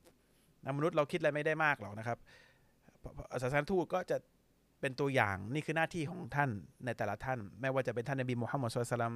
[0.78, 2.18] มนุษย์เราคิดอะไรไม่ได้มากหรอกนะครับ
[3.42, 4.18] ศาสนทูตก็จะ
[4.82, 6.50] เป็นตัวอย่างนี่คือหน้าที่ของท่าน
[6.86, 9.16] ในแต่ละท่าน ไม่ว่าจะเป็นท่านนบีมุฮัมมัดสุลตัลลัม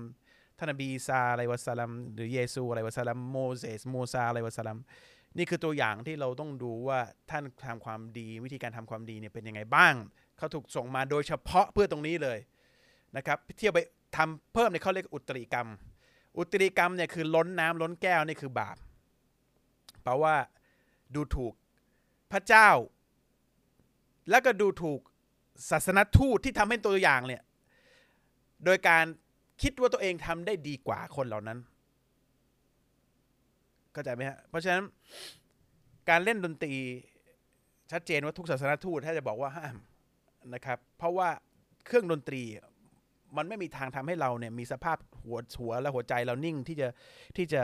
[0.57, 4.77] ท่านนบีอีซาอะลัยวะสลัมหรือเยซูอะลัยวะสลัมโมเสสโมซาอะลัยวะสลัม
[5.37, 6.99] นี่คือตัวอย่างที่เราต้องดูว่า
[7.31, 9.93] ท่านทำความดีวิธีการทำความดีเนี่ยเป็นยังไงบ้าง
[10.37, 12.39] เขาถูกส่งมาโดยเฉพาะเพื่อตรงนี้เลย
[13.17, 13.79] นะครับเที่ยวไป
[14.17, 15.67] ทำเพิ่มในเขาเรียกอุตริกรรม
[16.37, 18.77] อุตริกรรมเนี่ยคือล้นน้ำล้นแก้วนี่คือบาป
[20.03, 20.35] แปลว่า
[21.15, 21.53] ดูถูก
[22.31, 22.69] พระเจ้า
[24.31, 24.99] แล้วก็ดูถูก
[25.71, 27.41] ศาสนทูตที่ทำให้ตัวอย่างเนี่ย
[28.65, 29.05] โดยการ
[29.61, 31.57] คิดว่าตัวเองทำได้ดีกว่าคนเหล่านั้น
[33.93, 34.83] เข้าใจไหมฮะ เพราะฉะนั้น
[36.09, 36.73] การเล่นดนตรี
[37.91, 39.75] ชัดเจนว่าทุกศาสนทูตถ้าจะบอกว่าห้าม
[40.53, 41.29] นะครับ เพราะว่า
[41.85, 42.43] เครื่องดนตรี
[43.37, 46.87] มันไม่มีทางทำให้เราเนี่ยมีสภาพหัวหัวและหัวใจเรานิ่งที่จะ
[47.37, 47.63] ที่จะ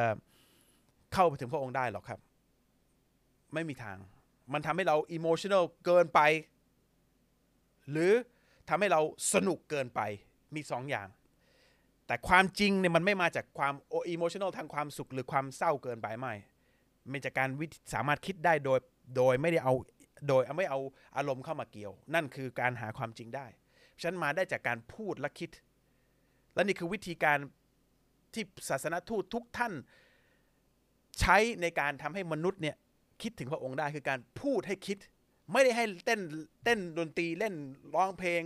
[1.14, 2.20] เข้าไปถึงพระองค์ได้หรอกครับ
[3.54, 3.98] ไม่มีทาง
[4.54, 6.20] มันทำให้เราอิโมชัน a ลเกินไป
[7.92, 8.12] หรือ
[8.70, 9.02] ทำให้เรา
[9.34, 10.02] สนุกเกินไป
[10.56, 11.08] มีสองอย่าง
[12.08, 13.74] แต่ความจริงเนี่ยมันไม่มาจากความ
[14.10, 16.34] อิโมชัน a ลทางความสุขหรือความเศร้าเกินไปไม่
[17.12, 18.80] มันจากการวิสามารถคิดได้โดย
[19.18, 19.74] โดยไม่ได้เอา
[20.28, 20.80] โดยไม่เอา
[21.18, 23.46] อารมณ์เข้ามาเกี่ยว นั่นคือการหาความจริงได้
[24.02, 25.50] ฉันมาได้จากการพูดและคิด
[26.54, 27.38] และนี่คือวิธีการ
[28.34, 29.74] ที่ศาสนทูตทุกท่าน
[31.20, 32.76] ใช้ในการทำให้มนุษย์เนี่ย
[33.22, 34.98] คิดถึงพระองค์ได้คือการพูดให้คิด
[35.52, 36.20] ไม่ได้ให้เต้น
[36.64, 37.54] เต้นดนตรีเล่น
[37.96, 38.42] ร้องเพลง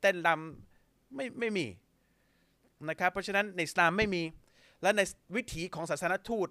[0.00, 1.66] เต้นรำไม่ไม่มี
[2.88, 4.22] นะครับ เพราะฉะนั้นในอิสลามไม่มี
[4.82, 5.00] และใน
[5.36, 6.48] วิถีของศาสนทูต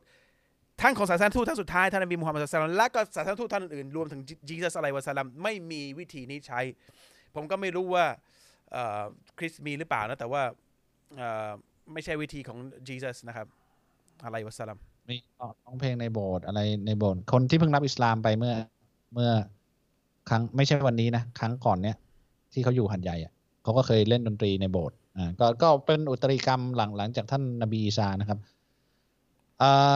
[0.82, 6.60] ทั้งของศาสนทูตท่านสุดท้ายท่านนบีมุฮัมมัดสุลตัลและก็ศาสนทูตท่านอื่นรวมถึงจีซัสอะไรวะสลัมไม่มีวิธีนี้ใช้
[7.36, 8.06] ผมก็ไม่รู้ว่า
[9.38, 10.44] คริสมีหรือเปล่านะ แต่ว่า
[11.94, 13.48] ไม่ใช่วิธีของจีซัสนะครับ
[14.26, 14.78] อะไรวะสลัม
[15.10, 15.16] มี
[15.66, 18.56] ร้องเพลงในโบสถ์อะไรในโบสถ์คนที่เพิ่งรับอิสลามไปเมื่อ
[19.14, 19.32] เมื่อ
[20.30, 21.96] ครั้งไม่ใช่วันนี้นะครั้งก่อนเนี้ย
[22.54, 23.34] ที่เขาอยู่หันใหญ่อะ
[23.64, 28.40] เขาก็เคยเล่นดนตรีในโบสถ์อ่าก็ก็เป็นอุตริกรรมหลังหลังจากท่านนบีอีสานะครับ
[29.62, 29.96] อ่า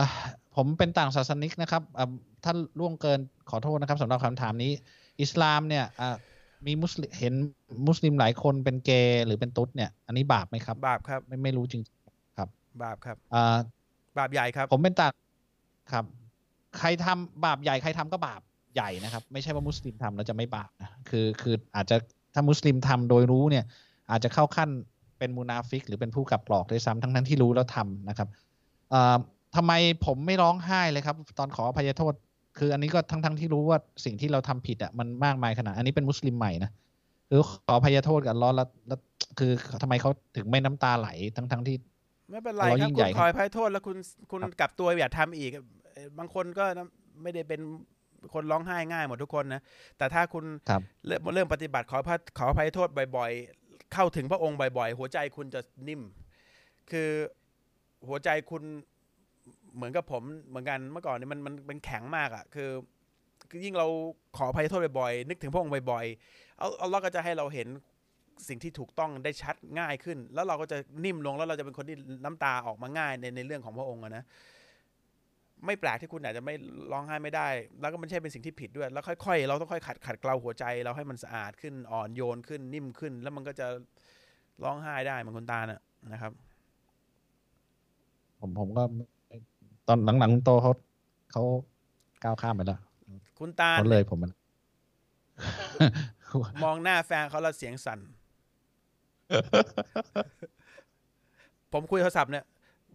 [0.56, 1.82] ผมเป็นต่างศาสนิกนะครับ
[2.44, 3.18] ท่านล่วงเกิน
[3.50, 4.72] ขอโทษนะครับสำหรับคำถามนี้
[5.20, 5.84] อิสลามเนี่ย
[6.66, 7.34] มีมุสลิมเห็น
[7.86, 11.82] มุสลิมหลายคนเป็นเกย์หรือเป็นตุ๊ดเนี่ย อันนี้บาปไหมครับ บาปครับ ไม่ไม่รู้จริง
[12.36, 12.48] ครับ
[12.82, 13.56] บาปครับอ่า
[14.18, 15.12] บาปใหญ่ครับ ผมเป็นต่าง
[15.92, 16.04] ครับ
[16.78, 18.40] ใครทำบาปใหญ่ใครทำก็บาป
[18.76, 21.96] ใหญ่นะครับ ไม่ใช่ว่ามุสลิมทำแล้วจะไม่บาปนะคือคืออาจจะ
[22.34, 23.64] ถ้ามุสลิมทำโดยรู้เนี่ย
[24.10, 24.70] อาจจะเข้าขั้น
[25.18, 28.28] เป็นมูนาฟิก หรือเป็นผู้กับหลอกด้วยซ้ำทั้งนั้นที่รู้แล้วทำนะครับ
[29.56, 29.72] ทำไม
[30.06, 32.14] ผมไม่ร้องไห้เลยครับ ตอนขออภัยโทษ
[32.58, 36.70] คืออันนี้ก็ทั้งทั้งที่รู้ว่าสิ่งที่เราทำผิดอะมันมากมายขนาด อันนี้เป็นมุสลิมใหม่นะ
[37.30, 39.00] คือขออภัยโทษกันร้อนแล้วแล้ว
[39.38, 39.50] คือ
[39.82, 41.76] ทำไมเขาถึงไม่น้ำตาไหลทั้งทั้งที่
[42.30, 43.96] ไม่เป็นไรครับคุณขออภัยโทษแล้วคุณ
[44.30, 45.50] คุณกลับตัวอย่าทำอีก
[46.18, 46.64] บางคนก็
[47.22, 47.60] ไม่ได้เป็น
[48.34, 49.62] คนร้องไห้ง่ายหมดทุกคนนะ
[49.98, 50.44] แต่ถ้าคุณ
[51.06, 51.98] เริ่มเริ่มปฏิบัติขอ
[52.38, 56.02] ขออภัยโทษบ่อย ๆ เข้าถึงพระองค์บ่อย ๆ หัวใจคุณจะนิ่ม
[56.90, 57.08] คือ
[58.08, 58.62] หัวใจคุณ
[59.76, 62.70] เหมือนกับผมเหมือนกันเมื่อก่อนนี่มันมันเป็นแข็งมากอะ่ะ คือ
[63.64, 63.86] ยิ่งเรา
[64.36, 67.68] ขออภัยโทษบ่อยๆนึกถึงพระองค์บ่อยๆเอาเอาเราก็จะให้เราเห็น
[68.48, 74.24] สิ่งที่ถูกต้องได้ชัดง่ายขึ้น แล้วเราก็จะนิ่มลงแล้วเราจะเป็นคนที่น้ำตาออกมาง่ายในในเรื่องของพระองค์นะ
[75.64, 76.54] ไม่แปลกที่คุณอาจจะไม่
[76.92, 77.48] ร้องไห้ไม่ได้
[77.80, 83.66] แล้วก็มันใช่เป็นสิ่งที่ผิดด้วย แล้วค่อยๆ เราต้องค่อยขัดขัดเกลาหัวใจ เราให้มันสะอาดขึ้นอ่อนโยนขึ้นนิ่มขึ้น แล้วมันก็จะ
[84.62, 85.80] ร้องไห้ได้เหมือนคุณตาน่ะ
[86.12, 86.32] นะครับ
[88.40, 88.82] ผมผมก็
[89.88, 90.72] ตอนหลังๆคุณโตเขา
[91.32, 91.42] เขา
[92.22, 92.80] ก้าวข้ามไปแล้ว
[93.38, 94.32] คุณตาเขาเลยผมมัน
[96.64, 97.98] มองหน้าแฟนเขาแล้วเสียงสั่น
[101.72, 102.44] ผมคุยโทรศัพท์เนี่ย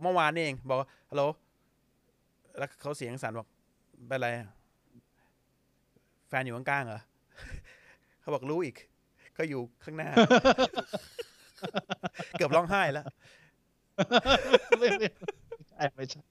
[0.02, 0.78] เมื่อวานนี่เอง บอก
[1.10, 1.24] ฮัลโหล
[2.58, 3.48] แล้วเขาเสียงสั่นบอก
[4.08, 4.28] เป็นไร
[6.30, 7.02] แฟนอยู่ข้างๆเหรอ
[8.22, 8.76] เขาบอกรู้อีก
[9.38, 10.10] ก็อยู่ข้างหน้า
[12.38, 13.06] เกือบร้องไห้แล้ว
[14.80, 14.88] ไม่
[16.12, 16.24] ใช่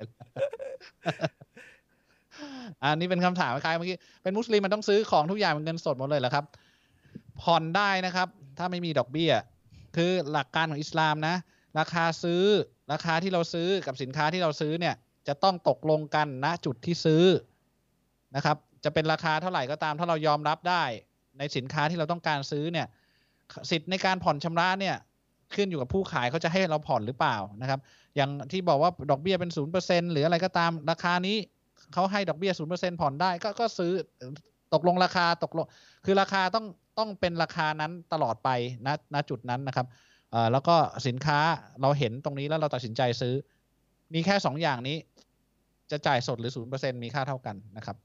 [2.83, 6.45] อันนี้เป็นคำถามคล้ายเมื่อกี้ เป็นมุสลิมมันต้องซื้อของทุกอย่างเป็นเงินสดหมดเลยเหรอครับ
[7.43, 8.29] ผ่อนได้นะครับ
[8.59, 9.33] ถ้าไม่มีดอกเบี้ย
[9.97, 11.35] คือหลักการของอิสลามนะ
[11.79, 12.45] ราคาซื้อ
[12.93, 14.95] ราคาที่เราซื้อกับสินค้าที่เราซื้อเนี่ย
[15.31, 17.25] จะต้องตกลงกันณจุดที่ซื้อ
[18.37, 20.83] นะครับ จะเป็นราคาเท่าไหร่ก็ตามถ้าเรายอมรับได้
[21.39, 22.87] ในสินค้าที่เราต้องการซื้อเนี่ย
[23.71, 24.97] สิทธิ์ในการผ่อนชำระเนี่ย
[25.55, 27.81] ขึ้นอยู่กับผู้ขายเขาจะให้เราผ่อนหรือเปล่านะครับ
[28.17, 31.37] อย่างที่บอกว่าดอกเบี้ยเป็นศูนย์เปอร์เซ็นหรืออะไรก็ตามราคานี้
[31.93, 33.93] เขาให้ดอกเบี้ยศูนย์เปอร์เซ็นผ่อนได้ก็ก็ซื้อ
[34.75, 35.67] ตกลงราคาตกลง
[36.05, 36.67] คือราคาต้อง
[36.99, 38.49] ต้องเป็นราคานั้นตลอดไป
[38.87, 39.87] ณณจุดนั้นนะครับ
[40.53, 40.77] แล้วก็
[41.07, 41.39] สินค้า
[41.83, 43.35] เราเห็นตรงนี้แล้วเราตัดสินใจซื้อ
[44.15, 44.97] มีแค่สองอย่างนี้
[45.91, 47.97] จะจ่ายสดหรือศูนย์เปอร์เซ็นมีค่าเท่ากันนะครับ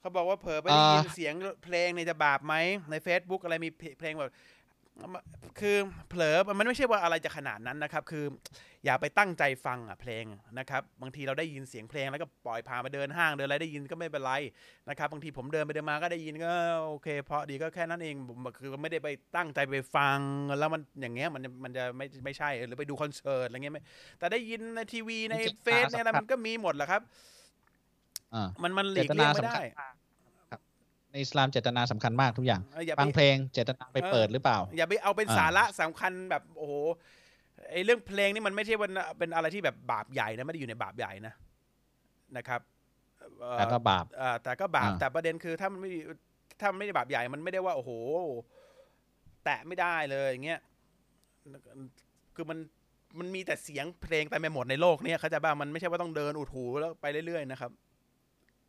[0.00, 1.34] เขาบอกว่าเผลอไปได้ยินเสียง
[1.64, 2.54] เพลงในจะบาปไหม
[2.90, 4.32] ใน Facebook อะไรมีเพลงแบบ
[5.60, 5.76] คือ
[6.08, 8.24] เผลอมันไม่ใช่ว่าอะไรจะขนาดนั้นนะครับ คือ
[8.84, 10.24] อย่าไปตั้งใจฟังอะเพลง
[10.58, 14.32] นะครับ บางทีเราได้ยินเสียงเพลงแล้วก็ปล่อยพามาเดินห้างเดินอะไรได้ยินก็ไม่เป็นไร
[14.88, 16.50] นะครับ บางทีผมเดินไปเดินมาก็ได้ยินก็
[16.88, 20.18] โอเคเพราะดีก็แค่นั้นเองผมคือไม่ได้ไปตั้งใจไปฟัง
[20.58, 23.82] แล้วมันอย่างเงี้ยมันมันจะไม่ไม่ใช่หรือไปดูคอนเสิร์ตอะไรเงี้ยไม่
[24.18, 27.02] แต่ได้ยินในทีวีในเฟซในอะไรมันก็มีหมดแหละครับ
[28.34, 29.94] อ่ามันมันหลีเจกตเลี่นายงไม่สำได้คัญมากครับ
[31.18, 36.74] ในอิสลามเจตนาสำคัญมากทุกอย่างเอออย่าฟังไปเพลงเจตนาไปเปิดหรือเปล่า อย่าไปเอาเป็นอ่าสาระสำคัญแบบโอ้โห
[37.70, 38.88] ไอ้เรื่องเพลงนี่มันไม่ใช่ว่า
[39.18, 41.34] เป็นอะไรที่แบบบาปใหญ่นะไม่ได้อยู่ในบาปใหญ่นะ
[42.36, 42.60] นะครับ
[43.40, 45.90] เอ่อแต่ก็บาปเอ่อแต่ก็บาปอ่าแต่ประเด็นคือถ้ามันไม่
[46.60, 47.90] ถ้ามันไม่ได้บาปใหญ่มันไม่ได้ว่า โอ้โห
[49.44, 50.60] แตะไม่ได้เลยอย่างเงี้ย
[52.34, 52.58] คือมัน
[53.18, 57.70] มันมีแต่เสียงเพลงไปไปหมดในโลกเนี้ยเขาใจะบ้ามันไม่ใช่ว่าต้องเดินอุดหูแล้วไปเรื่อยๆนะครับ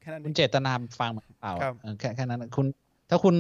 [0.02, 1.12] แค่นั้นเอคุณงเจตนาฟัง
[1.42, 2.66] เปล่าครับเออแค่แค่นั้นคุณ
[3.10, 3.36] ถ้าคุณ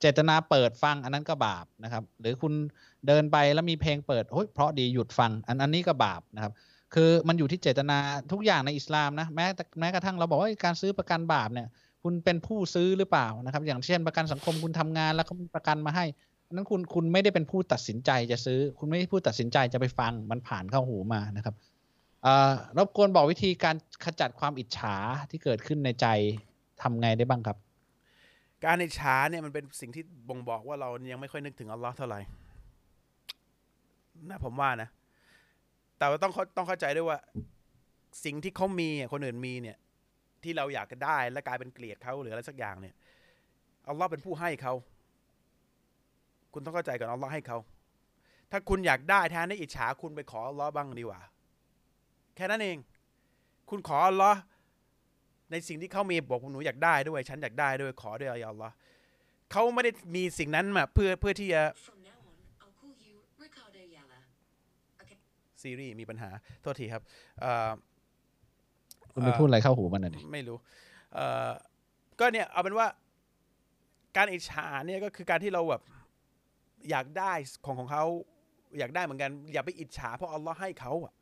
[0.00, 2.52] เจตนาเปิดฟังอันนั้นก็บาปนะครับ หรือคุณ
[3.06, 6.52] เดินไปแล้วมีเพลงเปิดโอ้ยเพราะดีหยุดฟัง อันอันนี้ก็บาปนะครับ
[6.94, 7.98] คือมันอยู่ที่เจตนา
[8.32, 11.68] ทุกอย่างในอิสลามนะแม้แต่แม้กระทั่งเราบอกว่าการซื้อประกันบาปเนี่ย
[12.02, 16.04] คุณเป็นผู้ซื้อหรือเปล่านะครับ อย่างเช่นประกันสังคมคุณทำงานแล้วเขามีประกันมาให้
[16.46, 21.69] อันนั้นคุณคุณไม่ได้เป็นผู้ตัดสินใจจะซื้อ คุณไม่ได้ผู้ตัดสินใจจะไปฟังมันผ่านเข้าหูมานะครับเอ่อ
[22.78, 24.96] รบกวนบอกวิธีการขจัดความอิจฉา
[25.30, 26.06] ที่เกิดขึ้นในใจ
[26.82, 27.56] ทำไงได้บ้างครับ
[28.64, 32.20] การอิจฉาเนี่ยมันเป็นสิ่งที่บ่งบอกว่าเรายังไม่ค่อยนึกถึงอัลลอฮ์เท่าไหร่
[34.28, 34.88] นะผมว่านะ
[35.98, 37.18] แต่ว่าต้องต้องเข้าใจด้วยว่า
[38.24, 39.76] สิ่งที่เขามีคนอื่นมีเนี่ย
[40.42, 42.94] ที่เราอยากจะได้และกลายเป็นเกลียดเขาหรืออะไรสักอย่างเนี่ย
[43.88, 44.74] อัลลอฮ์เป็นผู้ให้เขา
[46.52, 47.58] คุณต้องเข้าใจก่อนอัลลอฮ์ให้เขา
[48.50, 51.20] ถ้าคุณอยากได้แทนได้อิจฉาคุณไปขออัลลอฮ์บ้างดีกว่า
[52.40, 52.78] ค่นั้นเอง
[53.70, 54.40] คุณขออัลลอฮ์
[55.50, 58.74] ในสิ่งที่เขามีบอกหนูอยากได้ด้วย ฉันอยากได้ด้วยขอด้วยอัลลอฮ์
[59.50, 64.18] เขาไม่ได้มีสิ่งนั้นมาเพื่อเพื่อที่จะ From now on, I'll call you Ricardo Yalla.
[65.02, 65.18] Okay.
[65.62, 66.30] ซีรีส์มีปัญหา
[66.62, 67.02] โทษทีครับ
[67.40, 67.70] เอ่อ
[69.12, 70.56] คุณไปพูดอะไรเข้าหูมันหน่อยดิไม่รู้
[71.14, 71.50] เอ่อ
[72.20, 72.86] ก็เนี่ยเอาเป็นว่า
[74.16, 75.82] การอิจฉาเนี่ยก็คือการที่เราแบบ
[76.90, 77.32] อยากได้
[77.64, 78.04] ของของเขา
[78.78, 81.12] อยากได้เหมือนกัน อย่าไปอิจฉาเพราะอัลลอฮ์ให้เขาอะ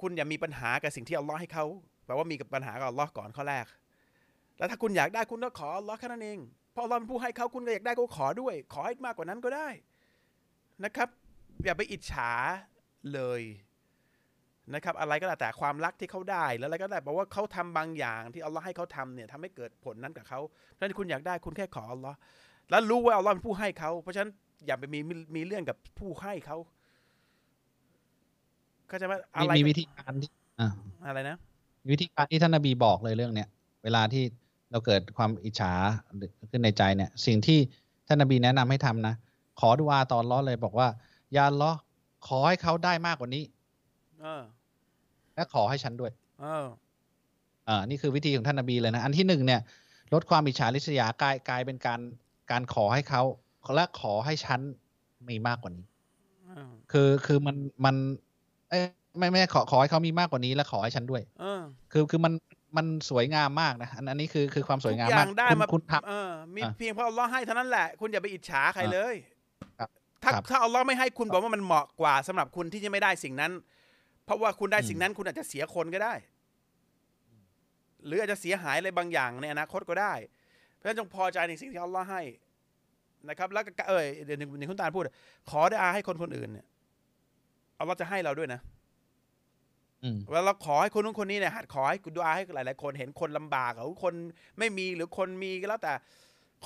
[0.00, 1.64] คุณอย่ามีปัญหากับสิ่งที่อัลลอฮ์ให้เขา
[2.04, 3.66] แปลว่ามีปัญหากับอัลลอฮ์ก่อนข้อแรก
[4.58, 6.38] แล้วถ้าคุณอยากได้คุณก็ขออัลลอฮ์แค่นั้นเอง
[6.72, 9.68] เพราะอัลลอฮ์เป็นผู้ให้เขาคุณก็อยากได้ก็ขอด้วย ขอให้มากกว่านั้นก็ได้
[10.84, 11.08] นะครับ
[11.64, 12.30] อย่าไปอิจฉา
[13.14, 13.42] เลย
[14.74, 22.16] นะครับอะไรก็แล้วแต่ความรักที่เขาได้แล้วอะไรก็ได้เพราะว่าเขาทำบางอย่างที่อัลลอฮ์ให้เขาทำเนี่ยทำให้เกิดผลนั้นกับเขาเพราะฉะนั้นคุณอยากได้คุณแค่ขออัลลอฮ์
[22.70, 24.30] แล้วรู้ว่าอัลลอฮ์เป็นผู้ให้เขาเพราะฉะนั้น
[24.66, 25.00] อย่าไปมี
[25.36, 26.56] มีเรื่องกับผู้ให้เขา
[28.88, 30.68] เข้าใจไหมอะมีไรมีวิธีการที่อ่า
[31.06, 31.36] อะไรนะ
[31.90, 33.48] วิธีการที่ท่านนบีบอกเลยเรื่องเนี้ย
[33.84, 34.24] เวลาที่
[34.70, 35.72] เราเกิดความอิจฉา
[36.16, 37.58] หรือขึ้นในใจเนี่ย สิ่งที่
[38.08, 39.14] ท่านนบีแนะนำให้ทำนะ
[39.60, 40.88] ขอดุอาตอนล้อเลยบอกว่า
[41.36, 41.78] ยาอัลล้อฮ์
[42.26, 43.44] ขอให้เขาได้มากกว่านี้
[44.20, 44.42] เออ
[45.34, 46.66] และขอให้ฉันด้วย เออ
[47.68, 49.60] อ่านี่คือวิธีของท่านนบีเลยนะ อันที่หนึ่งเนี่ย
[50.14, 52.00] ลดความอิจฉาริษยากลายกลายเป็นการ
[52.50, 53.22] การขอให้เขา
[53.74, 54.60] และขอให้ฉัน
[55.28, 55.84] มีมากกว่านี้
[56.46, 58.27] เออคือคือมันมันเอ้ย
[59.18, 61.62] ไม่ไม่ขอขอให้เขามีมากกว่านี้และขอให้ฉันด้วยเออ
[61.92, 62.32] คือคือมัน
[62.76, 69.14] มันสวยงามมากนะอันอันนี้คือคือความสวยงามทุกอมาย่ากงได้คุณมาคุณทเออมีอะเพียงเพราะอัลลอฮ์ให้เท่านั้นแหละ คุณอย่าไปอิจฉาใครอะเลย
[69.78, 69.90] ครับ
[70.22, 73.52] ถ้าครับถ้าอัลลอฮ์ไม่ให้คุณบอกว่ามันเหมาะกว่าสำหรับคุณที่จะไม่ได้สิ่งนั้น
[74.24, 76.14] เพราะว่าคุณได้อืมสิ่งนั้น คุณอาจจะเสียคนก็ได้
[78.06, 80.14] หรืออาจจะเสียหายอะไรบางอย่างในอนาคตก็ได้
[80.74, 82.22] เพราะฉะนั้นจงพอใจในสิ่งที่อัลลอฮ์ให้
[83.28, 85.04] นะครับ แล้วก็เออเดี๋ยวหนึ่งหนึ่งคุณตาลพูด
[85.50, 86.66] ขอได้อาให้คนคนอื่นเนี่ย
[87.78, 94.14] อัลลอฮ์จะให้เราด้วยนะำอืมเวลาเราขอให้คนนู้นคนนี้เนี่ยหัดขอให้ดูอาให้หลาย ๆ คนเห็นคนลำบากหรือคน
[94.58, 95.92] ไม่มีหรือคนมีก็แล้วแต่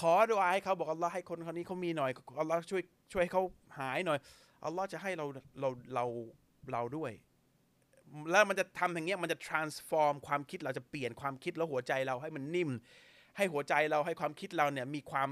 [0.01, 2.11] ขอดูอาให้เขาบอกอัลลอฮ์ให้คนคนนี้เขามีหน่อย
[2.41, 2.83] อัลลอฮ์ช่วย
[3.13, 3.43] ช่วยให้เขา
[3.79, 4.19] หายหน่อย
[4.65, 5.27] อัลลอฮ์จะให้เรา
[5.61, 6.05] เราเรา
[6.73, 7.13] เราด้วย
[8.31, 12.71] แล้วมันจะทำอย่างเงี้ยมันจะ transform ความคิดเราจะเปลี่ยนความคิดแล้วหัวใจเราให้มันนิ่ม
[13.37, 15.31] ให้หัวใจเราให้ความคิดเราเนี่ย มีความ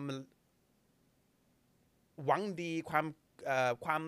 [2.25, 3.05] หวังดีความ
[3.47, 4.03] เอ่อความ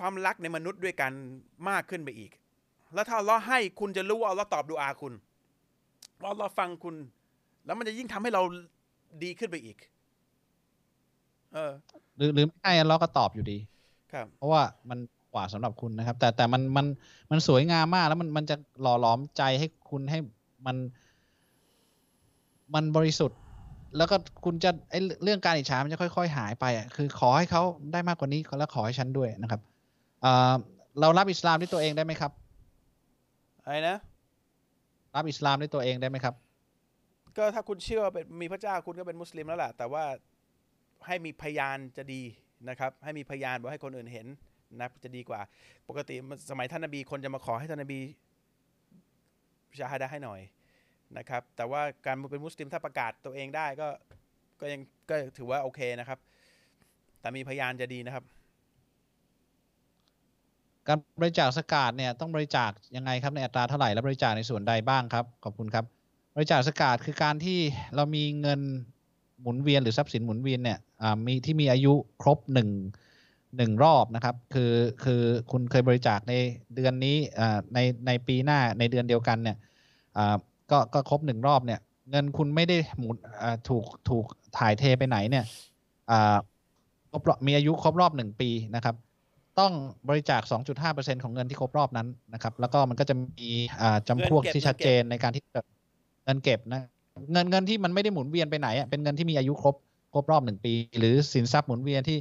[0.00, 1.12] ความรักในมนุษย์ด้วยกัน
[1.68, 2.30] มากขึ้นไปอีก
[2.94, 5.12] แล้วถ้าอัลเลอฮ์ให้คุณจะรู้ว่าอัลเลอฮ์ตอบดูอาคุณ
[6.20, 6.96] ว่าอัลเลอฮ์ฟังคุณ
[7.64, 8.42] แล้วมันจะยิ่งทำให้เรา
[9.22, 9.76] ดีขึ้นไปอีก
[11.54, 11.72] เออ
[12.16, 13.58] หรือหรือไม่ให้อัลเลอฮ์ก็ตอบอยู่ดี
[14.12, 14.98] ครับ เพราะว่ามัน
[15.34, 16.86] กว่าสำหรับคุณนะครับ แต่แต่มันมัน
[17.30, 20.18] มันสวยงามมาก แล้วมันมันจะหล่อหลอมใจให้คุณให้
[20.66, 20.76] มัน
[22.74, 23.38] มันบริสุทธิ์
[23.96, 27.62] แล้วก็คุณจะไอเรื่องการอิจฉามันจะค่อย ๆ หายไปอะคือขอให้เขา
[27.92, 29.69] ได้มากกว่านี้แล้วขอให้ฉันด้วยนะครับอ่า
[31.00, 32.32] เรารับอิสลามด้วยตัวเองได้ไหมครับ
[33.64, 33.96] อะไรนะ
[35.16, 36.34] รับอิสลามด้วยตัวเองได้ไหมครับ
[37.36, 40.04] ก็ถ้าคุณเชื่อว่าเป็นมีพระเจ้าคุณก็เป็นมุสลิมแล้วแหละแต่ว่า
[41.06, 42.22] ให้มีพยานจะดี
[42.68, 44.26] นะครับ ให้มีพยานบอกให้คนอื่นเห็น
[44.80, 45.40] นะจะดีกว่า
[45.88, 46.14] ปกติ
[46.50, 48.00] สมัยท่านนบีคนจะมาขอให้ท่านนบี
[49.78, 50.40] ชาฮาดะให้หน่อย
[51.18, 53.88] นะครับ แต่ว่าการเป็นมุสลิมถ้าประกาศตัวเองได้ก็
[54.60, 56.18] ก็ยังก็ถือว่าโอเคนะครับ
[57.20, 58.24] แต่มีพยานจะดีนะครับ
[60.90, 65.84] การบริจาคสกาดเนี่ยต้องบริจาคยังไงครับในอัตราเท่าไหร่และบริจาคในส่วนใดบ้างครับ ขอบคุณครับ
[66.36, 67.58] บริจาคสกาดคือการที่
[67.94, 68.60] เรามีเงิน
[69.40, 70.78] หมุนเวียนหรือทรัพย์สินหมุนเวียนเนี่ย
[71.26, 71.92] มีที่มีอายุ
[72.22, 72.68] ครบหนึ่ง
[73.56, 74.72] หนึ่งรอบนะครับ คือ
[75.04, 76.34] คือคุณเคยบริจาคใน
[76.74, 77.16] เดือนนี้
[77.74, 79.56] ในในปีหน้าในเดือนเดียวกันเนี่ย
[80.70, 81.80] ก็ก็ครบหนึ่งรอบเนี่ย
[82.10, 83.16] เงินคุณไม่ได้หมุน
[83.68, 84.24] ถูกถูก
[84.58, 85.44] ถ่ายเทไปไหนเนี่ย
[87.10, 88.94] ครบมีอายุครบรอบหนึ่งปีนะครับ
[89.60, 89.72] ต้อง
[90.08, 90.42] บริจาค
[90.82, 93.50] 2.5%ของเงินที่ครบรอบนั้นนะครับ แล้วก็มันก็จะมี
[94.08, 95.42] จำพวกที่ชัดเจนในการที่
[96.24, 96.82] เงินเก็บนะ
[97.32, 99.74] เงินเงินที่มันไม่ได้หมุนเวียนไปไหนอะเป็นเงินที่มีอายุครบ
[100.14, 102.18] ครบรอบหนึ่งปี หรือสินทรัพย์หมุนเวียนที่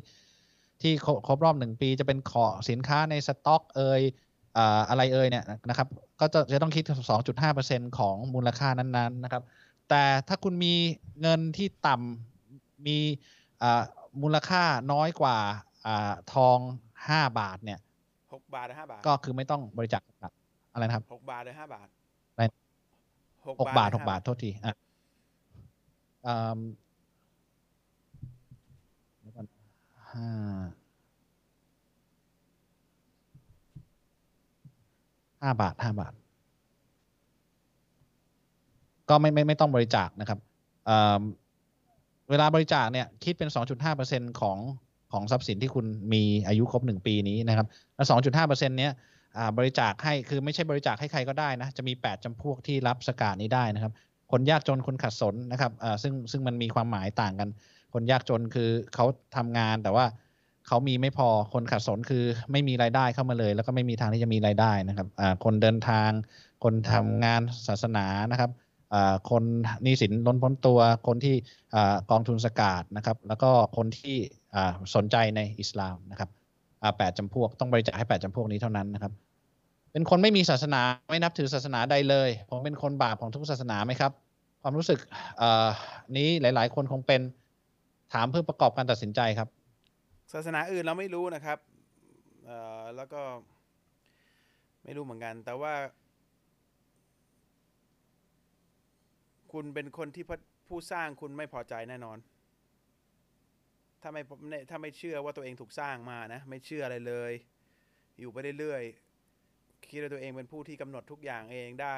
[0.81, 0.93] ที่
[1.27, 4.01] ครบรอบหนึ่งปี จะเป็นขอสินค้าในสต็อก เอย
[4.89, 5.87] อะไรเอ่ยเนี่ยนะครับ
[6.19, 6.83] ก็จะจะต้องคิด
[7.41, 9.43] 2.5%ของมูลค่านั้น ๆ นะครับ
[9.89, 10.73] แต่ถ้าคุณมี
[11.21, 12.97] เงินที่ต่ำมี
[14.21, 15.37] มูลค่าน้อยกว่า
[16.33, 16.57] ทอง
[17.07, 17.79] 5บาทเนี่ย
[18.15, 20.01] 6บาทหรือ5บาท ก็คือไม่ต้องบริจาค
[20.73, 21.87] อะไรนะครับ6บาทหรือ5บาท
[22.33, 22.43] อะไร
[23.61, 24.75] หกบาทหกบาทโทษทีอะ
[30.13, 30.27] ห้า
[35.41, 36.13] ห้าบาทห้าบาท
[39.09, 40.39] ก็ไม่ไม่ไม่ต้องบริจาคนะครับ
[42.29, 43.49] เวลาบริจาคเนี่ย คิดเป็น
[43.95, 44.57] 2.5%ของ
[45.13, 48.91] ของทรัพย์สินที่คุณมีอายุครบ 1 ปีนี้นะครับ แล้ว2.5%เนี้ย
[49.57, 53.93] บริจาคให้คือไม่ใช่บริจาคให้ใครก็ได้นะ จะมี 8จำพวกที่รับสกาดนี้ได้นะครับ
[54.31, 55.71] คนยากจนคนขัดสนนะครับ
[56.03, 57.49] ซึ่งซึ่งมันมีความหมายต่างกัน
[57.93, 59.05] คนยากจนคือเขา
[59.35, 60.05] ทำงานแต่ว่า
[60.67, 65.07] เขามีไม่พอคนขัดสนคือไม่มีรายได้เข้ามาเลย แล้วก็ไม่มีทางที่จะมีรายได้นะครับ
[65.43, 66.09] คนเดินทาง
[66.63, 68.51] คนทำงานศาสนานะครับ
[69.29, 69.43] คน
[69.85, 71.35] นิสินล้นพ้นตัวคนที่
[72.11, 74.17] กองทุนสกาดนะครับ แล้วก็คนที่
[74.95, 76.29] สนใจในอิสลามนะครับ
[76.97, 79.13] แปดจำพวกต้องบริจาคให้แปดจำพวกนี้เท่านั้นนะครับ
[79.91, 84.11] เป็นคนไม่มีศาสนาไม่นับถือศาสนาใดเลย ผมเป็นคนบาปของทุกศาสนาไหมครับ
[84.61, 84.99] ความรู้สึก
[86.17, 87.21] นี้หลาย ๆ คนคงเป็น
[88.13, 89.47] ถามเพื่อประกอบการตัดสินใจครับ
[90.33, 91.57] ศาสนาอื่นเราไม่รู้นะครับ
[92.95, 93.21] แล้วก็
[94.83, 95.73] ไม่รู้เหมือนกัน แต่ว่า
[99.51, 100.25] คุณเป็นคนที่
[100.67, 102.17] ผู้สร้างคุณไม่พอใจแน่นอน
[104.01, 104.21] ถ้าไม่
[104.69, 107.31] ถ้าไม่เชื่อว่าตัวเองถูกสร้างมานะ ไม่เชื่ออะไรเลย
[108.19, 111.95] อยู่ไปเรื่อยๆคิดว่าตัวเองเป็นผู้ที่กำหนดทุกอย่างเองได้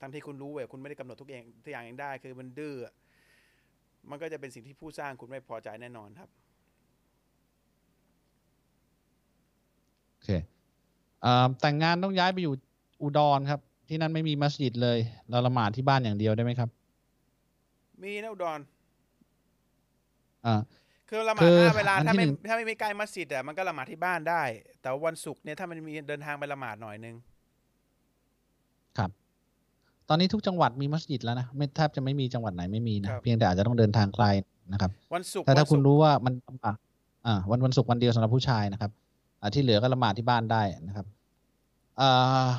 [0.00, 2.76] ทั้งที่คุณรู้ว่าคุณไม่ได้กำหนดทุกอย่างทุกอย่างเองได้ คือมันดื้อ
[4.10, 6.28] มันก็จะเป็นสิ่งที่ผู้สร้างคุณไม่พอใจแน่นอนครับ
[10.10, 10.28] โอเค
[11.60, 12.54] แต่งงานต้องย้ายไปอยู่
[13.02, 14.98] อุดรครับ ที่นั่นไม่มีมัสยิดเลย
[15.30, 16.70] เราละหมาดที่บ้านอย่างเดียวได้ไหมครับ
[18.02, 18.60] มีนะอุดร
[20.46, 20.54] อ่า
[21.12, 24.42] คือละหมาดห้าเวลาถ้าไม่ถ้าไม่มีใกล้มัสยิดอะมันก็ละหมาดที่บ้านได้
[24.80, 27.14] แต่วันศุกร์เนี่ยถ้ามันมีเดินทางไปละหมาดหน่อยนึง
[28.98, 29.10] ครับ
[30.08, 34.26] ตอนนี้ทุกจังหวัดมีมัสยิดแล้วนะไม่แทบจะไม่มีจังหวัดไหนไม่มีนะเพียงแต่อาจจะต้องเดินทางไกล
[34.72, 36.34] นะครับวันศุกร์แต่ถ้าคุณรู้ว่ามัน
[37.26, 38.90] อ่าวันวันศุกร์วันเดียวสำหรับผู้ชายนะครับ
[39.40, 41.06] อ่าที่เหลือก็ละหมาดที่บ้านได้นะครับ
[42.00, 42.50] อ่า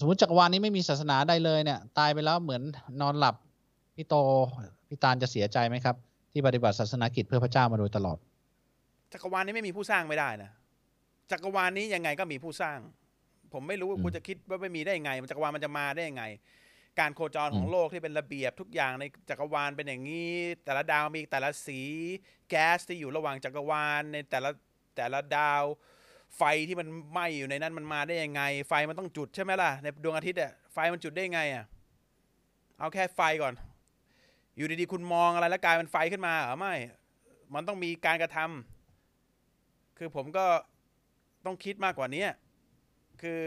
[0.00, 2.62] สมมติจักรวาลนี้ไม่มีศาสนาใดเลยเนี่ย ตายไปแล้วเหมือน
[3.00, 3.34] นอนหลับ
[3.96, 4.14] พี่โต
[4.88, 5.96] พี่ตาลจะเสียใจไหมครับ
[6.32, 8.18] ที่ปฏิบัติศาสนากิจเพื่อพระเจ้ามาโดยตลอด
[9.12, 10.50] จักรวาลนี้ไม่มีผู้สร้างไม่ได้นะ
[11.30, 12.78] จักรวาลนี้ยังไงก็มีผู้สร้าง
[13.52, 16.24] ผมไม่รู้ว่าคุณจะคิดว่าไม่มีได้ยังไงจักรวาลมันจะมาได้ยังไง
[17.00, 20.34] การโคจรของโลกที่เป็นระเบียบทุกอย่างในจักรวาลเป็นอย่างนี้
[20.64, 21.80] แต่ละดาวมีแต่ละสี
[22.48, 24.50] แก๊สที่อยู่ระหว่างจักรวาลในแต่ละ
[24.96, 25.62] แต่ละดาว
[26.36, 31.64] ไฟที่มันไหม้อยู่ในนั้นมันมาได้ยังไง ไฟมันต้องจุดใช่ไหมล่ะในดวงอาทิตย์อะไฟมันจุดได้ไงอะ
[32.78, 33.54] เอาแค่ไฟก่อน
[34.56, 36.74] อยู่ดีๆคุณมองอะไรแล้วกลายเป็นไฟขึ้นมาเหรอไม่
[37.54, 40.44] มันต้องมีการกระทำคือผมก็
[41.46, 42.24] ต้องคิดมากกว่านี้
[43.20, 43.44] คือ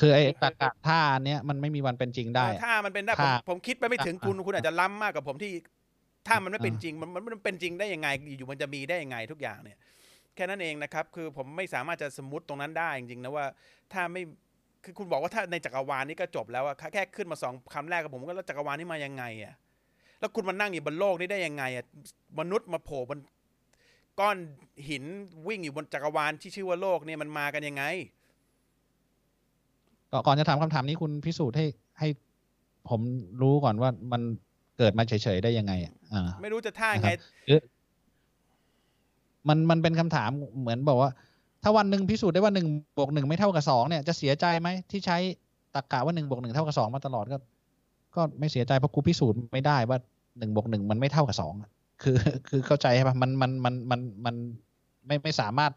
[0.00, 5.52] คือไอ้ตากาท่าเนี้ยมันไม่มีวันเป็นจริงได้ถ้ามันเป็นได้ผมผมคิดไปไม่ถึงคุณคุณอาจจะล้ำมากกว่าผมที่
[6.28, 8.08] ถ้ามันไม่เป็นจริง มันมันเป็นจริงได้ยังไง
[8.38, 9.78] อยู่มันจะมีได้ยังไงทุกอย่างเนี่ย
[10.34, 13.46] แค่นั้นเองนะครับ คือผมไม่สามารถจะสมมติตรงนั้นได้จริงๆนะว่า
[13.92, 14.22] ถ้าไม่
[14.84, 19.54] คือคุณบอกว่าถ้าในจักรวาลนี้ก็จบแล้วอะแค่ขึ้นมาสองคำแรกกับผมก็แล้วจักรวาลนี้มายังไงอะ
[20.20, 21.84] แล้วคุณมานั่งอยู่บนโลกนี้ได้ยังไงอะ
[22.38, 23.18] มนุษย์มาโผล่บน
[24.20, 24.36] ก้อน
[24.88, 25.04] หิน
[25.48, 27.84] วิ่งอยู่บนจักรวาลที่ชื่อว่าโลกเนี่ยมันมากันยังไง
[30.26, 31.66] ก่อนจะถามคำถามนี้คุณพิสูจน์ให้
[32.00, 32.08] ให้
[32.88, 33.00] ผม
[33.42, 34.22] รู้ก่อนว่ามัน
[34.78, 35.72] เกิดมาเฉย ๆ ได้ยังไง
[36.12, 37.10] อ่าไม่รู้จะท่าไง
[39.48, 40.30] มันมันเป็นคำถาม
[40.60, 41.10] เหมือนบอกว่า
[41.62, 45.18] ถ้าวันหนึ่งพิสูจน์ได้ว่าหนึ่งบวกหนึ่งไม่เท่ากับสองเนี่ยจะเสียใจไหมที่ใช้
[45.74, 47.36] ตรรกะว่าหนึ่งบวกหนึ่งเท่ากับสองมาตลอดก็
[48.16, 49.98] ก็ไม่เสียใจเพราะกูพิสูจน์ไม่ได้ว่า
[50.38, 51.70] หนึ่งบวกหนึ่งมันไม่เท่ากับสองอะ
[52.02, 52.16] คือ
[52.48, 54.34] คือเข้าใจใช่ปะมันมันมันมันมัน
[55.06, 55.72] ไม่ไม่สามารถ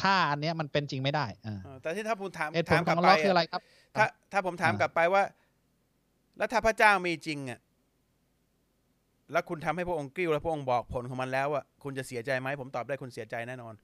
[0.00, 3.62] ถ้าอันเนี้ยมันเป็นจริงไม่ได้อ่าเออแต่ที่ถ้าผมถามเหตุผลถามขกอลังบอัลไปเลาะห์คืออะไรครับ
[3.98, 5.22] ถ้าถ้าผมถามอ่ากลับไปว่า
[6.38, 7.60] แล้วถ้าพระเจ้ามีจริงอะ
[9.32, 13.74] แล้วคุณทำให้พระองค์กริ้วแล้วพระองค์บอกผลของมันแล้วอะคุณจะเสียใจไหมผมตอบได้คุณเสียใจแน่นอน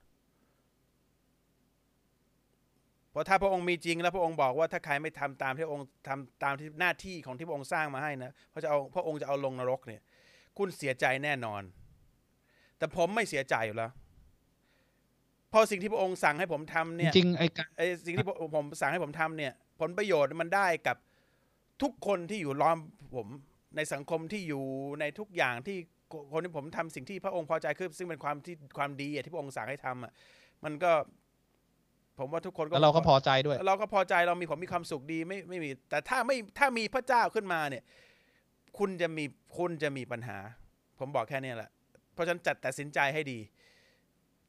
[3.06, 10.01] เพ ราะถ้าพระองค์มีจริงแล้วพระองค์บอกว่าถ้าใครไม่ทำตามที่พระองค์ทำตามที่หน้าที่ของที่พระองค์สร้างมาให้นะพระจะเอาพระองค์จะเอาลงนรกเนี่ย
[10.57, 11.61] คุณเสียใจแน่นอน
[12.77, 13.91] แต่ผมไม่เสียใจอยู่แล้ว
[15.49, 20.97] เพราะสิ่งที่พระองค์สั่งให้ผมทำจเนี่ยริงๆไอ้การไอ้สิ่งที่ผมผมสั่งให้ผมทำเนี่ย ผลประโยชน์มันได้กับ
[21.81, 22.77] ทุกคนที่อยู่ล้อม
[23.15, 23.27] ผม
[23.75, 24.63] ในสังคมที่อยู่
[24.99, 25.77] ในทุกอย่างที่
[26.33, 30.11] คนที่ผมทำสิ่งที่พระองค์พอใจคือซึ่งเป็นความที่ความดีอะที่พระองค์สั่งให้ทำอะ
[30.65, 30.91] มันก็
[32.19, 37.83] ผมว่าทุกคนก็แล้วเราก็พอใจด้วย เราก็พอใจเรามีผมมีความสุขดีไม่ไม่มี แต่ถ้าไม่ถ้ามีพระเจ้าขึ้นมาเนี่ย
[38.77, 39.23] คุณจะมี
[39.57, 40.37] คุณจะมีปัญหา
[40.99, 41.69] ผมบอกแค่เนี้ยแหละ
[42.13, 43.39] เพราะฉะนั้นจัดตัดสินใจให้ดี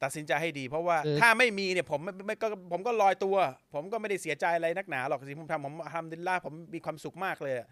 [0.03, 3.37] ตัดสินใจให้ดี เพราะว่าคือถ้าไม่มีเนี่ย ผมไม่ไม่ก็ผมก็ลอยตัว
[3.75, 7.69] ผมก็ไม่ได้เสียใจอะไรนักหนาหรอกสิ่งที่ผมทำผมทำดินล่าผมมีความสุขมากเลยอะ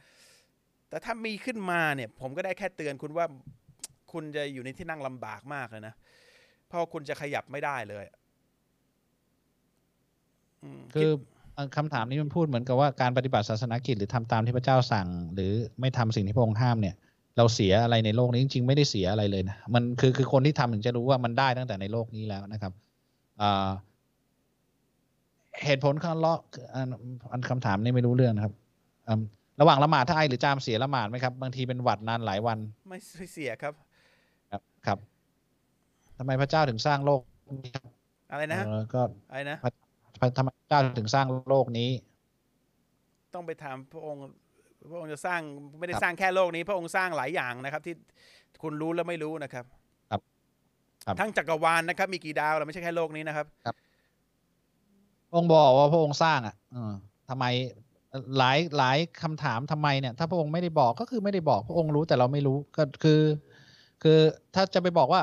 [0.88, 3.26] แต่ถ้ามีขึ้นมาเนี่ย ผมก็ได้แค่เตือนคุณว่า
[4.12, 5.94] คุณจะอยู่ในที่นั่งลำบากมากเลยนะ
[6.68, 8.25] เพราะคุณจะขยับไม่ได้เลยม
[10.94, 11.10] คือ
[11.54, 16.94] เอ่อคำถามนี้มันพูดเหมือนกับว่าการปฏิบัติศาสนกิจหรือทำตามที่พระเจ้าสั่ง หรือไม่ทำสิ่งที่พระองค์ห้ามเนี่ย
[17.36, 22.72] เราเสียอะไรในโลกนี้จริงๆ ไม่ได้เสียอะไรเลยนะมันคือคือคนที่ทำถึงจะรู้ว่ามันได้ตั้งแต่ในโลกนี้แล้วนะครับ
[23.40, 23.68] อ่า
[25.64, 26.38] เหตุผลข้างเลาะ
[26.74, 26.88] อัน
[27.32, 28.54] อันคำถามนี้ไม่รู้เรื่องนะครับ
[29.08, 29.22] อืม
[29.60, 33.74] ระหว่างละหมาดถ้าไอหรือจามเสียละหมาดไหมครับ บางทีเป็นหวัดนานหลายวัน ไม่ไม่เสียครับ
[34.50, 34.98] ครับครับ
[36.18, 37.20] ทำไมพระเจ้าถึงสร้างโลก
[37.64, 37.84] นี้ครับ
[38.30, 39.58] อะไรนะเออก็อะไรนะ
[40.36, 41.90] ทำไมพระเจ้าถึงสร้างโลกนี้
[43.34, 44.22] ต้องไปถามพระองค์
[44.90, 45.40] พระองค์จะสร้าง
[45.78, 47.94] ไม่ได้ครับสร้างแค่โลกนี้ พระองค์สร้างหลายอย่างนะครับ ที่
[48.62, 49.64] คุณรู้และไม่รู้นะครับ
[50.10, 50.20] ครับ
[51.04, 53.46] ครับทั้งจักรวาลนะครับ มีกี่ดาวเราไม่ใช่แค่โลกนี้นะครับ
[55.28, 56.92] พระองค์บอกว่าพระองค์สร้างอะเออ
[57.28, 57.44] ทำไม
[58.38, 63.20] หลายหลายคำถามทำไมเนี่ย ถ้าพระองค์ไม่ได้บอกก็คือไม่ได้บอกพระองค์รู้แต่เราไม่รู้ก็คือ
[64.02, 64.18] คือ
[64.54, 65.22] ถ้าจะไปบอกว่า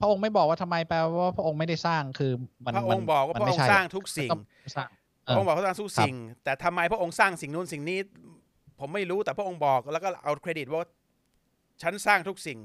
[0.00, 2.32] พระองค์ไม่บอกว่าทำไมแปลว่าพระองค์ไม่ได้สร้างคือ
[2.64, 4.42] มันพระองค์บอกว่ามันพระไม่องค์ใช่สร้างทุกสิ่งต้อง
[4.76, 4.88] สร้าง
[5.26, 6.14] พระองค์บอกพระองค์สร้างทุกครับสิ่ง
[6.44, 7.98] แต่ทำไมพระองค์สร้างสิ่งนู้นสิ่งนี้
[8.80, 10.82] ผมไม่รู้แต่พระองค์บอกแล้วก็เอาเครดิตว่า
[11.82, 12.58] ฉันสร้างทุกสิ่ง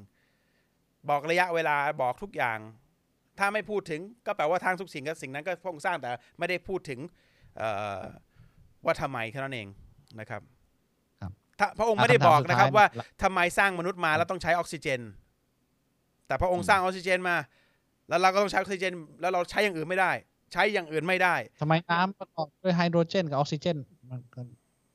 [1.09, 2.59] บอกระยะเวลาบอกทุกอย่าง
[3.39, 6.09] ถ้าไม่พูดถึงก็แปลว่าทางทุกสิ่งก็สิ่งนั้นก็พระองค์สร้างแต่
[6.39, 6.99] ไม่ได้พูดถึง
[7.57, 7.99] เอ่อ
[8.85, 9.67] ว่าทำไมแค่นั้นเอง
[10.19, 10.41] นะครับ
[11.21, 15.01] ครับถ้าพระองค์อะไม่ได้คำถามบอกนะครับสุดท้ายว่าละทำไมสร้างมนุษย์มาแล้วต้องใช้ออกซิเจน
[16.27, 17.35] แต่พระองค์อืมสร้างออกซิเจนมา
[18.09, 20.11] แล้วเราก็ต้องใช้ออกซิเจน แล้วเราใช้อย่างอื่นไม่ได้
[20.53, 23.77] ใช้อย่างอื่นไม่ได้ทำไมน้ำประกอบด้วยไฮโดรเจนกับออกซิเจน
[24.09, 24.41] มันก็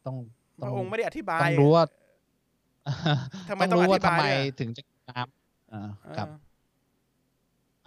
[0.07, 0.17] ต้อง
[0.63, 1.85] พระองค์ไม่ได้อธิบายต้องรู้ว่า
[3.49, 6.29] ทำไมต้องรู้ว่าต้องอธิบายทำไมด้วยอะถึงจะน้ำอ่าเออครับ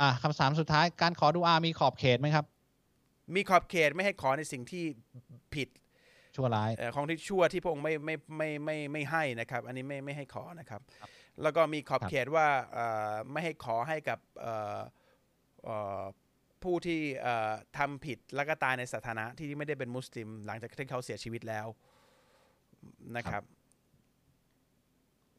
[0.02, 2.46] อ่าคำถามสุดท้ายการขอดูอามีขอบเขตไหมครับ
[3.36, 4.84] มีขอบเขตไม่ให้ขอในสิ่งที่
[5.56, 5.68] ผิด
[6.36, 10.82] ชั่วร้ายเอ่อของที่ชั่วที่พระองค์ไม่ไม่ไม่ไม่ไม่ให้นะครับ อันนี้ไม่ไม่ให้ขอนะครับ
[11.42, 14.80] แล้วก็มีขอบครับเขตว่าเอ่อไม่ให้ขอให้กับเอ่อ
[15.66, 16.04] เอ่อ
[16.64, 21.68] ผู้ที่เอ่อทำผิดแล้วก็ตายในสถานะที่ไม่ได้เป็นมุสลิม หลังจากที่เขาเสียชีวิตแล้ว
[23.18, 23.44] นะครับ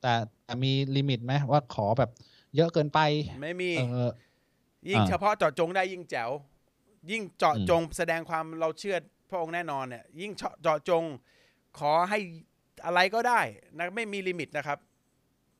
[0.00, 0.14] แต่
[0.44, 2.10] แต่มีลิมิตไหมว่าขอแบบ
[2.56, 3.00] เยอะเกินไป
[3.42, 4.10] ไม่มีเออ
[4.90, 6.30] ยิ่งอ่าเฉพาะเจาะจงได้ยิ่งแจ๋ว
[7.10, 8.96] ยิ่งเจาะอืมจงแสดงความเราเชื่อ
[9.30, 11.04] พระองค์แน่นอนเนี่ยยิ่งเจาะเจาะจง
[11.78, 12.18] ขอให้
[12.86, 13.40] อะไรก็ได้
[13.76, 14.78] นะไม่มี limit นะครับ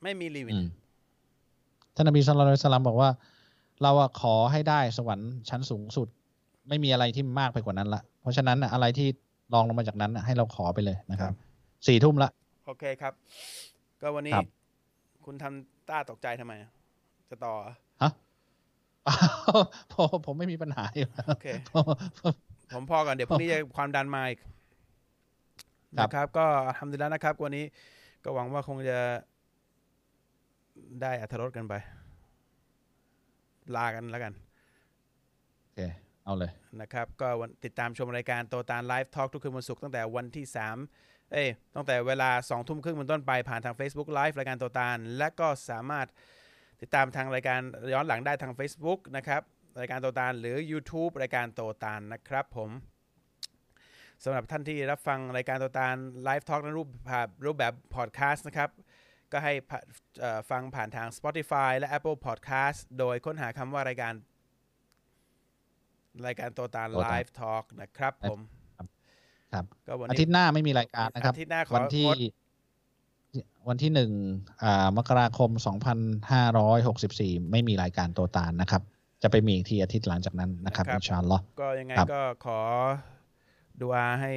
[0.05, 0.67] ไม่มี limit อืม
[1.95, 3.11] ท่านนบี صلى الله عليه وسلم บอกว่า
[3.83, 6.09] เราอะขอให้ได้สวรรค์ชั้นสูงสุด
[6.69, 9.09] ไม่มีอะไรที่มากไปกว่านั้นละเพราะฉะนั้นน่ะอะไรที่
[9.55, 11.33] รองลงมาจากนั้นน่ะให้เราขอไปเลยนะครับ
[11.87, 12.31] สี่ทุ่มละ
[12.67, 13.13] โอเคครับ
[14.03, 14.49] ก็วันนี้ครับ
[15.25, 16.53] คุณทำต้าตกใจทำไม
[17.31, 17.55] จะต่อ
[18.03, 18.11] ฮะ
[19.93, 21.49] ผมผมไม่มีปัญหาอยู่แล้วโอเค
[22.75, 24.41] ผมพอก่อนเดี๋ยวพรุ่งนี้จะความดันมาอีก
[25.99, 26.47] ครับนะครับ ก็
[26.79, 27.65] ทำดีแล้วนะครับ วันนี้
[28.25, 28.99] ก็หวังว่าคงจะ
[31.03, 31.75] ได้อัธรสกันไป
[33.77, 34.33] ลากันแล้วกัน
[35.63, 35.81] โอเค
[36.25, 36.51] เอาเลย
[36.81, 40.45] นะครับ ก็วันติดตามชมรายการโตตานไลฟ์ทอล์กทุกคืนวันศุกร์ตั้งแต่วันที่
[40.89, 46.07] 3 เอ้ยตั้งแต่เวลา2ทุ่มครึ่งเป็นต้นไปผ่านทาง Facebook Live รายการโตตานและก็สามารถ
[46.81, 47.61] ติดตามทางรายการ
[47.95, 49.43] ย้อนหลังได้ทาง Facebook นะครับ
[49.81, 52.71] รายการโตตานหรือ YouTube รายการโตตานนะครับผม
[54.25, 58.71] สำหรับท่านที่รับฟังรายการโตตานไลฟ์ทอล์กในรูปแบบรูปแบบพอดแคสต์นะครับ
[59.35, 59.81] ก็ให้ผ่า
[60.21, 64.15] เอ่อฟังผ่านทาง Spotify และ Apple Podcast โดยค้นหาคำว่ารายการ
[66.27, 68.41] รายการโตตานโตตาน Live Talk นะครับ ผม
[69.53, 72.17] ครับก็วันอานี้ทิตย์หน้าไม่มีรายการนะครับอาทิตย์หน้าขอวันที่งด
[73.69, 74.11] วันที่หนึ่ง
[74.63, 75.99] อ่ามกราคมสองพัน
[76.33, 78.83] ห้าร้อยหกสิบสี่ไม่มีรายการโตตานนะครับ
[79.23, 82.61] จะไปมีอีกทีอาทิตย์หลังจากนั้นนะครับอินชาอัลลอฮ์ก็ยังไงครับก็ขอ
[83.81, 84.33] ดูอาให้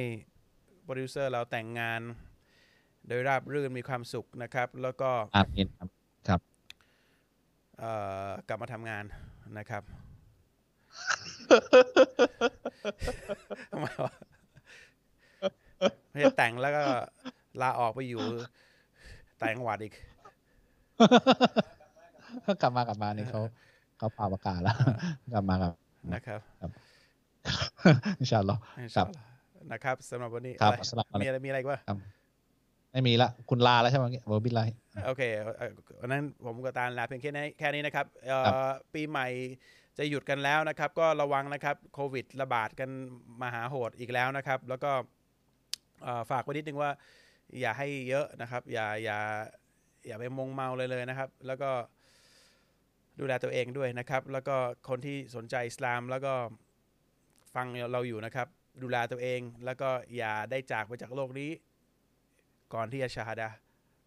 [0.84, 2.00] โปรดิวเซอร์เราแต่งงาน
[3.08, 5.88] โดยราบรื่นมีความสุขนะครับ แล้วก็อามินครับ
[6.28, 6.40] ครับ
[7.78, 7.90] เอ่
[8.26, 9.04] อกลับมาทำงาน
[9.58, 9.82] นะครับ
[13.70, 14.12] ทำไมวะ
[16.10, 16.82] ไม่ใช่แต่งแล้วก็
[17.62, 18.22] ลาออกไปอยู่
[19.40, 19.94] ต่างจังหวัดอีก
[22.62, 23.40] กลับมากลับมานี่เขา
[23.98, 24.76] เขาเป่าประกาศแล้ว
[25.32, 25.72] กลับมาครับ
[26.14, 26.40] นะครับ
[28.20, 29.26] อินชาอัลลอฮ์อินครัชาบอัลลอฮ์
[29.72, 31.78] นะครับสำหรับวันนี้ครับอะไรอัสสลามุอะลัยมีอะไรมีอะไรอีกวะ
[32.92, 34.72] ไม่มีละคุณลาแล้วใช่ไหมเมื่อกี้วะบิลลาฮิ
[35.06, 35.22] โอเค
[35.58, 35.70] เอ่อ
[36.00, 38.54] วันนั้นผมกับตาลลาเพียงแค่นี้แค่นี้นะครับเอ่อครับ
[38.94, 39.28] ปีใหม่
[39.98, 42.90] จะหยุดกันแล้วนะครับ ก็ระวังนะครับโควิดระบาดกัน
[43.42, 44.90] มหาโหดอีกแล้วนะครับ แล้วก็
[46.02, 46.90] เอ่อฝากไว้นิดนึงว่า
[47.60, 49.18] อย่าให้เยอะนะครับ อย่าอย่า
[50.06, 51.70] อย่าไปมัวเมาเลยเลยนะครับ แล้วก็
[53.20, 54.56] ดูแลตัวเองด้วยนะครับ แล้วก็
[54.88, 56.34] คนที่สนใจอิสลามแล้วก็
[57.54, 58.48] ฟังเราอยู่นะครับ
[58.82, 61.50] ดูแลตัวเอง แล้วก็อย่าได้จากไปจากโลกนี้
[62.74, 63.56] ก่อนที่จะชาฮาดะห์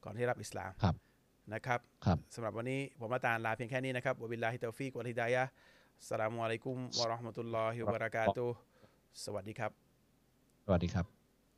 [0.03, 0.95] ก่อนที่รับอิสลามครับ
[1.53, 5.51] นะครับครับสำหรับวันนี้ผมอาตาลลาเพียงแค่นี้นะครับوبالله التوفيق والهداية
[5.99, 8.57] อัสสลามุอะลัยกุมวะเราะห์มะตุลลอฮิวะบะเราะกาตุฮ์
[9.23, 9.71] สวัสดีครับ
[10.65, 11.20] สวัสดีครับ